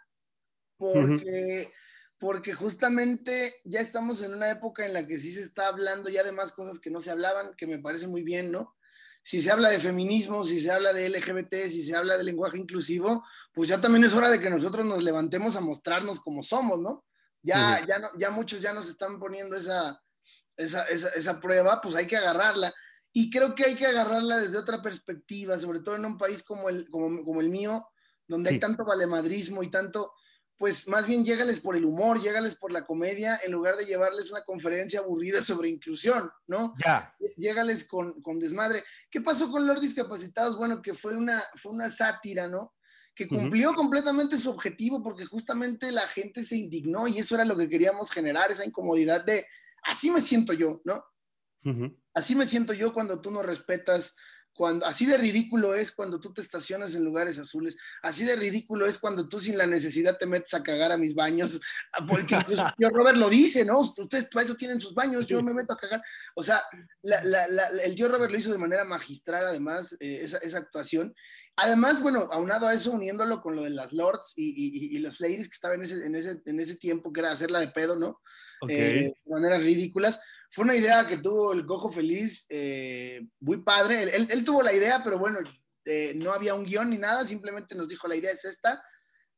Porque 0.77 1.73
porque 2.19 2.53
justamente 2.53 3.55
ya 3.65 3.81
estamos 3.81 4.23
en 4.23 4.35
una 4.35 4.51
época 4.51 4.85
en 4.85 4.93
la 4.93 5.07
que 5.07 5.19
sí 5.19 5.31
se 5.33 5.41
está 5.41 5.69
hablando 5.69 6.09
ya 6.09 6.25
de 6.25 6.33
más 6.33 6.53
cosas 6.53 6.81
que 6.81 6.91
no 6.91 7.01
se 7.01 7.11
hablaban, 7.11 7.55
que 7.57 7.67
me 7.67 7.79
parece 7.79 8.09
muy 8.09 8.23
bien, 8.23 8.51
¿no? 8.51 8.77
Si 9.23 9.43
se 9.43 9.51
habla 9.51 9.69
de 9.69 9.79
feminismo, 9.79 10.45
si 10.45 10.61
se 10.61 10.71
habla 10.71 10.93
de 10.93 11.09
LGBT, 11.09 11.69
si 11.69 11.83
se 11.83 11.95
habla 11.95 12.17
de 12.17 12.25
lenguaje 12.25 12.59
inclusivo, 12.59 13.25
pues 13.53 13.69
ya 13.69 13.81
también 13.81 14.05
es 14.05 14.15
hora 14.15 14.31
de 14.31 14.41
que 14.41 14.51
nosotros 14.51 14.85
nos 14.85 15.05
levantemos 15.05 15.55
a 15.55 15.61
mostrarnos 15.61 16.21
como 16.21 16.43
somos, 16.43 16.81
¿no? 16.81 17.05
Ya, 17.43 17.85
ya, 17.87 17.99
no, 17.99 18.09
ya 18.19 18.31
muchos 18.31 18.61
ya 18.61 18.73
nos 18.73 18.89
están 18.89 19.21
poniendo 19.21 19.55
esa, 19.57 20.03
esa, 20.57 20.85
esa, 20.85 21.41
prueba, 21.41 21.81
pues 21.81 21.95
hay 21.95 22.07
que 22.07 22.17
agarrarla. 22.17 22.75
Y 23.13 23.31
creo 23.31 23.55
que 23.55 23.65
hay 23.65 23.77
que 23.77 23.87
agarrarla 23.87 24.39
desde 24.39 24.59
otra 24.59 24.83
perspectiva, 24.83 25.59
sobre 25.59 25.81
todo 25.81 25.97
en 25.97 26.05
un 26.05 26.19
país 26.19 26.43
como 26.43 26.69
el, 26.69 26.89
como, 26.91 27.25
como 27.25 27.41
el 27.41 27.49
mío, 27.49 27.87
donde 28.27 28.51
hay 28.51 28.59
tanto 28.59 28.85
valemadrismo 28.85 29.63
y 29.63 29.71
tanto, 29.71 30.13
pues 30.59 30.89
más 30.89 31.07
bien 31.07 31.25
llégales 31.25 31.61
por 31.61 31.77
el 31.77 31.85
humor, 31.85 32.21
llégales 32.21 32.57
por 32.57 32.73
la 32.73 32.85
comedia, 32.85 33.39
en 33.45 33.53
lugar 33.53 33.77
de 33.77 33.87
llevarles 33.87 34.31
una 34.33 34.43
conferencia 34.43 34.99
aburrida 34.99 35.41
sobre 35.41 35.69
inclusión, 35.69 36.31
¿no? 36.49 36.75
Ya. 36.85 37.15
Llégales 37.37 37.87
con, 37.87 38.21
con 38.21 38.41
desmadre. 38.41 38.83
¿Qué 39.09 39.21
pasó 39.21 39.51
con 39.51 39.67
los 39.67 39.81
discapacitados? 39.81 40.59
Bueno, 40.59 40.83
que 40.83 40.95
fue 40.95 41.17
una, 41.17 41.41
fue 41.55 41.71
una 41.71 41.89
sátira, 41.89 42.49
¿no? 42.49 42.75
Que 43.15 43.29
cumplió 43.29 43.73
completamente 43.75 44.37
su 44.37 44.51
objetivo 44.51 45.03
porque 45.03 45.25
justamente 45.27 45.93
la 45.93 46.09
gente 46.09 46.43
se 46.43 46.57
indignó 46.57 47.07
y 47.07 47.19
eso 47.19 47.37
era 47.37 47.45
lo 47.45 47.57
que 47.57 47.69
queríamos 47.69 48.11
generar, 48.11 48.51
esa 48.51 48.65
incomodidad 48.65 49.25
de, 49.25 49.47
así 49.85 50.11
me 50.11 50.21
siento 50.21 50.53
yo, 50.53 50.81
¿no? 50.85 51.05
Así 52.15 52.35
me 52.35 52.47
siento 52.47 52.73
yo 52.73 52.93
cuando 52.93 53.21
tú 53.21 53.31
no 53.31 53.43
respetas 53.43 54.17
cuando, 54.59 54.85
así 54.87 55.07
de 55.07 55.17
ridículo 55.17 55.73
es 55.73 55.93
cuando 55.93 56.19
tú 56.19 56.33
te 56.35 56.43
estacionas 56.43 56.93
en 56.97 57.05
lugares 57.05 57.39
azules, 57.39 57.77
así 58.03 58.25
de 58.25 58.35
ridículo 58.35 58.87
es 58.87 58.99
cuando 58.99 59.29
tú 59.29 59.39
sin 59.39 59.57
la 59.57 59.69
necesidad 59.69 60.19
te 60.19 60.27
metes 60.27 60.53
a 60.53 60.65
cagar 60.65 60.91
a 60.91 60.97
mis 60.97 61.15
baños, 61.15 61.61
porque 62.09 62.37
yo 62.77 62.91
Robert 62.91 63.17
lo 63.17 63.31
dice, 63.31 63.65
¿no? 63.65 63.79
Ustedes 63.79 64.27
para 64.27 64.45
eso 64.45 64.57
tienen 64.57 64.81
sus 64.81 64.95
baños, 64.95 65.29
yo 65.29 65.41
me 65.45 65.55
meto 65.55 65.75
a 65.75 65.77
cagar. 65.77 66.03
O 66.35 66.43
sea, 66.43 66.61
el 67.85 67.95
tío 67.95 68.09
Robert 68.09 68.33
lo 68.33 68.37
hizo 68.37 68.51
de 68.51 68.59
manera 68.59 68.85
magistral, 68.85 69.47
además, 69.47 69.97
eh, 70.01 70.23
esa, 70.23 70.59
actuación. 70.59 71.15
Además, 71.55 72.03
bueno, 72.03 72.29
aunado 72.33 72.67
a 72.67 72.75
eso, 72.75 72.91
uniéndolo 72.91 73.41
con 73.41 73.55
lo 73.55 73.63
de 73.63 73.71
las 73.71 73.93
lords 73.93 74.33
y, 74.35 74.97
y, 74.97 74.99
los 74.99 75.21
ladies 75.21 75.49
que 75.49 75.55
estaban 75.55 75.79
en 75.79 75.85
ese, 75.85 76.05
en, 76.05 76.15
ese, 76.17 76.43
en 76.45 76.59
ese 76.59 76.75
tiempo, 76.75 77.13
que 77.13 77.21
era 77.21 77.31
hacerla 77.31 77.61
de 77.61 77.69
pedo, 77.69 77.95
¿no? 77.95 78.21
Eh, 78.69 79.13
de 79.25 79.31
maneras 79.31 79.63
ridículas 79.63 80.21
fue 80.51 80.65
una 80.65 80.77
idea 80.77 81.07
que 81.07 81.19
tuvo 81.19 81.53
el 81.53 81.67
Cojo 81.67 81.91
Feliz, 81.91 82.47
eh, 82.49 83.27
muy 83.41 83.59
padre. 83.59 84.05
Él, 84.15 84.45
tuvo 84.45 84.63
la 84.63 84.73
idea, 84.73 85.03
pero 85.05 85.19
bueno, 85.19 85.41
eh, 85.85 86.15
no 86.17 86.33
había 86.33 86.55
un 86.55 86.65
guion 86.65 86.91
ni 86.91 86.97
nada, 86.97 87.27
simplemente 87.27 87.75
nos 87.75 87.89
dijo 87.89 88.09
la 88.09 88.17
idea 88.17 88.33
es 88.33 88.45
esta. 88.45 88.83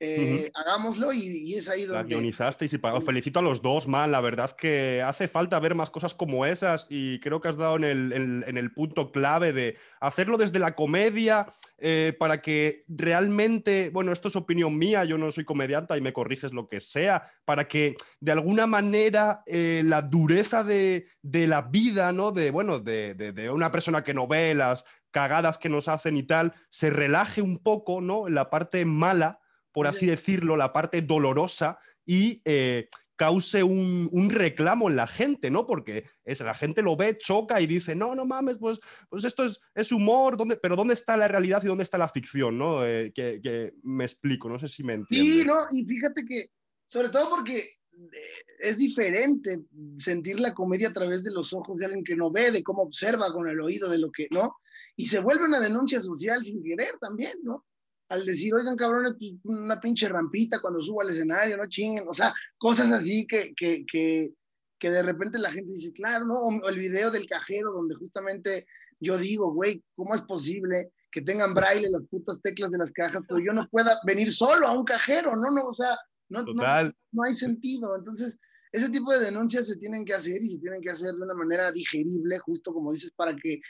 Eh, 0.02 0.50
hagámoslo 0.54 1.12
y, 1.12 1.54
es 1.54 1.68
ahí 1.68 1.84
donde... 1.84 2.02
La 2.02 2.08
guionizasteis 2.08 2.72
y 2.72 2.78
pagó. 2.78 3.02
Felicito 3.02 3.40
a 3.40 3.42
los 3.42 3.60
dos, 3.60 3.86
man. 3.86 4.10
La 4.10 4.22
verdad 4.22 4.56
que 4.56 5.02
hace 5.02 5.28
falta 5.28 5.60
ver 5.60 5.74
más 5.74 5.90
cosas 5.90 6.14
como 6.14 6.46
esas 6.46 6.86
y 6.88 7.20
creo 7.20 7.42
que 7.42 7.48
has 7.48 7.58
dado 7.58 7.76
en 7.76 7.84
el, 7.84 8.12
en, 8.46 8.56
el 8.56 8.72
punto 8.72 9.12
clave 9.12 9.52
de 9.52 9.76
hacerlo 10.00 10.38
desde 10.38 10.58
la 10.58 10.74
comedia 10.74 11.48
eh, 11.76 12.16
para 12.18 12.40
que 12.40 12.84
realmente, 12.88 13.90
bueno, 13.90 14.12
esto 14.12 14.28
es 14.28 14.36
opinión 14.36 14.78
mía, 14.78 15.04
yo 15.04 15.18
no 15.18 15.30
soy 15.30 15.44
comediante 15.44 15.98
y 15.98 16.00
me 16.00 16.14
corriges 16.14 16.54
lo 16.54 16.66
que 16.66 16.80
sea, 16.80 17.30
para 17.44 17.68
que 17.68 17.94
de 18.20 18.32
alguna 18.32 18.66
manera 18.66 19.42
eh, 19.46 19.82
la 19.84 20.00
dureza 20.00 20.64
de, 20.64 21.08
de, 21.20 21.46
la 21.46 21.60
vida, 21.60 22.10
¿no? 22.12 22.32
De, 22.32 22.50
bueno, 22.50 22.78
de, 22.78 23.14
de, 23.14 23.32
de 23.32 23.50
una 23.50 23.70
persona 23.70 24.02
que 24.02 24.14
no 24.14 24.26
ve 24.26 24.54
las 24.54 24.86
cagadas 25.10 25.58
que 25.58 25.68
nos 25.68 25.88
hacen 25.88 26.16
y 26.16 26.22
tal, 26.22 26.54
se 26.70 26.88
relaje 26.88 27.42
un 27.42 27.58
poco, 27.58 28.00
¿no? 28.00 28.28
En 28.28 28.34
la 28.34 28.48
parte 28.48 28.86
mala 28.86 29.40
por 29.72 29.86
así 29.86 30.06
decirlo, 30.06 30.56
la 30.56 30.72
parte 30.72 31.02
dolorosa 31.02 31.78
y 32.04 32.42
eh, 32.44 32.88
cause 33.20 33.62
un, 33.62 34.30
reclamo 34.30 34.88
en 34.88 34.96
la 34.96 35.06
gente, 35.06 35.50
¿no? 35.50 35.66
Porque 35.66 36.04
es, 36.24 36.40
la 36.40 36.54
gente 36.54 36.80
lo 36.80 36.96
ve, 36.96 37.18
choca 37.18 37.60
y 37.60 37.66
dice, 37.66 37.94
no, 37.94 38.14
no 38.14 38.24
mames, 38.24 38.56
pues, 38.58 38.80
pues 39.10 39.24
esto 39.24 39.44
es, 39.44 39.60
es 39.74 39.92
humor, 39.92 40.38
¿dónde, 40.38 40.56
pero 40.56 40.74
¿dónde 40.74 40.94
está 40.94 41.18
la 41.18 41.28
realidad 41.28 41.62
y 41.62 41.66
dónde 41.66 41.84
está 41.84 41.98
la 41.98 42.08
ficción, 42.08 42.56
¿no? 42.56 42.86
Eh, 42.86 43.12
que, 43.14 43.74
me 43.82 44.04
explico, 44.04 44.48
no 44.48 44.58
sé 44.58 44.68
si 44.68 44.82
me 44.82 44.94
entiendes. 44.94 45.34
Sí, 45.34 45.44
no, 45.44 45.58
y 45.70 45.84
fíjate 45.84 46.24
que, 46.24 46.46
sobre 46.86 47.10
todo 47.10 47.28
porque 47.28 47.58
eh, 47.58 48.08
es 48.58 48.78
diferente 48.78 49.60
sentir 49.98 50.40
la 50.40 50.54
comedia 50.54 50.88
a 50.88 50.94
través 50.94 51.22
de 51.22 51.30
los 51.30 51.52
ojos 51.52 51.76
de 51.76 51.84
alguien 51.84 52.04
que 52.04 52.16
no 52.16 52.30
ve, 52.30 52.50
de 52.50 52.62
cómo 52.62 52.84
observa 52.84 53.30
con 53.34 53.46
el 53.50 53.60
oído 53.60 53.90
de 53.90 53.98
lo 53.98 54.10
que, 54.10 54.28
¿no? 54.30 54.56
Y 54.96 55.04
se 55.04 55.20
vuelve 55.20 55.44
una 55.44 55.60
denuncia 55.60 56.00
social 56.00 56.42
sin 56.42 56.62
querer 56.62 56.94
también, 56.98 57.34
¿no? 57.42 57.66
Al 58.10 58.26
decir, 58.26 58.52
oigan, 58.52 58.76
cabrones, 58.76 59.14
pues, 59.18 59.32
una 59.44 59.80
pinche 59.80 60.08
rampita 60.08 60.60
cuando 60.60 60.82
subo 60.82 61.00
al 61.00 61.10
escenario, 61.10 61.56
no 61.56 61.68
chinguen, 61.68 62.04
o 62.08 62.12
sea, 62.12 62.34
cosas 62.58 62.90
así 62.90 63.26
que, 63.26 63.54
que, 63.54 63.86
que, 63.86 64.32
que 64.78 64.90
de 64.90 65.02
repente 65.02 65.38
la 65.38 65.50
gente 65.50 65.70
dice, 65.70 65.92
claro, 65.92 66.26
¿no? 66.26 66.40
O, 66.40 66.68
el 66.68 66.78
video 66.78 67.10
del 67.10 67.26
cajero 67.26 67.72
donde 67.72 67.94
justamente 67.94 68.66
yo 68.98 69.16
digo, 69.16 69.54
güey, 69.54 69.82
¿cómo 69.94 70.14
es 70.14 70.22
posible 70.22 70.90
que 71.12 71.22
tengan 71.22 71.54
braille 71.54 71.88
las 71.88 72.04
putas 72.08 72.40
teclas 72.42 72.70
de 72.70 72.78
las 72.78 72.92
cajas, 72.92 73.22
pero 73.26 73.40
yo 73.40 73.52
no 73.52 73.68
pueda 73.68 73.98
venir 74.04 74.32
solo 74.32 74.66
a 74.66 74.76
un 74.76 74.84
cajero, 74.84 75.34
no, 75.34 75.50
no, 75.50 75.68
o 75.68 75.74
sea, 75.74 75.96
no, 76.28 76.42
no, 76.42 76.92
no 77.12 77.22
hay 77.24 77.34
sentido. 77.34 77.96
Entonces, 77.96 78.38
ese 78.72 78.88
tipo 78.90 79.12
de 79.12 79.20
denuncias 79.20 79.66
se 79.66 79.76
tienen 79.76 80.04
que 80.04 80.14
hacer 80.14 80.40
y 80.42 80.50
se 80.50 80.58
tienen 80.58 80.80
que 80.80 80.90
hacer 80.90 81.14
de 81.14 81.22
una 81.22 81.34
manera 81.34 81.72
digerible, 81.72 82.38
justo 82.38 82.72
como 82.72 82.92
dices, 82.92 83.12
para 83.12 83.34
que 83.34 83.60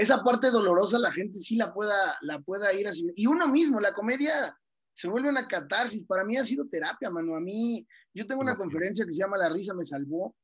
esa 0.00 0.24
parte 0.24 0.50
dolorosa 0.50 0.98
la 0.98 1.12
gente 1.12 1.38
sí 1.38 1.56
la 1.56 1.74
pueda, 1.74 2.16
la 2.22 2.40
pueda 2.40 2.72
ir 2.72 2.88
así. 2.88 3.06
Y 3.16 3.26
uno 3.26 3.46
mismo, 3.48 3.80
la 3.80 3.92
comedia 3.92 4.56
se 4.94 5.08
vuelve 5.08 5.28
una 5.28 5.46
catarsis. 5.46 6.04
Para 6.06 6.24
mí 6.24 6.38
ha 6.38 6.44
sido 6.44 6.66
terapia, 6.68 7.10
mano. 7.10 7.36
A 7.36 7.40
mí, 7.40 7.86
yo 8.14 8.26
tengo 8.26 8.40
una 8.40 8.56
conferencia 8.56 9.04
que 9.04 9.12
se 9.12 9.20
llama 9.20 9.36
La 9.36 9.50
risa 9.50 9.74
me 9.74 9.84
salvó, 9.84 10.34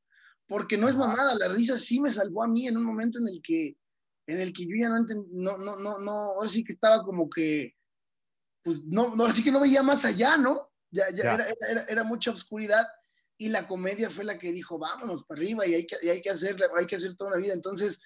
porque 0.47 0.77
no 0.77 0.91
es 0.91 0.97
mamada, 0.97 1.35
la 1.35 1.49
risa 1.49 1.79
sí 1.79 2.01
me 2.01 2.11
salvó 2.11 2.45
a 2.45 2.49
mí 2.49 2.69
en 2.69 2.77
un 2.77 2.85
momento 2.85 3.19
en 3.19 3.29
el 3.29 3.41
que, 3.43 3.79
en 4.27 4.41
el 4.41 4.53
que 4.53 4.67
yo 4.67 4.77
ya 4.79 4.91
no 4.91 4.99
entendí, 4.99 5.31
no, 5.33 5.57
no, 5.57 5.77
no, 5.77 5.99
no, 5.99 6.13
ahora 6.13 6.49
sí 6.49 6.63
que 6.63 6.75
estaba 6.75 7.03
como 7.03 7.31
que, 7.31 7.75
pues 8.63 8.85
no, 8.85 9.15
ahora 9.19 9.33
sí 9.33 9.43
que 9.43 9.51
no 9.51 9.61
veía 9.61 9.83
más 9.83 10.05
allá, 10.05 10.37
¿no? 10.37 10.71
Ya, 10.91 11.05
ya, 11.15 11.35
Era, 11.35 11.47
era, 11.71 11.85
era, 11.89 12.05
mucha 12.05 12.31
oscuridad 12.31 12.87
y 13.39 13.49
la 13.49 13.67
comedia 13.67 14.11
fue 14.11 14.25
la 14.25 14.39
que 14.39 14.53
dijo, 14.53 14.79
vámonos 14.79 15.25
para 15.25 15.41
arriba 15.41 15.67
y 15.67 15.75
hay 15.75 15.87
que, 15.87 15.97
y 16.03 16.09
hay 16.09 16.21
que 16.21 16.31
hacer, 16.31 16.57
hay 16.77 16.87
que 16.87 16.97
hacer 16.97 17.17
toda 17.17 17.31
una 17.31 17.39
vida. 17.39 17.55
Entonces, 17.55 18.01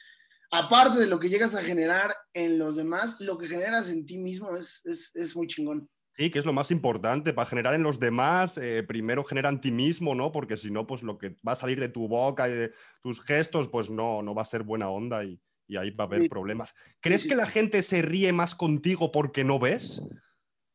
aparte 0.51 0.99
de 0.99 1.07
lo 1.07 1.21
que 1.21 1.29
llegas 1.29 1.55
a 1.55 1.63
generar 1.63 2.15
en 2.33 2.59
los 2.59 2.77
demás, 2.77 3.21
lo 3.21 3.39
que 3.39 3.49
generas 3.49 3.89
en 3.91 4.05
ti 4.05 4.19
mismo 4.19 4.57
es, 4.57 4.85
es, 5.15 5.37
muy 5.37 5.47
chingón. 5.47 5.89
Sí, 6.13 6.31
que 6.31 6.41
es 6.41 6.45
lo 6.45 6.53
más 6.53 6.71
importante. 6.71 7.33
Para 7.33 7.49
generar 7.49 7.75
en 7.75 7.85
los 7.85 8.01
demás, 8.01 8.59
eh, 8.59 8.83
primero 8.83 9.25
genera 9.25 9.49
en 9.49 9.61
ti 9.61 9.71
mismo, 9.71 10.15
¿no? 10.15 10.33
Porque 10.33 10.57
si 10.57 10.71
no, 10.71 10.87
pues 10.87 11.03
lo 11.03 11.19
que 11.19 11.37
va 11.47 11.53
a 11.53 11.57
salir 11.57 11.79
de 11.79 11.89
tu 11.89 12.09
boca 12.09 12.49
y 12.49 12.53
de 12.53 12.73
tus 13.01 13.23
gestos, 13.23 13.69
pues 13.69 13.91
no, 13.91 14.23
no 14.23 14.35
va 14.35 14.43
a 14.43 14.47
ser 14.47 14.65
buena 14.65 14.91
onda 14.91 15.25
y, 15.25 15.41
ahí 15.79 15.93
va 15.93 16.03
a 16.05 16.07
haber 16.09 16.29
problemas. 16.29 16.75
¿Crees 17.01 17.25
que 17.25 17.37
la 17.37 17.47
gente 17.47 17.85
se 17.85 18.03
ríe 18.03 18.33
más 18.33 18.57
contigo 18.57 19.13
porque 19.13 19.45
no 19.45 19.61
ves? 19.61 20.03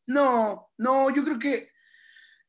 No, 0.08 0.70
no, 0.78 1.14
yo 1.14 1.26
creo 1.26 1.38
que 1.38 1.68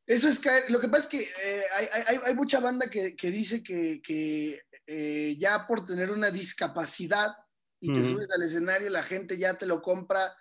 eso 0.06 0.28
es 0.28 0.38
caer. 0.38 0.70
Lo 0.70 0.80
que 0.80 0.88
pasa 0.88 1.02
es 1.02 1.08
que 1.08 1.22
eh, 1.22 1.62
hay, 2.06 2.18
hay, 2.24 2.34
mucha 2.36 2.60
banda 2.60 2.88
que, 2.88 3.16
que 3.16 3.32
dice 3.32 3.64
que, 3.64 4.00
que 4.00 4.62
eh, 4.87 5.37
ya 5.38 5.66
por 5.66 5.85
tener 5.85 6.11
una 6.11 6.31
discapacidad 6.31 7.35
y 7.81 7.92
te 7.92 8.03
subes 8.03 8.29
al 8.31 8.42
escenario, 8.42 8.88
la 8.88 9.03
gente 9.03 9.37
ya 9.37 9.55
te 9.55 9.66
lo 9.66 9.83
compra, 9.83 10.33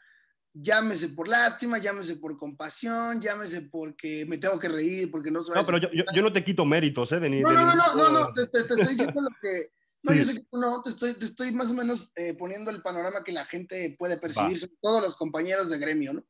llámese 0.54 1.10
por 1.10 1.28
lástima, 1.28 1.78
llámese 1.78 2.16
por 2.16 2.38
compasión, 2.38 3.22
llámese 3.22 3.62
porque 3.64 4.26
me 4.26 4.38
tengo 4.38 4.58
que 4.58 4.70
reír, 4.70 5.12
porque 5.12 5.32
no 5.32 5.44
soy... 5.44 5.56
No, 5.56 5.66
pero 5.66 5.78
yo, 5.78 5.90
yo, 5.92 6.22
no 6.22 6.32
te 6.32 6.44
quito 6.44 6.66
méritos, 6.66 7.12
¿eh? 7.12 7.20
De 7.20 7.30
ni, 7.30 7.42
no, 7.42 7.52
no, 7.52 7.76
no, 7.76 7.96
no, 7.96 8.10
no, 8.10 8.32
te, 8.32 8.44
estoy 8.44 8.88
diciendo 8.88 9.22
lo 9.22 9.30
que... 9.42 9.72
No, 10.04 10.14
yo 10.14 10.24
sé 10.24 10.36
que 10.36 10.46
no, 10.52 10.82
te 10.84 10.92
estoy, 10.92 11.16
te 11.16 11.26
estoy 11.26 11.52
más 11.52 11.72
o 11.72 11.74
menos 11.74 12.12
eh, 12.16 12.36
poniendo 12.36 12.70
el 12.70 12.82
panorama 12.82 13.24
que 13.24 13.32
la 13.32 13.44
gente 13.44 13.96
puede 13.98 14.18
percibir, 14.18 14.60
sobre 14.60 14.76
todo 14.80 15.02
los 15.02 15.16
compañeros 15.16 15.70
de 15.70 15.80
gremio, 15.80 16.14
¿no? 16.14 16.24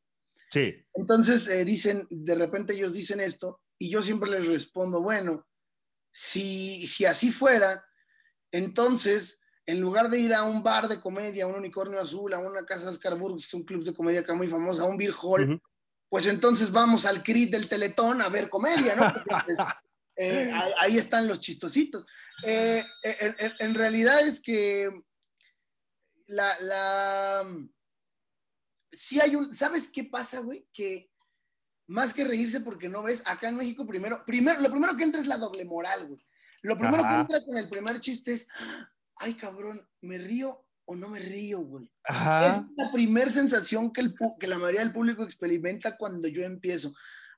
Sí. 0.49 0.73
Entonces 0.93 1.47
eh, 1.49 1.65
dicen, 1.65 2.07
de 2.09 2.35
repente 2.35 2.73
ellos 2.73 2.93
dicen 2.93 3.19
esto, 3.19 3.61
y 3.77 3.89
yo 3.89 4.01
siempre 4.01 4.29
les 4.29 4.47
respondo, 4.47 5.01
bueno, 5.01 5.45
si, 6.13 6.87
si 6.87 7.05
así 7.05 7.31
fuera, 7.31 7.83
entonces, 8.55 9.41
en 9.65 9.81
lugar 9.81 10.09
de 10.09 10.17
ir 10.17 10.33
a 10.33 10.43
un 10.43 10.63
bar 10.63 10.87
de 10.87 11.01
comedia, 11.01 11.43
a 11.43 11.47
un 11.47 11.55
unicornio 11.55 11.99
azul, 11.99 12.33
a 12.33 12.39
una 12.39 12.65
casa 12.65 12.85
de 12.85 12.91
Oscar 12.91 13.17
Burgos, 13.17 13.53
un 13.53 13.63
club 13.63 13.83
de 13.83 13.93
comedia 13.93 14.21
acá 14.21 14.33
muy 14.33 14.47
famoso, 14.47 14.81
a 14.81 14.85
un 14.85 14.97
beer 14.97 15.13
hall, 15.21 15.61
pues 16.07 16.25
entonces 16.27 16.71
vamos 16.71 17.05
al 17.05 17.21
CRIT 17.21 17.51
del 17.51 17.67
Teletón 17.67 18.21
a 18.21 18.29
ver 18.29 18.49
comedia, 18.49 18.95
¿no? 18.95 19.13
Pues, 19.13 19.43
eh, 20.15 20.53
ahí 20.79 20.97
están 20.97 21.27
los 21.27 21.41
chistositos. 21.41 22.05
Eh, 22.43 22.85
en, 23.59 23.75
realidad 23.75 24.25
es 24.25 24.39
que 24.39 24.89
la, 26.27 26.57
la... 26.61 27.45
Sí 28.93 29.19
hay 29.19 29.35
un... 29.35 29.53
¿Sabes 29.53 29.89
qué 29.89 30.05
pasa, 30.05 30.39
güey? 30.39 30.65
Que 30.71 31.11
más 31.87 32.13
que 32.13 32.23
reírse 32.23 32.61
porque 32.61 32.87
no 32.87 33.03
ves, 33.03 33.21
acá 33.25 33.49
en 33.49 33.57
México 33.57 33.85
primero, 33.85 34.23
primero, 34.25 34.61
lo 34.61 34.71
primero 34.71 34.95
que 34.95 35.03
entra 35.03 35.19
es 35.19 35.27
la 35.27 35.37
doble 35.37 35.65
moral, 35.65 36.07
güey. 36.07 36.21
Lo 36.65 36.77
primero 36.77 37.03
que 37.03 37.13
entra 37.13 37.45
con 37.45 37.57
el 37.57 37.69
primer 37.69 37.99
chiste 37.99 38.33
es, 38.33 38.47
ay 39.17 39.35
cabrón, 39.35 39.87
¿me 40.01 40.17
río 40.17 40.65
o 40.85 40.95
no 40.95 41.09
me 41.09 41.19
río, 41.19 41.59
güey? 41.59 41.85
Es 42.07 42.61
la 42.77 42.91
primera 42.91 43.29
sensación 43.29 43.91
que, 43.91 44.01
el, 44.01 44.15
que 44.39 44.47
la 44.47 44.57
mayoría 44.57 44.81
del 44.81 44.93
público 44.93 45.23
experimenta 45.23 45.97
cuando 45.97 46.27
yo 46.27 46.43
empiezo. 46.43 46.93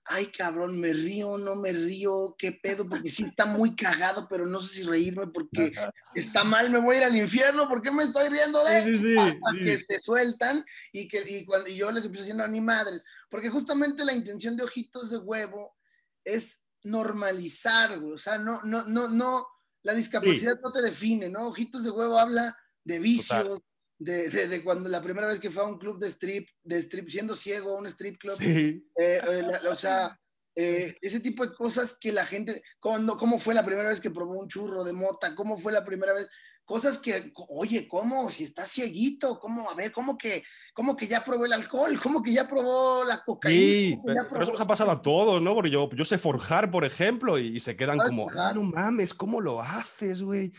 Ay, 0.09 0.27
cabrón, 0.27 0.79
me 0.79 0.93
río, 0.93 1.31
o 1.31 1.37
no 1.37 1.57
me 1.57 1.73
río, 1.73 2.33
qué 2.37 2.53
pedo, 2.53 2.87
porque 2.87 3.09
sí 3.09 3.23
está 3.23 3.45
muy 3.45 3.75
cagado, 3.75 4.27
pero 4.29 4.45
no 4.45 4.61
sé 4.61 4.75
si 4.75 4.83
reírme 4.83 5.27
porque 5.27 5.73
está 6.15 6.45
mal, 6.45 6.69
me 6.69 6.79
voy 6.79 6.95
a 6.95 6.99
ir 6.99 7.03
al 7.03 7.17
infierno, 7.17 7.67
¿por 7.67 7.81
qué 7.81 7.91
me 7.91 8.05
estoy 8.05 8.29
riendo 8.29 8.63
de 8.63 8.79
él? 8.79 9.17
Hasta 9.19 9.59
que 9.61 9.77
se 9.77 9.99
sueltan 9.99 10.63
y 10.93 11.09
que 11.09 11.23
y 11.29 11.43
cuando 11.43 11.67
yo 11.67 11.91
les 11.91 12.05
empiezo 12.05 12.23
diciendo 12.23 12.45
a 12.45 12.47
ni 12.47 12.61
madres, 12.61 13.03
porque 13.29 13.49
justamente 13.49 14.05
la 14.05 14.13
intención 14.13 14.55
de 14.55 14.63
ojitos 14.63 15.09
de 15.09 15.17
huevo 15.17 15.75
es 16.23 16.63
normalizar, 16.83 17.99
güey. 17.99 18.13
O 18.13 18.17
sea, 18.17 18.37
no, 18.37 18.61
no, 18.63 18.85
no, 18.85 19.07
no, 19.09 19.47
la 19.83 19.93
discapacidad 19.93 20.59
no 20.61 20.71
te 20.71 20.81
define, 20.81 21.29
¿no? 21.29 21.47
Ojitos 21.47 21.83
de 21.83 21.91
huevo 21.91 22.17
habla 22.17 22.57
de 22.83 22.99
vicios, 22.99 23.59
de, 23.99 24.29
de, 24.29 24.63
cuando 24.63 24.89
la 24.89 25.01
primera 25.01 25.27
vez 25.27 25.39
que 25.39 25.51
fue 25.51 25.63
a 25.63 25.67
un 25.67 25.79
club 25.79 25.99
de 25.99 26.07
strip, 26.07 26.49
de 26.63 26.77
strip, 26.77 27.09
siendo 27.09 27.35
ciego, 27.35 27.71
a 27.71 27.79
un 27.79 27.87
strip 27.87 28.17
club. 28.17 28.37
Eh, 28.41 28.81
eh, 28.95 29.43
o 29.69 29.75
sea, 29.75 30.17
eh, 30.55 30.97
ese 31.01 31.19
tipo 31.19 31.45
de 31.45 31.53
cosas 31.53 31.97
que 31.99 32.11
la 32.11 32.25
gente, 32.25 32.63
cuando, 32.79 33.17
cómo 33.17 33.39
fue 33.39 33.53
la 33.53 33.65
primera 33.65 33.89
vez 33.89 34.01
que 34.01 34.11
probó 34.11 34.39
un 34.39 34.47
churro 34.47 34.83
de 34.83 34.93
mota, 34.93 35.35
cómo 35.35 35.57
fue 35.57 35.71
la 35.71 35.85
primera 35.85 36.13
vez, 36.13 36.29
cosas 36.67 36.97
que, 36.97 37.31
oye, 37.47 37.87
¿cómo? 37.87 38.29
Si 38.29 38.43
está 38.43 38.65
cieguito, 38.65 39.39
¿cómo? 39.39 39.69
A 39.69 39.73
ver, 39.73 39.93
¿cómo 39.93 40.17
que, 40.17 40.43
cómo 40.73 40.97
que 40.97 41.07
ya 41.07 41.23
probó 41.23 41.45
el 41.45 41.53
alcohol? 41.53 41.97
¿Cómo 42.03 42.21
que 42.21 42.33
ya 42.33 42.47
probó 42.47 43.05
la 43.05 43.23
cocaína? 43.23 43.57
Sí, 43.57 43.99
pero 44.05 44.43
eso 44.43 44.51
nos 44.51 44.61
ha 44.61 44.67
pasado 44.67 44.91
a 44.91 45.01
todos, 45.01 45.41
¿no? 45.41 45.55
Porque 45.55 45.69
yo, 45.69 45.89
yo 45.91 46.03
sé 46.03 46.17
forjar, 46.17 46.69
por 46.69 46.83
ejemplo, 46.83 47.39
y, 47.39 47.57
se 47.61 47.77
quedan 47.77 47.97
como, 47.97 48.27
ah, 48.37 48.51
no 48.53 48.63
mames, 48.63 49.13
¿cómo 49.13 49.39
lo 49.39 49.61
haces, 49.61 50.21
güey? 50.21 50.51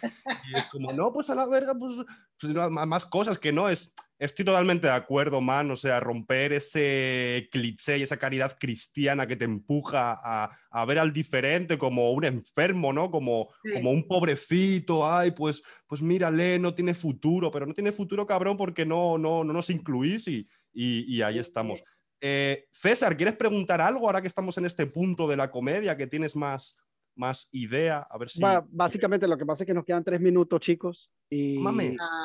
Y 0.51 0.57
es 0.57 0.65
como, 0.73 0.93
no, 0.93 1.13
pues 1.13 1.29
a 1.29 1.35
la 1.35 1.47
verga, 1.47 1.75
pues, 1.79 1.97
pues 2.41 2.55
más 2.71 3.05
cosas 3.05 3.39
que 3.39 3.53
no 3.53 3.69
es 3.69 3.93
Estoy 4.19 4.45
totalmente 4.45 4.89
de 4.89 4.93
acuerdo, 4.93 5.41
man. 5.41 5.71
O 5.71 5.77
sea, 5.77 6.01
romper 6.01 6.53
ese 6.53 7.49
cliché 7.53 7.99
y 7.99 8.03
esa 8.03 8.17
caridad 8.17 8.57
cristiana 8.59 9.29
que 9.29 9.37
te 9.37 9.45
empuja 9.45 10.19
a, 10.23 10.85
ver 10.87 10.99
al 10.99 11.13
diferente 11.13 11.79
como 11.79 12.11
un 12.13 12.25
enfermo, 12.25 12.93
¿no? 12.93 13.11
Como, 13.11 13.49
como 13.75 13.93
un 13.93 14.07
pobrecito. 14.09 15.09
Ay, 15.09 15.31
pues, 15.31 15.63
pues 15.89 16.03
mírale, 16.03 16.59
no 16.59 16.75
tiene 16.75 16.95
futuro. 16.95 17.51
Pero 17.51 17.67
no 17.67 17.75
tiene 17.75 17.91
futuro, 17.91 18.27
cabrón, 18.27 18.57
porque 18.57 18.85
no, 18.85 19.19
no, 19.19 19.43
no 19.43 19.53
nos 19.53 19.71
incluís 19.71 20.29
y, 20.29 20.47
y, 20.73 21.23
ahí 21.23 21.39
estamos. 21.39 21.83
Eh, 22.21 22.67
César, 22.71 23.17
¿quieres 23.17 23.37
preguntar 23.37 23.81
algo 23.81 24.07
ahora 24.07 24.21
que 24.21 24.29
estamos 24.29 24.57
en 24.59 24.67
este 24.67 24.87
punto 24.87 25.27
de 25.27 25.37
la 25.37 25.51
comedia, 25.51 25.97
que 25.97 26.07
tienes 26.07 26.37
más, 26.37 26.77
más 27.17 27.49
idea? 27.53 28.07
A 28.11 28.19
ver 28.19 28.29
si... 28.29 28.41
básicamente 28.69 29.27
lo 29.27 29.39
que 29.39 29.47
pasa 29.47 29.63
es 29.63 29.67
que 29.67 29.75
nos 29.75 29.85
quedan 29.85 30.05
tres 30.05 30.21
minutos, 30.21 30.61
chicos. 30.61 31.11
Y 31.31 31.59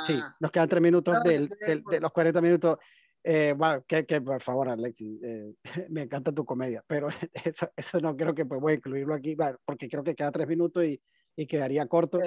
sí, 0.05 0.19
nos 0.39 0.51
quedan 0.51 0.69
tres 0.69 0.81
minutos 0.81 1.23
de 1.23 1.99
los 2.01 2.11
40 2.11 2.41
minutos. 2.41 2.77
Eh, 3.25 3.53
bueno, 3.57 3.85
que, 3.87 4.03
por 4.19 4.41
favor, 4.41 4.67
Alexis, 4.67 5.23
eh, 5.23 5.53
me 5.89 6.01
encanta 6.01 6.33
tu 6.33 6.43
comedia, 6.43 6.83
pero 6.85 7.07
eso, 7.45 7.71
eso 7.77 7.99
no 8.01 8.17
creo 8.17 8.35
que 8.35 8.45
pues, 8.45 8.59
voy 8.59 8.73
a 8.73 8.75
incluirlo 8.75 9.13
aquí, 9.13 9.37
porque 9.63 9.87
creo 9.87 10.03
que 10.03 10.15
queda 10.15 10.31
tres 10.31 10.47
minutos 10.47 10.83
y, 10.83 11.01
y 11.37 11.47
quedaría 11.47 11.87
corto. 11.87 12.19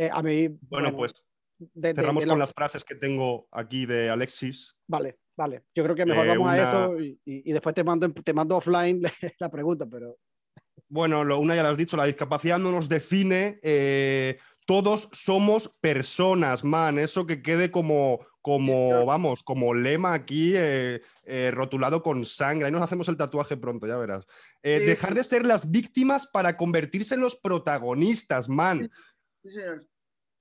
Eh, 0.00 0.08
a 0.10 0.22
mí, 0.22 0.48
bueno, 0.62 0.96
pues 0.96 1.12
cerramos 1.94 2.24
con 2.24 2.38
las 2.38 2.52
frases 2.52 2.84
que 2.84 2.94
tengo 2.94 3.48
aquí 3.50 3.84
de 3.84 4.08
Alexis. 4.08 4.74
Vale, 4.86 5.18
vale. 5.36 5.64
Yo 5.74 5.84
creo 5.84 5.94
que 5.94 6.06
mejor 6.06 6.26
vamos 6.26 6.48
a 6.48 6.58
eso 6.62 7.00
y, 7.00 7.20
y, 7.24 7.52
después 7.52 7.74
te 7.74 7.84
mando, 7.84 8.10
te 8.10 8.32
mando 8.32 8.56
offline 8.56 9.02
la 9.38 9.50
pregunta, 9.50 9.84
pero... 9.84 10.16
Bueno, 10.88 11.22
lo, 11.22 11.38
una 11.38 11.54
ya 11.54 11.62
lo 11.62 11.68
has 11.68 11.76
dicho, 11.76 11.96
la 11.96 12.06
discapacidad 12.06 12.58
no 12.58 12.72
nos 12.72 12.88
define 12.88 13.60
todos 14.70 15.08
somos 15.10 15.68
personas, 15.80 16.62
man. 16.62 17.00
Eso 17.00 17.26
que 17.26 17.42
quede 17.42 17.72
como, 17.72 18.24
como 18.40 19.04
vamos, 19.04 19.42
como 19.42 19.74
lema 19.74 20.14
aquí 20.14 20.52
eh, 20.54 21.02
eh, 21.24 21.50
rotulado 21.50 22.04
con 22.04 22.24
sangre. 22.24 22.66
Ahí 22.66 22.72
nos 22.72 22.82
hacemos 22.82 23.08
el 23.08 23.16
tatuaje 23.16 23.56
pronto, 23.56 23.88
ya 23.88 23.96
verás. 23.96 24.24
Eh, 24.62 24.78
dejar 24.86 25.14
de 25.14 25.24
ser 25.24 25.44
las 25.44 25.72
víctimas 25.72 26.28
para 26.28 26.56
convertirse 26.56 27.16
en 27.16 27.20
los 27.20 27.34
protagonistas, 27.34 28.48
man. 28.48 28.88
Sí, 29.42 29.50
señor. 29.50 29.88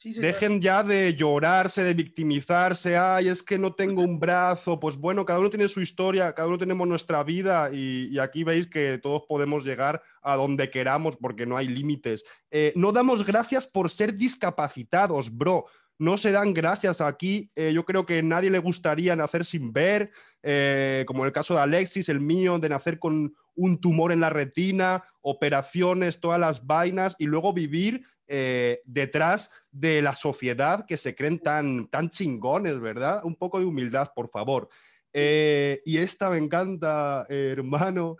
Dejen 0.02 0.62
ya 0.62 0.82
de 0.82 1.14
llorarse, 1.14 1.84
de 1.84 1.94
victimizarse, 1.94 2.96
ay, 2.96 3.28
es 3.28 3.44
que 3.44 3.60
no 3.60 3.74
tengo 3.74 4.02
un 4.02 4.18
brazo, 4.18 4.80
pues 4.80 4.96
bueno, 4.96 5.26
cada 5.26 5.40
uno 5.40 5.50
tiene 5.50 5.68
su 5.68 5.82
historia, 5.82 6.34
cada 6.34 6.48
uno 6.48 6.58
tenemos 6.58 6.88
nuestra 6.88 7.22
vida 7.24 7.70
y, 7.74 8.18
aquí 8.18 8.46
veis 8.46 8.68
que 8.68 8.98
todos 8.98 9.24
podemos 9.28 9.66
llegar 9.66 10.02
a 10.22 10.38
donde 10.38 10.70
queramos 10.70 11.18
porque 11.18 11.46
no 11.46 11.58
hay 11.58 11.68
límites. 11.68 12.24
Eh, 12.50 12.72
no 12.78 12.94
damos 12.94 13.26
gracias 13.26 13.68
por 13.68 13.90
ser 13.90 14.16
discapacitados, 14.16 15.36
bro. 15.36 15.66
No 15.98 16.18
se 16.18 16.32
dan 16.32 16.54
gracias 16.54 17.02
aquí. 17.02 17.52
Eh, 17.56 17.74
yo 17.74 17.84
creo 17.84 18.06
que 18.06 18.20
a 18.20 18.24
nadie 18.24 18.50
le 18.50 18.60
gustaría 18.60 19.18
nacer 19.18 19.44
sin 19.44 19.74
ver, 19.74 20.12
eh, 20.44 21.04
como 21.08 21.24
en 21.24 21.28
el 21.28 21.34
caso 21.34 21.56
de 21.56 21.60
Alexis, 21.60 22.08
el 22.08 22.22
mío, 22.22 22.58
de 22.58 22.70
nacer 22.70 23.00
con 23.00 23.36
un 23.56 23.82
tumor 23.82 24.14
en 24.14 24.22
la 24.22 24.30
retina, 24.30 25.04
operaciones, 25.20 26.22
todas 26.22 26.40
las 26.40 26.66
vainas 26.66 27.18
y 27.20 27.26
luego 27.26 27.52
vivir 27.52 28.06
eh, 28.30 28.82
detrás 28.86 29.52
de 29.72 30.02
la 30.02 30.16
sociedad 30.16 30.86
que 30.86 30.98
se 30.98 31.16
creen 31.16 31.40
tan, 31.40 31.90
tan 31.90 32.10
chingones, 32.10 32.80
¿verdad? 32.80 33.26
Un 33.26 33.36
poco 33.36 33.60
de 33.60 33.66
humildad, 33.66 34.12
por 34.16 34.30
favor. 34.30 34.70
Eh, 35.12 35.82
y 35.86 35.98
esta 35.98 36.30
me 36.30 36.38
encanta, 36.38 37.26
hermano. 37.30 38.16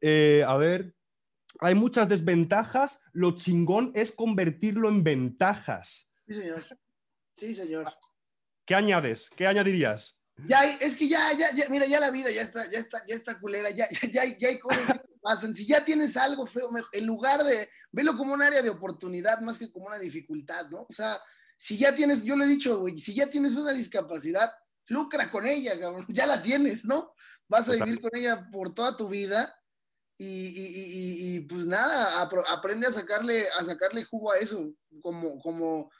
Eh, 0.00 0.44
a 0.46 0.56
ver, 0.56 0.94
hay 1.60 1.74
muchas 1.74 2.08
desventajas, 2.08 3.00
lo 3.12 3.36
chingón 3.36 3.92
es 3.94 4.12
convertirlo 4.12 4.88
en 4.88 5.02
ventajas. 5.02 6.08
Sí, 6.26 6.34
señor. 6.34 6.62
Sí, 7.36 7.54
señor. 7.54 7.92
¿Qué 8.64 8.74
añades? 8.74 9.30
¿Qué 9.34 9.46
añadirías? 9.46 10.18
Ya, 10.46 10.64
es 10.64 10.94
que 10.94 11.08
ya, 11.08 11.32
ya, 11.36 11.52
ya, 11.52 11.68
mira, 11.68 11.86
ya 11.86 11.98
la 11.98 12.10
vida 12.10 12.30
ya 12.30 12.42
está, 12.42 12.70
ya 12.70 12.78
está, 12.78 13.04
ya 13.08 13.16
está 13.16 13.40
culera, 13.40 13.70
ya, 13.70 13.88
ya, 14.12 14.24
ya 14.24 14.48
hay 14.48 14.58
cosas 14.58 15.00
que 15.00 15.07
pasan. 15.20 15.54
Si 15.54 15.66
ya 15.66 15.84
tienes 15.84 16.16
algo 16.16 16.46
feo, 16.46 16.70
en 16.92 17.06
lugar 17.06 17.44
de, 17.44 17.68
velo 17.92 18.16
como 18.16 18.34
un 18.34 18.42
área 18.42 18.62
de 18.62 18.70
oportunidad 18.70 19.40
más 19.40 19.58
que 19.58 19.70
como 19.70 19.86
una 19.86 19.98
dificultad, 19.98 20.68
¿no? 20.70 20.86
O 20.88 20.92
sea, 20.92 21.18
si 21.56 21.76
ya 21.76 21.94
tienes, 21.94 22.22
yo 22.22 22.36
lo 22.36 22.44
he 22.44 22.48
dicho, 22.48 22.78
güey, 22.78 22.98
si 22.98 23.14
ya 23.14 23.28
tienes 23.28 23.56
una 23.56 23.72
discapacidad, 23.72 24.50
lucra 24.86 25.30
con 25.30 25.46
ella, 25.46 25.78
cabrón, 25.78 26.06
ya 26.08 26.26
la 26.26 26.42
tienes, 26.42 26.84
¿no? 26.84 27.14
Vas 27.48 27.68
a 27.68 27.72
vivir 27.72 28.00
con 28.00 28.10
ella 28.14 28.48
por 28.52 28.74
toda 28.74 28.96
tu 28.96 29.08
vida 29.08 29.54
y, 30.18 30.26
y, 30.26 30.66
y, 30.66 31.36
y 31.36 31.40
pues 31.40 31.64
nada, 31.64 32.20
aprende 32.20 32.86
a 32.86 32.92
sacarle, 32.92 33.46
a 33.58 33.64
sacarle 33.64 34.04
jugo 34.04 34.32
a 34.32 34.38
eso, 34.38 34.70
como, 35.00 35.40
como, 35.40 35.90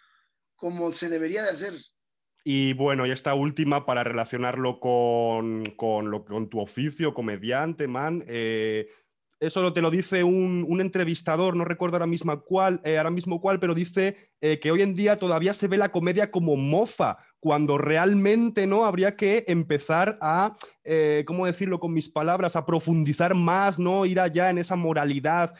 como 0.57 0.93
se 0.93 1.09
debería 1.09 1.43
de 1.43 1.51
hacer. 1.51 1.75
Y 2.45 2.73
bueno, 2.73 3.07
y 3.07 3.11
esta 3.11 3.35
última 3.35 3.85
para 3.85 4.05
relacionarlo 4.05 4.81
con, 4.81 5.67
con, 5.77 6.11
lo, 6.11 6.25
con 6.25 6.49
tu 6.49 6.61
oficio, 6.61 7.13
comediante, 7.13 7.89
man. 7.89 8.25
Eh, 8.27 8.89
eso 9.41 9.73
te 9.73 9.83
lo 9.83 9.91
dice 9.91 10.25
un, 10.25 10.65
un, 10.69 10.81
entrevistador, 10.81 11.57
no 11.57 11.65
recuerdo 11.65 11.97
ahora 11.97 12.07
mismo 12.07 12.41
cuál, 12.43 12.81
eh, 12.85 12.99
ahora 12.99 13.11
mismo 13.11 13.41
cuál, 13.41 13.61
pero 13.61 13.75
dice 13.75 14.17
eh, 14.41 14.59
que 14.59 14.71
hoy 14.71 14.83
en 14.83 14.95
día 14.95 15.19
todavía 15.19 15.55
se 15.55 15.69
ve 15.69 15.77
la 15.77 15.91
comedia 15.91 16.31
como 16.31 16.57
mofa, 16.57 17.19
cuando 17.41 17.79
realmente 17.79 18.67
no 18.67 18.85
habría 18.85 19.17
que 19.17 19.45
empezar 19.47 20.19
a, 20.21 20.55
¿cómo 21.25 21.47
decirlo 21.47 21.79
con 21.79 21.93
mis 21.93 22.09
palabras?, 22.09 22.57
a 22.57 22.67
profundizar 22.67 23.37
más, 23.37 23.79
¿no? 23.79 24.07
Ir 24.07 24.19
allá 24.19 24.51
en 24.51 24.59
esa 24.59 24.75
moralidad, 24.75 25.55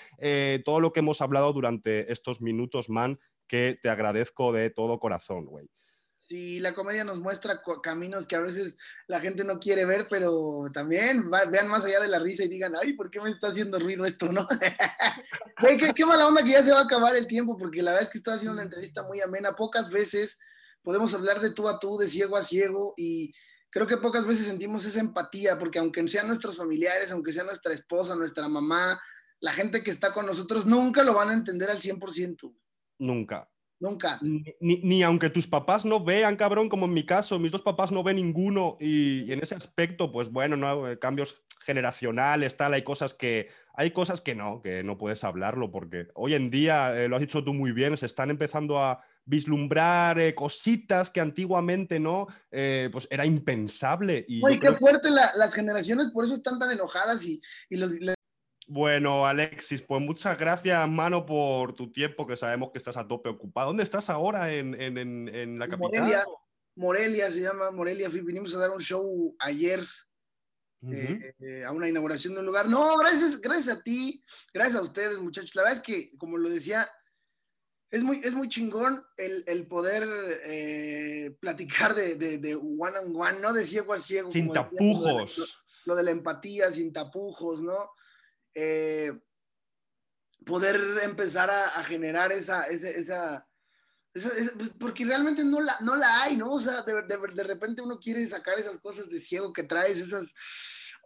todo 0.65 0.81
lo 0.81 0.93
que 0.93 0.99
hemos 0.99 1.21
hablado 1.21 1.53
durante 1.53 2.13
estos 2.13 2.41
minutos, 2.41 2.91
man, 2.91 3.21
que 3.47 3.79
te 3.81 3.91
agradezco 3.91 4.53
de 4.53 4.71
todo 4.71 4.99
corazón, 4.99 5.45
güey. 5.45 5.69
Sí, 6.19 6.59
la 6.59 6.75
comedia 6.75 7.05
nos 7.05 7.21
muestra 7.21 7.63
caminos 7.81 8.27
que 8.27 8.35
a 8.35 8.41
veces 8.41 8.77
la 9.07 9.21
gente 9.21 9.45
no 9.45 9.61
quiere 9.61 9.85
ver, 9.85 10.09
pero 10.11 10.67
también 10.75 11.31
vean 11.31 11.69
más 11.69 11.85
allá 11.85 12.01
de 12.01 12.09
la 12.09 12.19
risa 12.19 12.45
y 12.45 12.49
digan, 12.49 12.75
ay, 12.75 12.95
¿por 12.95 13.09
qué 13.09 13.21
me 13.21 13.31
está 13.31 13.49
haciendo 13.49 13.79
ruido 13.79 14.05
esto, 14.05 14.31
no? 14.33 14.47
qué, 15.95 16.05
mala 16.05 16.27
onda 16.27 16.43
que 16.43 16.51
ya 16.51 16.63
se 16.63 16.73
va 16.73 16.81
a 16.81 16.85
acabar 16.85 17.17
el 17.17 17.29
tiempo, 17.29 17.57
porque 17.57 17.83
la 17.83 17.93
verdad 17.93 18.07
es 18.07 18.13
que 18.13 18.19
estaba 18.19 18.37
haciendo 18.37 18.55
una 18.55 18.65
entrevista 18.65 19.05
muy 19.05 19.21
amena. 19.21 19.55
Pocas 19.55 19.91
veces 19.91 20.39
podemos 20.83 21.15
hablar 21.15 21.41
de 21.41 21.53
tú 21.53 21.69
a 21.69 21.79
tú, 21.79 21.97
de 21.99 22.09
ciego 22.09 22.37
a 22.37 22.43
ciego, 22.43 22.95
y 22.97 23.33
creo 23.71 23.87
que 23.87 23.97
pocas 23.97 24.27
veces 24.27 24.47
sentimos 24.47 24.85
esa 24.85 25.01
empatía, 25.01 25.57
porque 25.57 25.79
aunque 25.79 26.07
sean 26.09 26.27
nuestros 26.27 26.57
familiares, 26.57 27.13
aunque 27.13 27.33
sea 27.33 27.45
nuestra 27.45 27.73
esposa, 27.73 28.17
nuestra 28.17 28.49
mamá, 28.49 29.01
la 29.39 29.53
gente 29.53 29.85
que 29.85 29.93
está 29.93 30.13
con 30.13 30.27
nosotros, 30.27 30.67
nunca 30.67 31.05
lo 31.05 31.15
van 31.15 31.31
a 31.31 31.35
entender 31.35 31.71
al 31.71 31.79
100%. 31.79 32.55
Nunca. 32.99 33.49
Nunca. 33.81 34.19
Ni, 34.61 35.03
aunque 35.03 35.31
tus 35.31 35.47
papás 35.47 35.85
no 35.85 36.03
vean, 36.03 36.37
cabrón, 36.37 36.69
como 36.69 36.87
en 36.87 36.95
mi 36.95 37.07
caso, 37.07 37.39
mis 37.39 37.53
dos 37.53 37.63
papás 37.63 37.93
no 37.93 38.03
ven 38.03 38.17
ninguno 38.17 38.77
y, 38.81 39.33
en 39.33 39.41
ese 39.41 39.55
aspecto, 39.55 40.11
pues 40.11 40.31
bueno, 40.31 40.57
no, 40.57 40.89
eh, 40.89 40.99
cambios 40.99 41.43
generacionales, 41.61 42.57
tal, 42.57 42.75
hay 42.75 42.83
cosas 42.83 43.15
que, 43.15 43.49
hay 43.75 43.93
cosas 43.93 44.21
que 44.21 44.35
no, 44.35 44.63
que 44.63 44.83
no 44.83 44.99
puedes 44.99 45.23
hablarlo 45.23 45.71
porque 45.71 46.09
hoy 46.15 46.35
en 46.35 46.51
día, 46.51 46.99
eh, 46.99 47.09
lo 47.09 47.17
has 47.17 47.21
dicho 47.21 47.45
tú 47.45 47.55
muy 47.55 47.71
bien, 47.71 47.97
se 47.97 48.07
están 48.07 48.31
empezando 48.31 48.81
a 48.81 49.01
vislumbrar 49.25 50.19
eh, 50.19 50.35
cositas 50.35 51.11
que 51.11 51.21
antiguamente 51.21 52.01
no, 52.01 52.27
pues 52.51 53.07
era 53.11 53.27
impensable. 53.27 54.25
Y 54.27 54.41
qué 54.59 54.73
fuerte 54.73 55.11
las 55.11 55.55
generaciones, 55.55 56.09
por 56.13 56.25
eso 56.25 56.35
están 56.35 56.59
tan 56.59 56.71
enojadas 56.73 57.25
y, 57.25 57.41
los, 57.71 57.93
bueno, 58.69 59.27
Alexis, 59.27 59.81
pues 59.81 60.03
muchas 60.03 60.39
gracias, 60.39 60.87
mano, 60.89 61.25
por 61.25 61.73
tu 61.73 61.91
tiempo, 61.91 62.27
que 62.27 62.37
sabemos 62.37 62.71
que 62.71 62.77
estás 62.77 62.99
a 62.99 63.09
tope 63.09 63.31
ocupado. 63.31 63.69
¿Dónde 63.69 63.83
estás 63.83 64.11
ahora? 64.11 64.53
¿En, 64.53 65.59
la 65.59 65.69
capital? 65.69 66.03
Morelia, 66.03 66.25
Morelia 66.77 67.31
se 67.31 67.41
llama 67.41 67.71
Morelia. 67.71 68.11
Vinimos 68.11 68.55
a 68.55 68.59
dar 68.59 68.71
un 68.71 68.81
show 68.81 69.35
ayer 69.39 69.81
eh, 70.87 71.35
eh, 71.41 71.65
a 71.65 71.73
una 71.73 71.89
inauguración 71.89 72.35
de 72.35 72.41
un 72.41 72.47
lugar. 72.47 72.69
No, 72.69 72.99
gracias, 72.99 73.41
gracias 73.41 73.79
a 73.79 73.83
ti, 73.83 74.23
gracias 74.53 74.77
a 74.77 74.83
ustedes, 74.83 75.19
muchachos. 75.19 75.55
La 75.55 75.63
verdad 75.63 75.79
es 75.79 75.83
que, 75.83 76.15
como 76.19 76.37
lo 76.37 76.51
decía, 76.51 76.87
es 77.91 78.03
muy, 78.03 78.21
es 78.23 78.35
muy 78.35 78.51
chingón 78.51 79.03
el, 79.17 79.67
poder 79.67 80.07
eh, 80.45 81.35
platicar 81.41 81.95
de, 81.95 82.17
de, 82.17 82.55
one 82.55 82.99
on 82.99 83.17
one, 83.17 83.41
¿no? 83.41 83.55
De 83.55 83.65
ciego 83.65 83.95
a 83.95 83.99
ciego. 83.99 84.31
Sin 84.31 84.53
tapujos. 84.53 85.59
lo 85.87 85.97
de 85.97 86.03
la 86.03 86.11
empatía, 86.11 86.71
sin 86.71 86.93
tapujos, 86.93 87.63
¿no? 87.63 87.93
Eh, 88.61 89.13
poder 90.45 90.81
empezar 91.05 91.49
a, 91.49 91.85
generar 91.85 92.33
esa, 92.33 92.65
esa, 92.67 93.47
pues, 94.13 94.71
porque 94.81 95.05
realmente 95.05 95.45
no 95.45 95.61
la, 95.61 95.77
no 95.81 95.95
la 95.95 96.23
hay, 96.23 96.37
¿no? 96.37 96.51
O 96.51 96.59
sea, 96.59 96.83
de, 96.83 96.95
de, 97.03 97.45
repente 97.45 97.83
uno 97.83 98.01
quiere 98.01 98.27
sacar 98.27 98.59
esas 98.59 98.81
cosas 98.81 99.09
de 99.11 99.21
ciego 99.21 99.53
que 99.53 99.63
traes, 99.63 100.01
esas, 100.01 100.35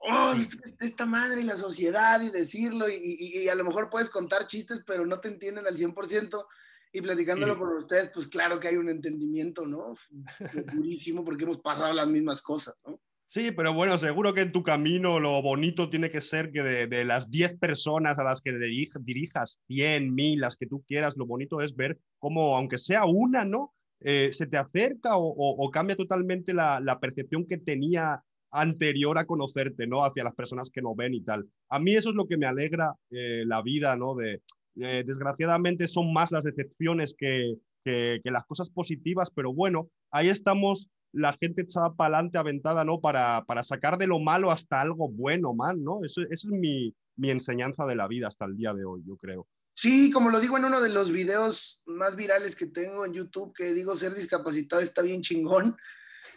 oh, 0.00 0.34
esta 0.80 1.04
madre 1.04 1.42
y 1.42 1.44
la 1.44 1.56
sociedad 1.56 2.22
y 2.22 2.30
decirlo, 2.30 2.88
y, 2.88 3.46
a 3.48 3.54
lo 3.54 3.64
mejor 3.64 3.90
puedes 3.90 4.08
contar 4.08 4.46
chistes, 4.46 4.82
pero 4.86 5.04
no 5.04 5.20
te 5.20 5.28
entienden 5.28 5.66
al 5.66 5.76
100%, 5.76 6.46
y 6.90 7.02
platicándolo 7.02 7.58
con 7.58 7.68
ustedes, 7.76 8.12
pues 8.14 8.28
claro 8.28 8.60
que 8.60 8.68
hay 8.68 8.76
un 8.76 8.88
entendimiento, 8.88 9.66
¿no? 9.66 9.94
Durísimo 10.72 11.22
porque 11.22 11.44
hemos 11.44 11.58
pasado 11.58 11.92
las 11.92 12.08
mismas 12.08 12.40
cosas, 12.40 12.76
¿no? 12.86 12.98
Sí, 13.32 13.50
pero 13.50 13.72
bueno, 13.72 13.96
seguro 13.96 14.34
que 14.34 14.42
en 14.42 14.52
tu 14.52 14.62
camino 14.62 15.18
lo 15.18 15.40
bonito 15.40 15.88
tiene 15.88 16.10
que 16.10 16.20
ser 16.20 16.52
que 16.52 16.62
de, 16.62 17.04
las 17.06 17.30
10 17.30 17.58
personas 17.58 18.18
a 18.18 18.24
las 18.24 18.42
que 18.42 18.52
dirijas, 19.00 19.58
100, 19.68 20.14
1000, 20.14 20.38
las 20.38 20.58
que 20.58 20.66
tú 20.66 20.84
quieras, 20.86 21.16
lo 21.16 21.24
bonito 21.24 21.62
es 21.62 21.74
ver 21.74 21.98
cómo, 22.18 22.54
aunque 22.54 22.76
sea 22.76 23.06
una, 23.06 23.42
¿no? 23.46 23.72
eh, 24.00 24.32
¿se 24.34 24.46
te 24.46 24.58
acerca 24.58 25.12
o, 25.14 25.70
cambia 25.70 25.96
totalmente 25.96 26.52
la, 26.52 26.98
percepción 27.00 27.46
que 27.46 27.56
tenía 27.56 28.22
anterior 28.50 29.16
a 29.16 29.24
conocerte, 29.24 29.86
¿no? 29.86 30.04
Hacia 30.04 30.24
las 30.24 30.34
personas 30.34 30.68
que 30.68 30.82
no 30.82 30.94
ven 30.94 31.14
y 31.14 31.22
tal. 31.22 31.48
A 31.70 31.78
mí 31.78 31.94
eso 31.94 32.10
es 32.10 32.14
lo 32.14 32.26
que 32.26 32.36
me 32.36 32.44
alegra 32.44 32.92
eh, 33.12 33.44
la 33.46 33.62
vida, 33.62 33.96
¿no? 33.96 34.14
De, 34.14 34.42
desgraciadamente 34.74 35.88
son 35.88 36.12
más 36.12 36.32
las 36.32 36.44
decepciones 36.44 37.14
que, 37.16 37.54
que, 37.82 38.20
las 38.24 38.44
cosas 38.44 38.68
positivas, 38.68 39.30
pero 39.34 39.54
bueno, 39.54 39.88
ahí 40.10 40.28
estamos 40.28 40.90
la 41.12 41.34
gente 41.34 41.62
echada 41.62 41.92
para 41.94 42.16
adelante, 42.16 42.38
aventada, 42.38 42.84
¿no? 42.84 43.00
Para, 43.00 43.44
para 43.44 43.62
sacar 43.62 43.98
de 43.98 44.06
lo 44.06 44.18
malo 44.18 44.50
hasta 44.50 44.80
algo 44.80 45.08
bueno, 45.08 45.54
man, 45.54 45.82
¿no? 45.82 46.04
Eso, 46.04 46.22
es 46.30 46.46
mi, 46.46 46.94
mi 47.16 47.30
enseñanza 47.30 47.84
de 47.84 47.96
la 47.96 48.08
vida 48.08 48.28
hasta 48.28 48.46
el 48.46 48.56
día 48.56 48.72
de 48.72 48.84
hoy, 48.84 49.02
yo 49.06 49.16
creo. 49.16 49.46
Sí, 49.74 50.10
como 50.10 50.30
lo 50.30 50.40
digo 50.40 50.56
en 50.56 50.66
uno 50.66 50.80
de 50.80 50.90
los 50.90 51.10
videos 51.10 51.82
más 51.86 52.16
virales 52.16 52.56
que 52.56 52.66
tengo 52.66 53.06
en 53.06 53.14
YouTube, 53.14 53.54
que 53.54 53.72
digo 53.72 53.96
ser 53.96 54.14
discapacitado 54.14 54.82
está 54.82 55.02
bien 55.02 55.22
chingón, 55.22 55.76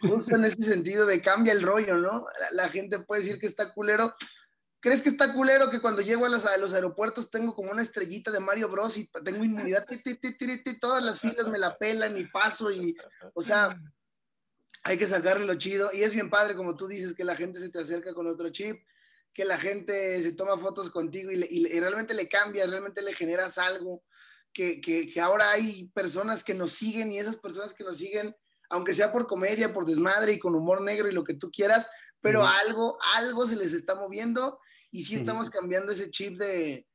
justo 0.00 0.36
en 0.36 0.44
ese 0.44 0.62
sentido 0.62 1.06
de 1.06 1.22
cambia 1.22 1.52
el 1.52 1.62
rollo, 1.62 1.98
¿no? 1.98 2.26
La, 2.52 2.68
gente 2.68 2.98
puede 2.98 3.22
decir 3.22 3.38
que 3.38 3.46
está 3.46 3.72
culero. 3.72 4.14
¿Crees 4.80 5.02
que 5.02 5.08
está 5.08 5.32
culero 5.32 5.70
que 5.70 5.80
cuando 5.80 6.00
llego 6.00 6.26
a, 6.26 6.28
a 6.28 6.58
los 6.58 6.74
aeropuertos 6.74 7.30
tengo 7.30 7.54
como 7.54 7.72
una 7.72 7.82
estrellita 7.82 8.30
de 8.30 8.40
Mario 8.40 8.68
Bros 8.68 8.96
y 8.96 9.08
tengo 9.24 9.44
inmunidad, 9.44 9.86
todas 10.80 11.02
las 11.02 11.18
filas 11.18 11.48
me 11.48 11.58
la 11.58 11.76
pelan 11.76 12.16
y 12.16 12.24
paso 12.24 12.70
y, 12.70 12.94
o 13.34 13.42
sea, 13.42 13.76
hay 14.86 14.98
que 14.98 15.08
sacarle 15.08 15.46
lo 15.46 15.56
chido 15.56 15.90
y 15.92 16.04
es 16.04 16.12
bien 16.12 16.30
padre 16.30 16.54
como 16.54 16.76
tú 16.76 16.86
dices 16.86 17.12
que 17.12 17.24
la 17.24 17.34
gente 17.34 17.58
se 17.58 17.70
te 17.70 17.80
acerca 17.80 18.14
con 18.14 18.28
otro 18.28 18.50
chip 18.50 18.76
que 19.34 19.44
la 19.44 19.58
gente 19.58 20.22
se 20.22 20.32
toma 20.32 20.56
fotos 20.56 20.90
contigo 20.90 21.30
y, 21.30 21.78
realmente 21.78 22.14
le 22.14 22.26
cambias, 22.26 22.70
realmente 22.70 23.02
le 23.02 23.12
generas 23.12 23.58
algo, 23.58 24.02
que, 24.50 25.12
ahora 25.20 25.50
hay 25.50 25.88
personas 25.88 26.42
que 26.42 26.54
nos 26.54 26.72
siguen 26.72 27.12
y 27.12 27.18
esas 27.18 27.36
personas 27.36 27.74
que 27.74 27.84
nos 27.84 27.98
siguen, 27.98 28.34
aunque 28.70 28.94
sea 28.94 29.12
por 29.12 29.26
comedia, 29.26 29.74
por 29.74 29.84
desmadre 29.84 30.32
y 30.32 30.38
con 30.38 30.54
humor 30.54 30.80
negro 30.80 31.06
y 31.06 31.12
lo 31.12 31.22
que 31.22 31.34
tú 31.34 31.50
quieras, 31.50 31.86
pero 32.22 32.46
algo, 32.46 32.96
algo 33.14 33.46
se 33.46 33.56
les 33.56 33.74
está 33.74 33.94
moviendo 33.94 34.58
y 34.90 35.04
sí 35.04 35.16
estamos 35.16 35.50
cambiando 35.50 35.92
ese 35.92 36.08
chip 36.10 36.38
de, 36.38 36.86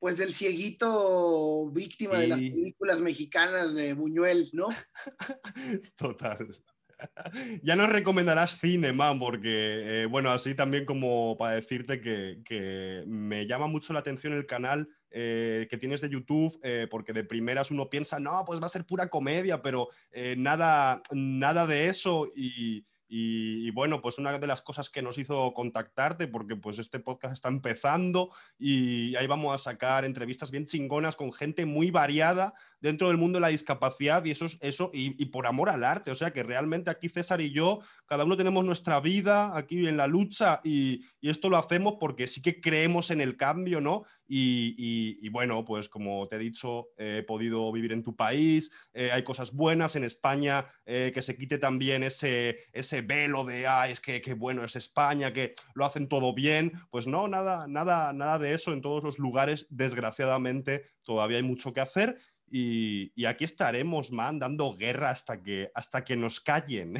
pues 0.00 0.16
del 0.16 0.34
cieguito 0.34 1.70
víctima 1.70 2.18
de 2.18 2.26
las 2.26 2.40
películas 2.40 2.98
mexicanas 2.98 3.74
de 3.74 3.92
Buñuel, 3.92 4.50
¿no? 4.52 4.70
Total. 5.96 6.64
ya 7.62 7.76
nos 7.76 7.88
recomendarás 7.88 8.58
cine, 8.58 8.92
man, 8.92 9.18
porque, 9.18 10.02
eh, 10.02 10.06
bueno, 10.06 10.30
así 10.30 10.54
también 10.54 10.84
como 10.84 11.36
para 11.36 11.56
decirte 11.56 12.00
que, 12.00 13.04
me 13.06 13.46
llama 13.46 13.66
mucho 13.66 13.92
la 13.92 14.00
atención 14.00 14.32
el 14.32 14.46
canal 14.46 14.88
eh, 15.10 15.66
que 15.70 15.78
tienes 15.78 16.00
de 16.00 16.10
YouTube, 16.10 16.58
eh, 16.62 16.86
porque 16.90 17.12
de 17.12 17.24
primeras 17.24 17.70
uno 17.70 17.88
piensa, 17.88 18.18
no, 18.18 18.44
pues 18.46 18.60
va 18.60 18.66
a 18.66 18.70
ser 18.70 18.84
pura 18.84 19.08
comedia, 19.08 19.62
pero 19.62 19.88
nada, 20.36 21.02
nada 21.12 21.66
de 21.66 21.86
eso 21.88 22.26
y 22.34 22.84
y, 23.08 23.70
bueno, 23.70 24.02
pues 24.02 24.18
una 24.18 24.38
de 24.38 24.46
las 24.46 24.62
cosas 24.62 24.90
que 24.90 25.02
nos 25.02 25.18
hizo 25.18 25.52
contactarte, 25.54 26.26
porque 26.26 26.56
pues 26.56 26.78
este 26.78 26.98
podcast 26.98 27.34
está 27.34 27.48
empezando 27.48 28.30
y 28.58 29.14
ahí 29.14 29.26
vamos 29.26 29.54
a 29.54 29.58
sacar 29.58 30.04
entrevistas 30.04 30.50
bien 30.50 30.66
chingonas 30.66 31.14
con 31.14 31.32
gente 31.32 31.66
muy 31.66 31.90
variada 31.90 32.54
dentro 32.80 33.08
del 33.08 33.16
mundo 33.16 33.36
de 33.36 33.42
la 33.42 33.48
discapacidad 33.48 34.24
y 34.24 34.32
eso, 34.32 34.46
eso 34.60 34.90
y, 34.92 35.24
por 35.26 35.46
amor 35.46 35.70
al 35.70 35.84
arte. 35.84 36.10
O 36.10 36.14
sea 36.16 36.32
que 36.32 36.42
realmente 36.42 36.90
aquí 36.90 37.08
César 37.08 37.40
y 37.40 37.52
yo, 37.52 37.80
cada 38.06 38.24
uno 38.24 38.36
tenemos 38.36 38.64
nuestra 38.64 39.00
vida 39.00 39.56
aquí 39.56 39.86
en 39.86 39.96
la 39.96 40.08
lucha 40.08 40.60
y, 40.64 41.04
y 41.20 41.30
esto 41.30 41.48
lo 41.48 41.58
hacemos 41.58 41.94
porque 42.00 42.26
sí 42.26 42.42
que 42.42 42.60
creemos 42.60 43.10
en 43.10 43.20
el 43.20 43.36
cambio, 43.36 43.80
¿no? 43.80 44.04
Y, 44.28 45.28
bueno, 45.28 45.64
pues 45.64 45.88
como 45.88 46.26
te 46.28 46.36
he 46.36 46.38
dicho, 46.38 46.88
he 46.96 47.22
podido 47.22 47.70
vivir 47.72 47.92
en 47.92 48.02
tu 48.02 48.16
país, 48.16 48.70
eh, 48.92 49.10
hay 49.12 49.22
cosas 49.22 49.52
buenas 49.52 49.96
en 49.96 50.04
España, 50.04 50.66
eh, 50.84 51.12
que 51.14 51.22
se 51.22 51.36
quite 51.36 51.58
también 51.58 52.02
ese, 52.02 52.58
ese 52.72 53.02
velo 53.02 53.44
de, 53.44 53.66
ah, 53.66 53.88
es 53.88 54.00
que, 54.00 54.20
bueno 54.34 54.64
es 54.64 54.76
España, 54.76 55.32
que 55.32 55.54
lo 55.74 55.84
hacen 55.84 56.08
todo 56.08 56.34
bien. 56.34 56.72
Pues 56.90 57.06
no, 57.06 57.28
nada, 57.28 57.66
nada, 57.68 58.12
nada 58.12 58.38
de 58.38 58.54
eso 58.54 58.72
en 58.72 58.80
todos 58.80 59.04
los 59.04 59.18
lugares, 59.18 59.66
desgraciadamente, 59.70 60.86
todavía 61.02 61.38
hay 61.38 61.42
mucho 61.42 61.72
que 61.72 61.80
hacer. 61.80 62.18
Y, 62.48 63.24
aquí 63.26 63.44
estaremos, 63.44 64.12
man, 64.12 64.38
dando 64.38 64.74
guerra 64.74 65.10
hasta 65.10 65.42
que, 65.42 65.70
hasta 65.74 66.04
que 66.04 66.16
nos 66.16 66.40
callen. 66.40 66.96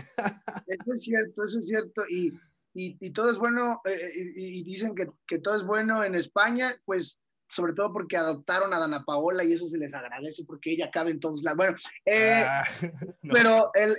Eso 0.66 0.94
es 0.94 1.02
cierto, 1.02 1.44
eso 1.44 1.58
es 1.58 1.66
cierto. 1.66 2.02
Y, 2.08 2.32
y, 2.78 3.10
todo 3.12 3.30
es 3.30 3.38
bueno, 3.38 3.80
eh, 3.86 4.12
y, 4.14 4.62
dicen 4.62 4.94
que, 4.94 5.08
que, 5.26 5.38
todo 5.38 5.56
es 5.56 5.64
bueno 5.64 6.04
en 6.04 6.14
España, 6.14 6.76
pues 6.84 7.22
sobre 7.48 7.72
todo 7.72 7.92
porque 7.92 8.16
adoptaron 8.16 8.74
a 8.74 8.78
Dana 8.78 9.04
Paola 9.04 9.44
y 9.44 9.52
eso 9.52 9.66
se 9.66 9.78
les 9.78 9.94
agradece 9.94 10.44
porque 10.44 10.72
ella 10.72 10.90
cabe 10.90 11.12
en 11.12 11.20
todos 11.20 11.42
lados. 11.42 11.56
Bueno, 11.56 11.76
eh, 12.04 12.44
ah, 12.44 12.64
pero 13.32 13.70
el, 13.74 13.96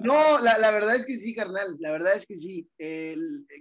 no, 0.00 0.38
la, 0.38 0.58
la, 0.58 0.70
verdad 0.70 0.94
es 0.94 1.04
que 1.04 1.16
sí, 1.16 1.34
carnal, 1.34 1.76
la 1.80 1.90
verdad 1.90 2.14
es 2.14 2.24
que 2.24 2.36
sí, 2.36 2.68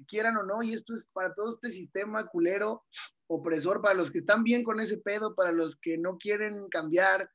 quieran 0.08 0.38
o 0.38 0.43
no, 0.43 0.62
y 0.62 0.74
esto 0.74 0.95
es 0.95 1.08
para 1.08 1.34
todo 1.34 1.56
este 1.56 1.72
sistema 1.72 2.28
culero, 2.28 2.84
opresor, 3.28 3.82
para 3.82 3.95
los 3.95 4.12
que 4.12 4.20
están 4.20 4.43
bien 4.43 4.64
con 4.64 4.80
ese 4.80 4.97
pedo, 4.97 5.34
para 5.34 5.51
los 5.51 5.78
que 5.78 5.97
no 5.97 6.18
quieren 6.18 6.68
cambiar, 6.70 7.28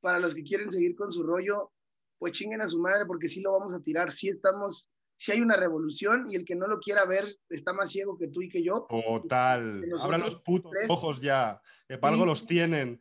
para 0.00 0.18
los 0.18 0.34
que 0.34 0.42
quieren 0.42 0.72
seguir 0.72 0.96
con 0.96 1.12
su 1.12 1.22
rollo, 1.22 1.70
pues 2.18 2.32
chinguen 2.32 2.62
a 2.62 2.68
su 2.68 2.80
madre 2.80 3.06
porque 3.06 3.28
sí 3.28 3.40
lo 3.40 3.52
vamos 3.52 3.74
a 3.74 3.82
tirar, 3.82 4.10
sí 4.10 4.28
estamos 4.28 4.88
si 5.16 5.32
hay 5.32 5.40
una 5.40 5.56
revolución 5.56 6.26
y 6.30 6.36
el 6.36 6.44
que 6.44 6.54
no 6.54 6.66
lo 6.66 6.80
quiera 6.80 7.04
ver 7.04 7.24
está 7.48 7.72
más 7.72 7.90
ciego 7.90 8.18
que 8.18 8.28
tú 8.28 8.42
y 8.42 8.48
que 8.48 8.62
yo. 8.62 8.86
Total. 8.88 9.84
Abran 10.00 10.20
los 10.20 10.36
putos 10.36 10.72
ojos 10.88 11.20
ya, 11.20 11.60
que 11.88 11.98
para 11.98 12.12
algo 12.12 12.26
los 12.26 12.46
tienen. 12.46 12.98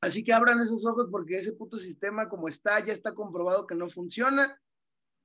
Así 0.00 0.22
que 0.22 0.32
abran 0.32 0.60
esos 0.60 0.84
ojos 0.84 1.08
porque 1.10 1.38
ese 1.38 1.52
puto 1.54 1.78
sistema 1.78 2.28
como 2.28 2.48
está 2.48 2.84
ya 2.84 2.92
está 2.92 3.14
comprobado 3.14 3.66
que 3.66 3.74
no 3.74 3.88
funciona, 3.88 4.60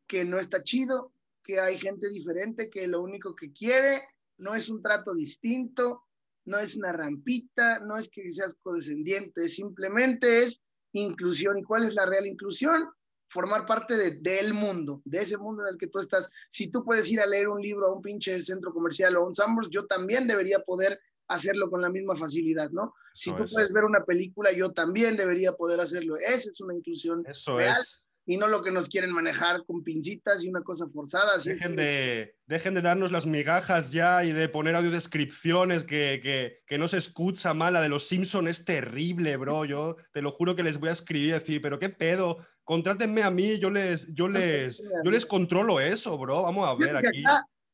que 0.07 0.23
no 0.23 0.39
está 0.39 0.63
chido, 0.63 1.11
que 1.43 1.59
hay 1.59 1.77
gente 1.77 2.09
diferente 2.09 2.69
que 2.69 2.87
lo 2.87 3.01
único 3.01 3.35
que 3.35 3.51
quiere 3.51 4.01
no 4.37 4.55
es 4.55 4.69
un 4.69 4.81
trato 4.81 5.13
distinto, 5.13 6.03
no 6.45 6.57
es 6.57 6.75
una 6.75 6.91
rampita, 6.91 7.79
no 7.81 7.97
es 7.97 8.09
que 8.09 8.29
seas 8.31 8.55
codescendiente, 8.61 9.49
simplemente 9.49 10.43
es 10.43 10.61
inclusión. 10.93 11.57
¿Y 11.59 11.63
cuál 11.63 11.83
es 11.83 11.95
la 11.95 12.05
real 12.05 12.25
inclusión? 12.25 12.89
Formar 13.29 13.65
parte 13.65 13.95
de, 13.95 14.11
del 14.17 14.53
mundo, 14.53 15.01
de 15.05 15.21
ese 15.21 15.37
mundo 15.37 15.63
en 15.63 15.73
el 15.73 15.77
que 15.77 15.87
tú 15.87 15.99
estás. 15.99 16.29
Si 16.49 16.67
tú 16.69 16.83
puedes 16.83 17.09
ir 17.09 17.21
a 17.21 17.27
leer 17.27 17.47
un 17.47 17.61
libro 17.61 17.87
a 17.87 17.93
un 17.93 18.01
pinche 18.01 18.41
centro 18.43 18.73
comercial 18.73 19.15
o 19.15 19.21
a 19.21 19.27
un 19.27 19.35
Sambors, 19.35 19.69
yo 19.69 19.85
también 19.85 20.27
debería 20.27 20.59
poder 20.59 20.99
hacerlo 21.27 21.69
con 21.69 21.81
la 21.81 21.89
misma 21.89 22.15
facilidad, 22.15 22.71
¿no? 22.71 22.95
si 23.13 23.31
tú 23.31 23.45
puedes 23.51 23.71
ver 23.73 23.83
una 23.83 24.05
película, 24.05 24.51
yo 24.51 24.71
también 24.71 25.17
debería 25.17 25.51
poder 25.51 25.79
hacerlo. 25.81 26.15
Esa 26.15 26.49
es 26.49 26.61
una 26.61 26.73
inclusión 26.73 27.23
Eso 27.27 27.57
real. 27.57 27.77
Es 27.77 28.01
y 28.29 28.37
no 28.37 28.47
lo 28.47 28.61
que 28.61 28.69
nos 28.69 28.89
quieren 28.89 29.11
manejar 29.11 29.65
con 29.65 29.83
pincitas 29.83 30.43
y 30.43 30.49
una 30.49 30.61
cosa 30.61 30.87
forzada. 30.87 31.39
Dejen, 31.39 31.75
de, 31.75 32.35
dejen 32.45 32.75
de 32.75 32.83
darnos 32.83 33.11
las 33.11 33.25
migajas 33.25 33.91
ya 33.91 34.23
y 34.23 34.33
de 34.33 34.47
poner 34.47 34.75
audiodescripciones 34.75 35.83
que, 35.83 36.19
que, 36.21 36.59
que 36.67 36.77
no 36.77 36.87
se 36.87 36.97
escucha 36.97 37.55
mal. 37.55 37.73
La 37.73 37.81
de 37.81 37.89
los 37.89 38.07
Simpson 38.07 38.47
es 38.47 38.65
terrible, 38.65 39.35
bro. 39.37 39.65
Yo 39.65 39.95
te 40.13 40.21
lo 40.21 40.29
juro 40.29 40.55
que 40.55 40.61
les 40.61 40.79
voy 40.79 40.89
a 40.89 40.93
escribir 40.93 41.29
y 41.29 41.31
decir, 41.31 41.59
pero 41.59 41.79
qué 41.79 41.89
pedo, 41.89 42.37
contrátenme 42.69 43.23
a 43.23 43.31
mí, 43.31 43.57
yo 43.57 43.71
les, 43.71 44.13
yo 44.13 44.27
les, 44.27 44.83
yo 45.03 45.09
les 45.09 45.25
controlo 45.25 45.79
eso, 45.79 46.15
bro. 46.19 46.43
Vamos 46.43 46.67
a 46.67 46.75
ver 46.75 46.95
aquí. 46.97 47.23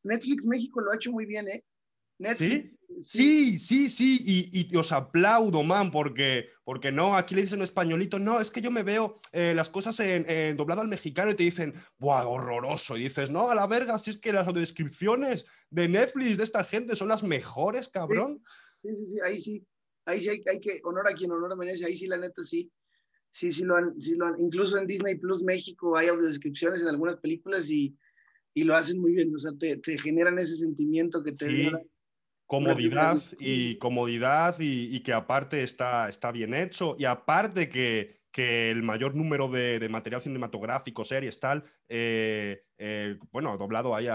Netflix 0.04 0.46
México 0.46 0.80
lo 0.80 0.90
ha 0.90 0.96
hecho 0.96 1.12
muy 1.12 1.26
bien, 1.26 1.50
¿eh? 1.50 1.66
¿Sí? 2.38 2.72
Sí, 3.04 3.60
sí, 3.60 3.90
sí, 3.90 4.22
y, 4.26 4.74
y, 4.74 4.78
os 4.78 4.94
aplaudo, 4.94 5.64
man, 5.64 5.92
porque, 5.92 6.48
porque 6.64 6.94
no, 6.94 7.18
aquí 7.18 7.36
le 7.36 7.42
dicen 7.42 7.62
españolito, 7.62 8.20
no, 8.20 8.40
es 8.40 8.50
que 8.50 8.62
yo 8.62 8.72
me 8.72 8.84
veo 8.84 9.20
eh, 9.34 9.52
las 9.54 9.70
cosas 9.70 10.00
en, 10.00 10.56
doblado 10.56 10.80
al 10.80 10.88
mexicano 10.88 11.32
y 11.32 11.36
te 11.36 11.44
dicen, 11.44 11.74
¡buah, 11.98 12.26
horroroso! 12.26 12.96
Y 12.96 13.04
dices, 13.04 13.30
no, 13.30 13.50
a 13.50 13.56
la 13.56 13.68
verga, 13.68 14.00
si 14.00 14.12
es 14.12 14.18
que 14.18 14.32
las 14.32 14.48
audiodescripciones 14.48 15.46
de 15.70 15.90
Netflix 15.90 16.38
de 16.38 16.46
esta 16.46 16.64
gente 16.64 16.96
son 16.96 17.10
las 17.10 17.22
mejores, 17.22 17.90
cabrón. 17.90 18.42
Sí, 18.82 18.96
sí, 18.96 19.08
sí, 19.08 19.20
ahí 19.26 19.40
sí, 19.42 19.68
ahí 20.06 20.22
sí 20.22 20.30
hay, 20.30 20.62
que, 20.62 20.80
honor 20.86 21.10
a 21.10 21.16
quien 21.16 21.34
honor 21.34 21.58
merece, 21.58 21.86
ahí 21.86 21.98
sí, 21.98 22.08
la 22.08 22.18
neta, 22.18 22.42
sí. 22.46 22.72
Sí, 23.36 23.52
sí 23.52 23.66
lo 23.66 23.76
han, 23.76 24.02
sí 24.02 24.16
lo 24.16 24.28
han, 24.28 24.42
incluso 24.42 24.78
en 24.78 24.88
Disney 24.88 25.16
Plus 25.16 25.44
México 25.44 25.98
hay 25.98 26.08
audiodescripciones 26.08 26.82
en 26.82 26.88
algunas 26.88 27.18
películas 27.18 27.70
y, 27.70 27.94
y 28.54 28.64
lo 28.64 28.74
hacen 28.74 29.02
muy 29.02 29.12
bien, 29.12 29.36
o 29.36 29.38
sea, 29.38 29.52
te, 29.60 29.76
te 29.78 30.00
generan 30.00 30.40
ese 30.40 30.56
sentimiento 30.56 31.22
que 31.22 31.34
te 31.34 31.70
comodidad 32.46 33.22
y 33.40 33.78
comodidad 33.78 34.56
y, 34.60 35.02
que 35.02 35.12
aparte 35.12 35.64
está, 35.64 36.08
está 36.08 36.32
bien 36.32 36.54
hecho 36.54 36.96
y 36.98 37.04
aparte 37.04 37.68
que, 37.68 38.22
que 38.32 38.72
el 38.72 38.84
mayor 38.84 39.16
número 39.16 39.50
de, 39.50 39.86
material 39.90 40.22
cinematográfico, 40.22 41.04
series, 41.04 41.38
tal, 41.38 41.66
eh, 41.90 42.64
eh, 42.78 43.18
bueno, 43.34 43.58
doblado 43.58 43.94
ahí 43.94 44.08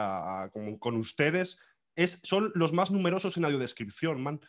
con, 0.78 0.96
ustedes, 0.96 1.58
es, 1.94 2.20
son 2.22 2.52
los 2.54 2.72
más 2.72 2.90
numerosos 2.90 3.36
en 3.36 3.44
audiodescripción, 3.44 4.22
man. 4.22 4.40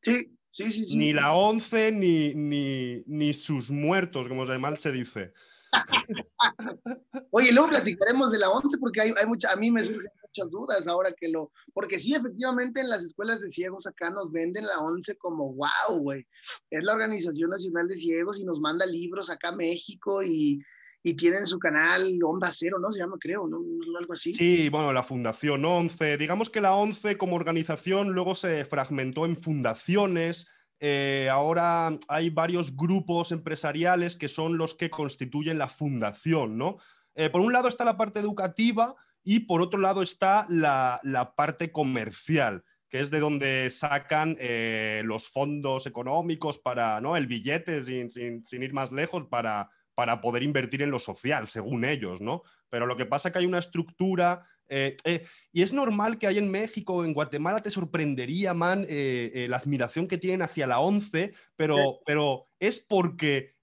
Sí, 0.00 0.38
Sí, 0.54 0.70
sí, 0.70 0.84
sí. 0.84 0.96
Ni 0.96 1.12
la 1.12 1.34
11 1.34 1.90
ni, 1.92 2.32
ni, 2.34 3.02
ni 3.06 3.34
sus 3.34 3.72
muertos, 3.72 4.28
como 4.28 4.46
mal 4.46 4.78
se 4.78 4.92
dice. 4.92 5.32
Oye, 7.32 7.52
luego 7.52 7.70
platicaremos 7.70 8.30
de 8.30 8.38
la 8.38 8.50
11 8.50 8.78
porque 8.78 9.00
hay, 9.00 9.12
hay 9.20 9.26
mucha, 9.26 9.50
a 9.50 9.56
mí 9.56 9.72
me 9.72 9.82
surgen 9.82 10.12
muchas 10.22 10.50
dudas 10.52 10.86
ahora 10.86 11.12
que 11.12 11.28
lo, 11.28 11.50
porque 11.72 11.98
sí, 11.98 12.14
efectivamente 12.14 12.80
en 12.80 12.88
las 12.88 13.02
escuelas 13.02 13.40
de 13.40 13.50
ciegos 13.50 13.88
acá 13.88 14.10
nos 14.10 14.30
venden 14.30 14.66
la 14.66 14.78
11 14.78 15.16
como, 15.16 15.52
wow, 15.54 15.98
güey, 15.98 16.24
es 16.70 16.84
la 16.84 16.92
Organización 16.92 17.50
Nacional 17.50 17.88
de 17.88 17.96
Ciegos 17.96 18.38
y 18.38 18.44
nos 18.44 18.60
manda 18.60 18.86
libros 18.86 19.30
acá 19.30 19.48
a 19.48 19.56
México 19.56 20.22
y, 20.22 20.62
y 21.06 21.14
tienen 21.14 21.46
su 21.46 21.58
canal 21.58 22.18
Onda 22.24 22.50
Cero, 22.50 22.78
¿no? 22.80 22.90
Se 22.90 22.98
llama, 22.98 23.18
creo, 23.20 23.46
¿no? 23.46 23.58
Algo 23.98 24.14
así. 24.14 24.32
Sí, 24.32 24.70
bueno, 24.70 24.90
la 24.90 25.02
Fundación 25.02 25.62
11. 25.62 26.16
Digamos 26.16 26.48
que 26.48 26.62
la 26.62 26.74
11 26.74 27.18
como 27.18 27.36
organización 27.36 28.12
luego 28.12 28.34
se 28.34 28.64
fragmentó 28.64 29.26
en 29.26 29.36
fundaciones. 29.36 30.48
Eh, 30.80 31.28
ahora 31.30 31.98
hay 32.08 32.30
varios 32.30 32.74
grupos 32.74 33.32
empresariales 33.32 34.16
que 34.16 34.28
son 34.28 34.56
los 34.56 34.74
que 34.74 34.88
constituyen 34.88 35.58
la 35.58 35.68
fundación, 35.68 36.56
¿no? 36.56 36.78
Eh, 37.14 37.28
por 37.28 37.42
un 37.42 37.52
lado 37.52 37.68
está 37.68 37.84
la 37.84 37.98
parte 37.98 38.20
educativa 38.20 38.94
y 39.22 39.40
por 39.40 39.60
otro 39.60 39.78
lado 39.78 40.00
está 40.00 40.46
la, 40.48 41.00
parte 41.36 41.70
comercial 41.70 42.64
que 42.88 43.00
es 43.00 43.10
de 43.10 43.18
donde 43.18 43.70
sacan 43.70 44.36
eh, 44.38 45.02
los 45.04 45.28
fondos 45.28 45.86
económicos 45.86 46.58
para, 46.58 47.00
¿no? 47.00 47.16
El 47.16 47.26
billete, 47.26 47.82
sin, 47.82 48.08
sin 48.10 48.62
ir 48.62 48.72
más 48.72 48.92
lejos, 48.92 49.26
para, 49.26 49.68
para 49.94 50.20
poder 50.20 50.42
invertir 50.42 50.82
en 50.82 50.90
lo 50.90 50.98
social, 50.98 51.46
según 51.46 51.84
ellos, 51.84 52.20
¿no? 52.20 52.42
Pero 52.70 52.86
lo 52.86 52.96
que 52.96 53.06
pasa 53.06 53.28
es 53.28 53.32
que 53.32 53.38
hay 53.38 53.46
una 53.46 53.58
estructura 53.58 54.46
eh, 54.68 54.96
eh, 55.04 55.26
y 55.52 55.62
es 55.62 55.72
normal 55.72 56.18
que 56.18 56.26
hay 56.26 56.38
en 56.38 56.50
México, 56.50 57.04
en 57.04 57.12
Guatemala, 57.12 57.62
te 57.62 57.70
sorprendería, 57.70 58.54
man, 58.54 58.86
eh, 58.88 59.46
la 59.48 59.58
admiración 59.58 60.06
que 60.06 60.18
tienen 60.18 60.42
hacia 60.42 60.66
la 60.66 60.80
ONCE, 60.80 61.34
pero, 61.56 62.00
pero 62.06 62.48
es 62.58 62.80
porque 62.80 63.54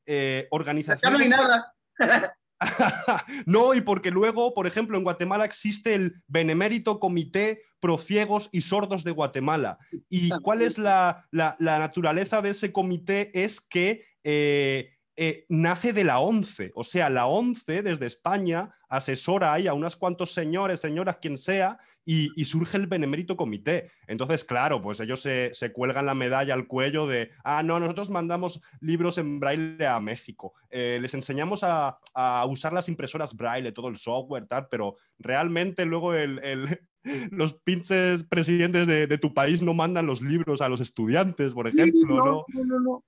organizaciones... 0.49 1.19
no 1.19 1.23
hay 1.23 1.29
nada. 1.29 1.75
no, 3.45 3.73
y 3.73 3.81
porque 3.81 4.11
luego, 4.11 4.53
por 4.53 4.67
ejemplo, 4.67 4.97
en 4.97 5.03
Guatemala 5.03 5.45
existe 5.45 5.95
el 5.95 6.21
Benemérito 6.27 6.99
Comité 6.99 7.63
Pro 7.79 7.97
Ciegos 7.97 8.49
y 8.51 8.61
Sordos 8.61 9.03
de 9.03 9.11
Guatemala. 9.11 9.79
¿Y 10.09 10.29
cuál 10.41 10.61
es 10.61 10.77
la, 10.77 11.27
la, 11.31 11.55
naturaleza 11.59 12.41
de 12.41 12.51
ese 12.51 12.71
comité? 12.71 13.31
Es 13.33 13.61
que 13.61 14.05
eh, 15.23 15.45
nace 15.49 15.93
de 15.93 16.03
la 16.03 16.17
ONCE. 16.17 16.71
O 16.73 16.83
sea, 16.83 17.07
la 17.11 17.27
ONCE 17.27 17.83
desde 17.83 18.07
España 18.07 18.71
asesora 18.89 19.53
ahí 19.53 19.67
a 19.67 19.73
unos 19.75 19.95
cuantos 19.95 20.33
señores, 20.33 20.79
señoras, 20.79 21.17
quien 21.21 21.37
sea, 21.37 21.77
y, 22.03 22.29
surge 22.43 22.77
el 22.77 22.87
Benemérito 22.87 23.37
Comité. 23.37 23.91
Entonces, 24.07 24.43
claro, 24.43 24.81
pues 24.81 24.99
ellos 24.99 25.21
se, 25.21 25.71
cuelgan 25.73 26.07
la 26.07 26.15
medalla 26.15 26.55
al 26.55 26.65
cuello 26.65 27.05
de, 27.05 27.29
ah, 27.43 27.61
no, 27.61 27.79
nosotros 27.79 28.09
mandamos 28.09 28.63
libros 28.79 29.19
en 29.19 29.39
braille 29.39 29.85
a 29.85 29.99
México, 29.99 30.55
eh, 30.71 30.97
les 30.99 31.13
enseñamos 31.13 31.63
a, 31.63 31.99
usar 32.49 32.73
las 32.73 32.89
impresoras 32.89 33.35
braille, 33.35 33.71
todo 33.71 33.89
el 33.89 33.97
software, 33.97 34.47
tal, 34.47 34.69
pero 34.71 34.95
realmente 35.19 35.85
luego 35.85 36.13
los 37.29 37.53
pinches 37.59 38.23
presidentes 38.23 38.87
de, 38.87 39.17
tu 39.19 39.35
país 39.35 39.61
no 39.61 39.75
mandan 39.75 40.07
los 40.07 40.19
libros 40.19 40.61
a 40.61 40.69
los 40.69 40.81
estudiantes, 40.81 41.53
por 41.53 41.67
ejemplo, 41.67 42.15
no, 42.15 42.45
no, 42.65 42.79
no. 42.79 43.03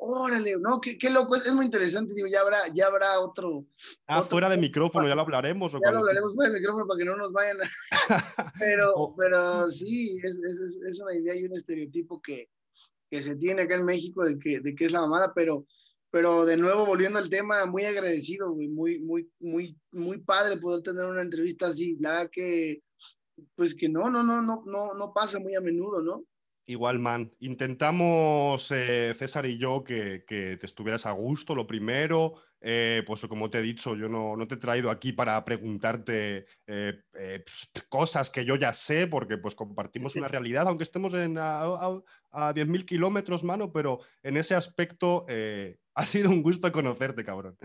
Órale, 0.00 0.56
no, 0.60 0.80
qué, 0.80 1.10
loco, 1.10 1.34
es, 1.34 1.52
muy 1.52 1.64
interesante, 1.64 2.14
digo, 2.14 2.28
ya 2.28 2.42
habrá, 2.42 2.68
ya 2.72 2.86
habrá 2.86 3.18
otro. 3.18 3.66
Ah, 4.06 4.22
fuera 4.22 4.48
de 4.48 4.56
micrófono, 4.56 5.08
ya 5.08 5.16
lo 5.16 5.22
hablaremos. 5.22 5.72
ya 5.72 5.90
lo 5.90 5.98
hablaremos 5.98 6.34
fuera 6.36 6.52
de 6.52 6.60
micrófono 6.60 6.86
para 6.86 6.98
que 6.98 7.04
no 7.04 7.16
nos 7.16 7.32
vayan 7.32 7.56
a... 7.60 7.64
pero, 8.60 8.94
oh. 8.94 9.16
pero 9.16 9.68
sí, 9.70 10.16
es, 10.22 10.38
es, 10.38 10.60
es, 10.88 11.00
una 11.00 11.16
idea 11.16 11.34
y 11.34 11.46
un 11.46 11.56
estereotipo 11.56 12.22
que, 12.22 12.48
que 13.10 13.22
se 13.22 13.34
tiene 13.34 13.62
acá 13.62 13.74
en 13.74 13.84
México 13.84 14.24
de 14.24 14.38
que, 14.38 14.60
de 14.60 14.72
que 14.76 14.84
es 14.84 14.92
la 14.92 15.00
mamada, 15.00 15.32
pero, 15.34 15.66
pero 16.12 16.46
de 16.46 16.56
nuevo, 16.56 16.86
volviendo 16.86 17.18
al 17.18 17.28
tema, 17.28 17.66
muy 17.66 17.84
agradecido, 17.84 18.54
muy, 18.54 18.68
muy, 19.00 19.28
muy, 19.40 19.76
muy 19.90 20.18
padre 20.18 20.58
poder 20.58 20.82
tener 20.82 21.06
una 21.06 21.22
entrevista 21.22 21.66
así, 21.66 21.96
la 21.98 22.28
que, 22.28 22.82
pues 23.56 23.74
que 23.74 23.88
no, 23.88 24.08
no, 24.10 24.22
no, 24.22 24.42
no, 24.42 24.62
no, 24.64 24.94
no 24.94 25.12
pasa 25.12 25.40
muy 25.40 25.56
a 25.56 25.60
menudo, 25.60 26.02
¿no? 26.02 26.22
Igual, 26.68 26.98
man. 26.98 27.34
Intentamos, 27.40 28.70
eh, 28.72 29.14
César 29.18 29.46
y 29.46 29.56
yo, 29.56 29.82
que, 29.82 30.22
te 30.28 30.66
estuvieras 30.66 31.06
a 31.06 31.12
gusto, 31.12 31.54
lo 31.54 31.66
primero. 31.66 32.34
Eh, 32.60 33.02
pues 33.06 33.22
como 33.22 33.48
te 33.48 33.60
he 33.60 33.62
dicho, 33.62 33.96
yo 33.96 34.06
no, 34.10 34.36
te 34.46 34.56
he 34.56 34.58
traído 34.58 34.90
aquí 34.90 35.12
para 35.12 35.42
preguntarte 35.46 36.44
eh, 36.66 37.02
pues, 37.10 37.86
cosas 37.88 38.28
que 38.28 38.44
yo 38.44 38.54
ya 38.56 38.74
sé, 38.74 39.06
porque 39.06 39.38
pues 39.38 39.54
compartimos 39.54 40.14
una 40.16 40.28
realidad, 40.28 40.68
aunque 40.68 40.84
estemos 40.84 41.14
en, 41.14 41.38
a, 41.38 41.60
a, 41.62 42.54
10.000 42.54 42.84
kilómetros, 42.84 43.44
mano, 43.44 43.72
pero 43.72 44.00
en 44.22 44.36
ese 44.36 44.54
aspecto 44.54 45.24
ha 45.94 46.04
sido 46.04 46.28
un 46.28 46.42
gusto 46.42 46.70
conocerte, 46.70 47.24
cabrón. 47.24 47.56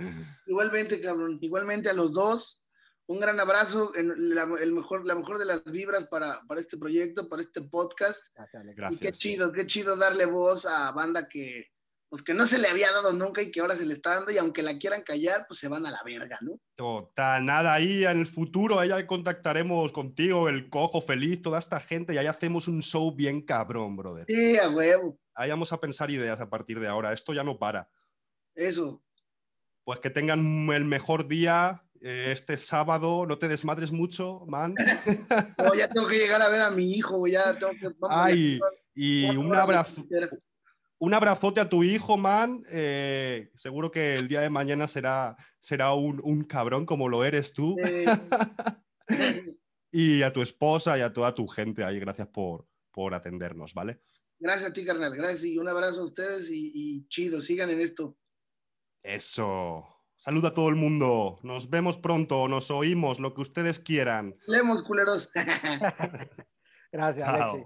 Igualmente, 0.45 1.01
cabrón. 1.01 1.39
Igualmente 1.41 1.89
a 1.89 1.93
los 1.93 2.13
dos 2.13 2.62
un 3.07 3.19
gran 3.19 3.39
abrazo, 3.39 3.91
la, 3.95 4.43
el 4.61 4.73
mejor, 4.73 5.05
la 5.05 5.15
mejor 5.15 5.37
de 5.37 5.45
las 5.45 5.63
vibras 5.65 6.07
para, 6.07 6.41
para 6.47 6.61
este 6.61 6.77
proyecto, 6.77 7.27
para 7.27 7.41
este 7.41 7.61
podcast. 7.61 8.19
Gracias, 8.35 8.91
Y 8.91 8.97
qué 8.97 9.11
chido, 9.11 9.51
qué 9.51 9.65
chido 9.65 9.95
darle 9.95 10.25
voz 10.25 10.65
a 10.65 10.91
banda 10.91 11.27
que, 11.27 11.73
pues 12.13 12.21
que 12.21 12.35
no 12.35 12.45
se 12.45 12.59
le 12.59 12.67
había 12.67 12.91
dado 12.91 13.11
nunca 13.11 13.41
y 13.41 13.51
que 13.51 13.59
ahora 13.59 13.75
se 13.75 13.87
le 13.87 13.95
está 13.95 14.15
dando 14.15 14.31
y 14.31 14.37
aunque 14.37 14.61
la 14.61 14.77
quieran 14.77 15.01
callar, 15.01 15.45
pues 15.47 15.59
se 15.59 15.67
van 15.67 15.85
a 15.85 15.89
la 15.91 16.01
verga, 16.05 16.37
¿no? 16.41 16.53
Total, 16.75 17.43
nada, 17.43 17.73
ahí 17.73 18.05
en 18.05 18.19
el 18.19 18.27
futuro 18.27 18.79
ahí 18.79 18.89
ya 18.89 19.07
contactaremos 19.07 19.91
contigo, 19.91 20.47
el 20.47 20.69
cojo 20.69 21.01
feliz, 21.01 21.41
toda 21.41 21.57
esta 21.57 21.79
gente 21.79 22.13
y 22.13 22.17
ahí 22.17 22.27
hacemos 22.27 22.67
un 22.67 22.83
show 22.83 23.13
bien 23.15 23.41
cabrón, 23.41 23.95
brother. 23.95 24.25
Sí, 24.27 24.57
a 24.57 24.69
huevo. 24.69 25.19
Ahí 25.33 25.49
vamos 25.49 25.73
a 25.73 25.79
pensar 25.79 26.11
ideas 26.11 26.39
a 26.39 26.49
partir 26.49 26.79
de 26.79 26.87
ahora, 26.87 27.11
esto 27.13 27.33
ya 27.33 27.43
no 27.43 27.57
para. 27.57 27.89
Eso. 28.53 29.03
Pues 29.83 29.99
que 29.99 30.11
tengan 30.11 30.69
el 30.71 30.85
mejor 30.85 31.27
día, 31.27 31.82
este 32.03 32.57
sábado, 32.57 33.25
no 33.25 33.37
te 33.37 33.47
desmadres 33.47 33.91
mucho, 33.91 34.43
man. 34.45 34.75
No, 35.57 35.73
ya 35.73 35.87
tengo 35.87 36.07
que 36.07 36.17
llegar 36.17 36.41
a 36.41 36.49
ver 36.49 36.61
a 36.61 36.69
mi 36.69 36.91
hijo, 36.93 37.25
ya 37.27 37.57
tengo 37.57 37.71
que... 37.73 37.89
Ay, 38.09 38.59
y 38.93 39.29
un 39.35 39.55
abrazo. 39.55 40.05
Un 40.99 41.13
abrazote 41.13 41.61
a 41.61 41.69
tu 41.69 41.83
hijo, 41.83 42.17
man. 42.17 42.63
Eh, 42.69 43.51
seguro 43.55 43.89
que 43.89 44.15
el 44.15 44.27
día 44.27 44.41
de 44.41 44.49
mañana 44.49 44.87
será, 44.87 45.37
será 45.59 45.93
un, 45.93 46.43
cabrón 46.43 46.85
como 46.85 47.07
lo 47.07 47.23
eres 47.23 47.53
tú. 47.53 47.75
y 49.91 50.21
a 50.23 50.33
tu 50.33 50.41
esposa 50.41 50.97
y 50.97 51.01
a 51.01 51.13
toda 51.13 51.33
tu 51.33 51.47
gente 51.47 51.83
ahí. 51.83 51.99
Gracias 51.99 52.27
por, 52.27 52.67
por 52.91 53.13
atendernos, 53.13 53.73
¿vale? 53.73 54.01
Gracias 54.39 54.71
a 54.71 54.73
ti, 54.73 54.85
carnal. 54.85 55.15
Gracias 55.15 55.45
y 55.45 55.57
un 55.57 55.69
abrazo 55.69 56.01
a 56.01 56.05
ustedes 56.05 56.49
y, 56.51 56.71
y 56.73 57.07
chido, 57.07 57.41
sigan 57.41 57.69
en 57.69 57.79
esto. 57.79 58.17
Eso. 59.01 59.92
Saluda 60.23 60.47
a 60.47 60.53
todo 60.53 60.69
el 60.69 60.75
mundo. 60.75 61.37
Nos 61.43 61.69
vemos 61.69 61.97
pronto, 61.97 62.47
nos 62.47 62.71
oímos, 62.71 63.19
lo 63.19 63.33
que 63.33 63.41
ustedes 63.41 63.77
quieran. 63.77 64.37
Leemos, 64.47 64.81
culeros. 64.81 65.29
Gracias, 66.93 67.27
Alexi. 67.27 67.65